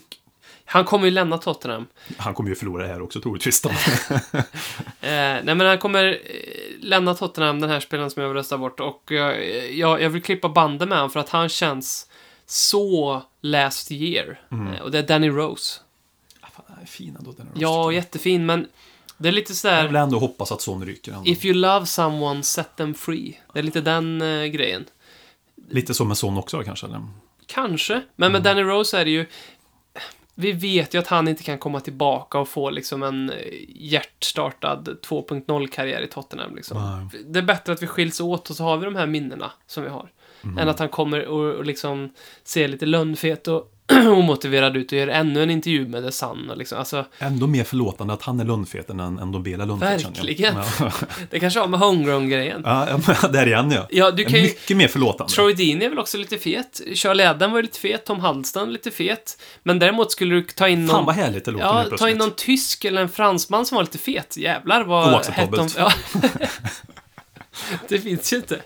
[0.65, 1.85] Han kommer ju lämna Tottenham.
[2.17, 3.61] Han kommer ju förlora här också troligtvis.
[3.61, 3.69] Då.
[5.01, 5.09] Eh,
[5.43, 6.19] nej, men han kommer
[6.79, 8.79] lämna Tottenham, den här spelaren som jag vill rösta bort.
[8.79, 9.03] Och
[9.71, 12.07] jag, jag vill klippa banden med honom för att han känns
[12.45, 14.39] så last year.
[14.51, 15.79] Eh, och det är Danny Rose.
[16.41, 18.67] Ah, fan, han är fin ändå, den här Ja, jättefin, men
[19.17, 19.87] det är lite Jag sådär...
[19.87, 21.11] vill ändå hoppas att sån ryker.
[21.11, 21.29] ändå.
[21.29, 23.39] If you love someone, set them free.
[23.53, 24.85] Det är lite den eh, grejen.
[25.69, 26.85] Lite som med son också kanske?
[26.85, 27.01] Eller?
[27.45, 28.01] Kanske.
[28.15, 29.25] Men med Danny Rose är det ju...
[30.35, 33.35] Vi vet ju att han inte kan komma tillbaka och få liksom en eh,
[33.67, 36.55] hjärtstartad 2.0-karriär i Tottenham.
[36.55, 37.07] Liksom.
[37.11, 37.23] Nej.
[37.25, 39.83] Det är bättre att vi skiljs åt och så har vi de här minnena som
[39.83, 40.09] vi har.
[40.59, 42.13] Än att han kommer och, och liksom
[42.43, 43.76] ser lite lönnfet och
[44.07, 46.49] omotiverad ut och gör ännu en intervju med The Sun.
[46.49, 46.77] Och liksom.
[46.79, 50.01] alltså, Ändå mer förlåtande att han är lönnfeten än, än lönnfet.
[50.01, 50.25] känner jag.
[50.25, 50.55] Verkligen.
[50.79, 50.91] Ja,
[51.29, 52.61] det kanske har med homegrown-grejen.
[52.65, 52.99] ja,
[53.31, 53.87] där igen ja.
[53.89, 54.41] Ja, du kan ju...
[54.43, 55.33] Mycket mer förlåtande.
[55.33, 56.81] Troy Deeney är väl också lite fet.
[56.95, 58.05] Charlie Adam var ju lite fet.
[58.05, 59.41] Tom Huddleston lite fet.
[59.63, 60.95] Men däremot skulle du ta in någon...
[60.95, 61.99] Fan vad härligt det låter Ja, plötsligt.
[61.99, 64.37] ta in någon tysk eller en fransman som var lite fet.
[64.37, 65.75] Jävlar vad Oacceptabelt.
[65.75, 65.81] de...
[65.81, 65.91] Ja.
[67.87, 68.61] det finns ju inte.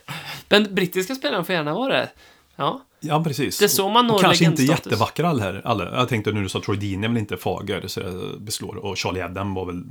[0.50, 2.10] Men brittiska spelare får gärna vara det.
[2.56, 2.82] Ja.
[3.04, 3.60] Ja, precis.
[3.60, 4.92] Det är så man och kanske inte legendstatus.
[4.92, 5.98] jättevackra alla.
[6.00, 8.76] Jag tänkte nu du sa Troy Deeney är väl inte fager, så jag beslår.
[8.76, 9.84] Och Charlie Adam var väl,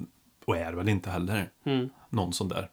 [0.45, 1.89] och är väl inte heller, Mm.
[2.11, 2.69] någon sån där.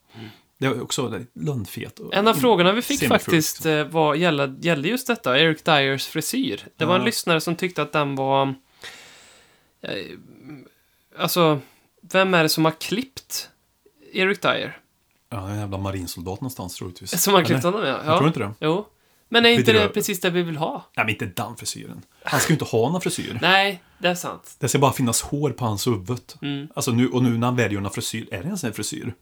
[0.60, 2.00] Det är också lönnfet.
[2.12, 6.62] En av frågorna vi fick faktiskt eh, var, gällde, gällde just detta, Eric Dyers frisyr.
[6.78, 7.06] Det var en Ja.
[7.06, 8.54] lyssnare som tyckte att den var...
[9.82, 9.92] Eh,
[11.20, 11.60] alltså,
[12.02, 13.50] vem är det som har klippt
[14.14, 14.78] Eric Dyer?
[15.30, 17.22] Ja, en jävla marinsoldat någonstans troligtvis.
[17.22, 17.88] Som har klippt honom, ja.
[17.88, 18.18] Jag ja.
[18.18, 18.54] tror inte det.
[18.60, 18.86] Jo.
[19.30, 20.86] Men är inte det precis det vi vill ha?
[20.98, 22.02] Nej, men inte den frisyren.
[22.24, 23.40] Han ska ju inte ha någon frisyr.
[23.42, 24.56] Nej, det är sant.
[24.60, 26.22] Det ska bara finnas hår på hans huvud.
[26.42, 26.68] Mm.
[26.76, 29.14] Alltså nu, och nu när han väljer någon frisyr, är det ens en frisyr?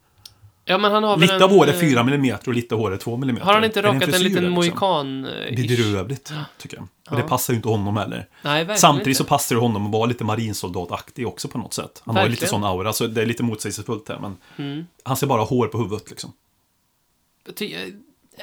[0.68, 2.76] Ja, men han har väl Lite en, av hår är eh, 4 mm och lite
[2.76, 3.38] av hår är 2 mm.
[3.42, 4.54] Har han inte Är det rakat en, frisyr, liten liksom?
[4.54, 5.26] mohikan?
[5.26, 6.88] eh, Bedrövligt, tycker jag.
[7.10, 8.28] Och det passar ju inte honom heller.
[8.42, 9.18] Nej, verkligen Samtidigt inte.
[9.18, 12.02] så passar det honom att vara lite marinsoldataktig också på något sätt.
[12.06, 12.62] Han har ju lite Verkligen.
[12.62, 14.20] sån aura, så det är lite motsägelsefullt här.
[14.20, 14.86] Men Mm.
[15.04, 16.32] han ser bara hår på huvudet liksom.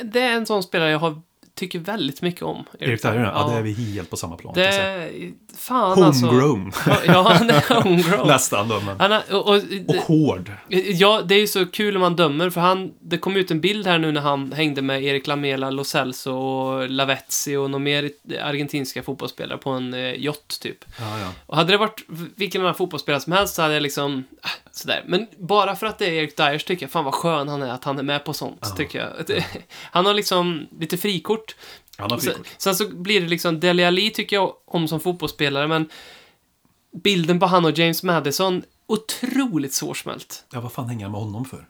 [0.02, 1.20] Det är en sån spelare jag har,
[1.54, 2.64] tycker väldigt mycket om.
[2.78, 3.48] Erik Dyer, ja.
[3.52, 4.54] det är vi helt på samma plan.
[4.54, 5.32] Det är...
[5.56, 6.26] Fan alltså.
[6.26, 6.72] Homegrown.
[7.06, 8.28] Ja, han är homegrown.
[8.28, 9.00] Nästan då, men...
[9.00, 10.52] Han har, och, och, Och hård.
[10.68, 13.60] Ja, det är ju så kul om man dömer, för han, det kom ut en
[13.60, 17.84] bild här nu när han hängde med Erik Lamela, Lo Celso och Lavezzi och några
[17.84, 18.10] mer
[18.42, 20.84] argentinska fotbollsspelare på en eh, yacht, typ.
[20.98, 21.32] Ja, ja.
[21.46, 22.04] Och hade det varit
[22.36, 24.24] vilken annan fotbollsspelare som helst så hade jag liksom,
[24.72, 25.04] sådär.
[25.06, 27.62] Men bara för att det är Erik Dyer så tycker jag, fan vad skön han
[27.62, 29.26] är att han är med på sånt, tycker jag.
[29.26, 29.46] Det-
[29.82, 31.56] Han har liksom lite frikort.
[31.96, 32.46] Han har Sen, frikort.
[32.58, 35.88] sen så blir det liksom, Dele Alli tycker jag om som fotbollsspelare, men
[37.02, 40.44] bilden på han och James Madison, otroligt svårsmält.
[40.52, 41.68] Ja, vad fan hänger han med honom för?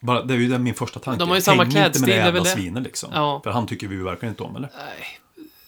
[0.00, 1.18] Bara, det är ju min första tanke.
[1.18, 3.10] De har ju samma Häng inte med klädstil, det jävla svinen liksom.
[3.14, 3.40] Ja.
[3.44, 4.70] För han tycker vi verkligen inte om, eller?
[4.76, 5.06] Nej,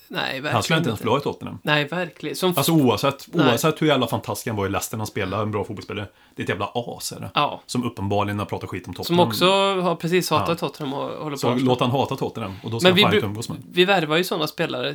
[0.09, 1.59] nej verkligen Han skulle inte ens ha i Tottenham.
[1.63, 2.37] Nej, verkligen.
[2.37, 3.47] Som Alltså oavsett, Nej.
[3.47, 6.07] oavsett hur jävla fantastisk han var i Leicester när han spelade, en bra fotbollsspelare.
[6.35, 7.31] Det är ett jävla as är det.
[7.35, 7.61] ja.
[7.67, 9.29] Som uppenbarligen har pratat skit om Som Tottenham.
[9.29, 9.47] också
[9.81, 10.69] har precis hatat Ja.
[10.69, 13.19] Tottenham och håller på Så låt han hata Tottenham och då ska Men han vi,
[13.19, 13.59] umgås med.
[13.73, 14.95] vi värvar ju sådana spelare.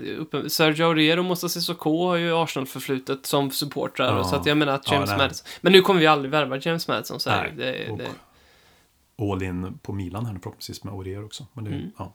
[0.49, 4.17] Sergio Aurier och Moussa Sissoko har ju Arsenal-förflutet som supportrar.
[4.17, 4.23] Ja.
[4.23, 5.17] Så att jag menar att Ja, James nej.
[5.17, 5.47] Madison...
[5.61, 7.53] Men nu kommer vi aldrig värva James Madison, så är Nej.
[7.97, 8.09] det, det,
[9.31, 11.45] All in på Milan här nu förhoppningsvis med Aurier också.
[11.53, 11.91] Men, det, Mm.
[11.97, 12.13] ja.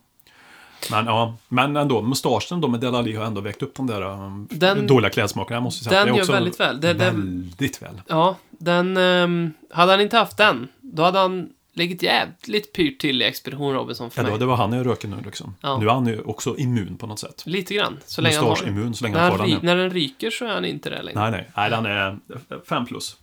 [0.91, 4.03] Men, ja, men ändå, mustaschen då med Dele Alli har ändå väckt upp de där
[4.03, 5.57] um, Den- dåliga klädsmakerna.
[5.57, 6.05] Jag måste säga.
[6.05, 6.81] den Det är gör väldigt väl.
[6.81, 8.03] Det- väldigt väl.
[8.09, 8.97] Ja, den...
[8.97, 13.73] ehm, hade han inte haft den, då hade han legat jävligt pyrt till i Expedition
[13.75, 14.33] Robinson för Ja, mig.
[14.33, 15.55] då, det var han i röken nu liksom.
[15.61, 15.79] Ja.
[15.79, 17.43] Nu är han ju också immun på något sätt.
[17.47, 18.51] Lite grann, så länge han har.
[18.51, 19.51] Mustaschimmun så länge När, han ry- den.
[19.51, 19.59] ja.
[19.63, 21.21] när den ryker så är han inte det längre.
[21.21, 21.51] Nej, nej.
[21.57, 22.19] Nej, den är
[22.69, 23.17] fem plus.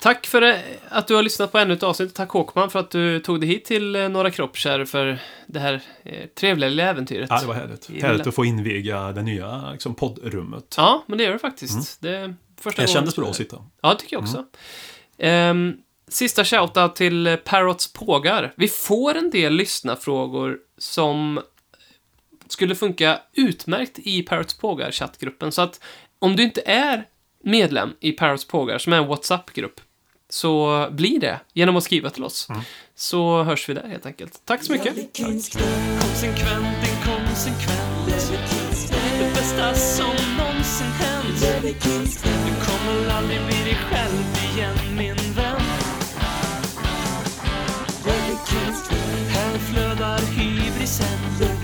[0.00, 2.14] Tack för det, att du har lyssnat på ännu ett avsnitt.
[2.14, 5.82] Tack Håkman för att du tog dig hit till eh, Norra Kroppkärr för det här
[6.04, 7.30] eh, trevliga lilla äventyret.
[7.30, 7.90] Ja, det var härligt.
[7.90, 10.74] I Härligt att få inviga det nya liksom, poddrummet.
[10.76, 12.00] Ja, men det gör det faktiskt.
[12.00, 13.56] Det är första Det kändes bra att sitta.
[13.80, 14.44] Ja, det tycker jag också.
[15.18, 15.76] Ehm,
[16.08, 18.52] sista shoutout till eh, Parrots pågar.
[18.56, 21.40] Vi får en del lyssnarfrågor som
[22.48, 25.52] skulle funka utmärkt i Parrots pågar chattgruppen.
[25.52, 25.80] Så att
[26.18, 27.06] om du inte är
[27.44, 29.80] medlem i Parrots pågar, som är en WhatsApp-grupp,
[30.36, 32.48] så bli det genom att skriva till oss.
[32.48, 32.60] Mm.
[32.94, 34.40] Så hörs vi där helt enkelt.
[34.44, 34.94] Tack så mycket.
[34.94, 38.06] Konsekvent, inkonsekvent.
[39.18, 41.40] Det bästa som någonsin hänt.
[42.22, 45.60] Du kommer aldrig bli dig själv igen min vän.
[49.28, 51.55] Här flödar hybrisen.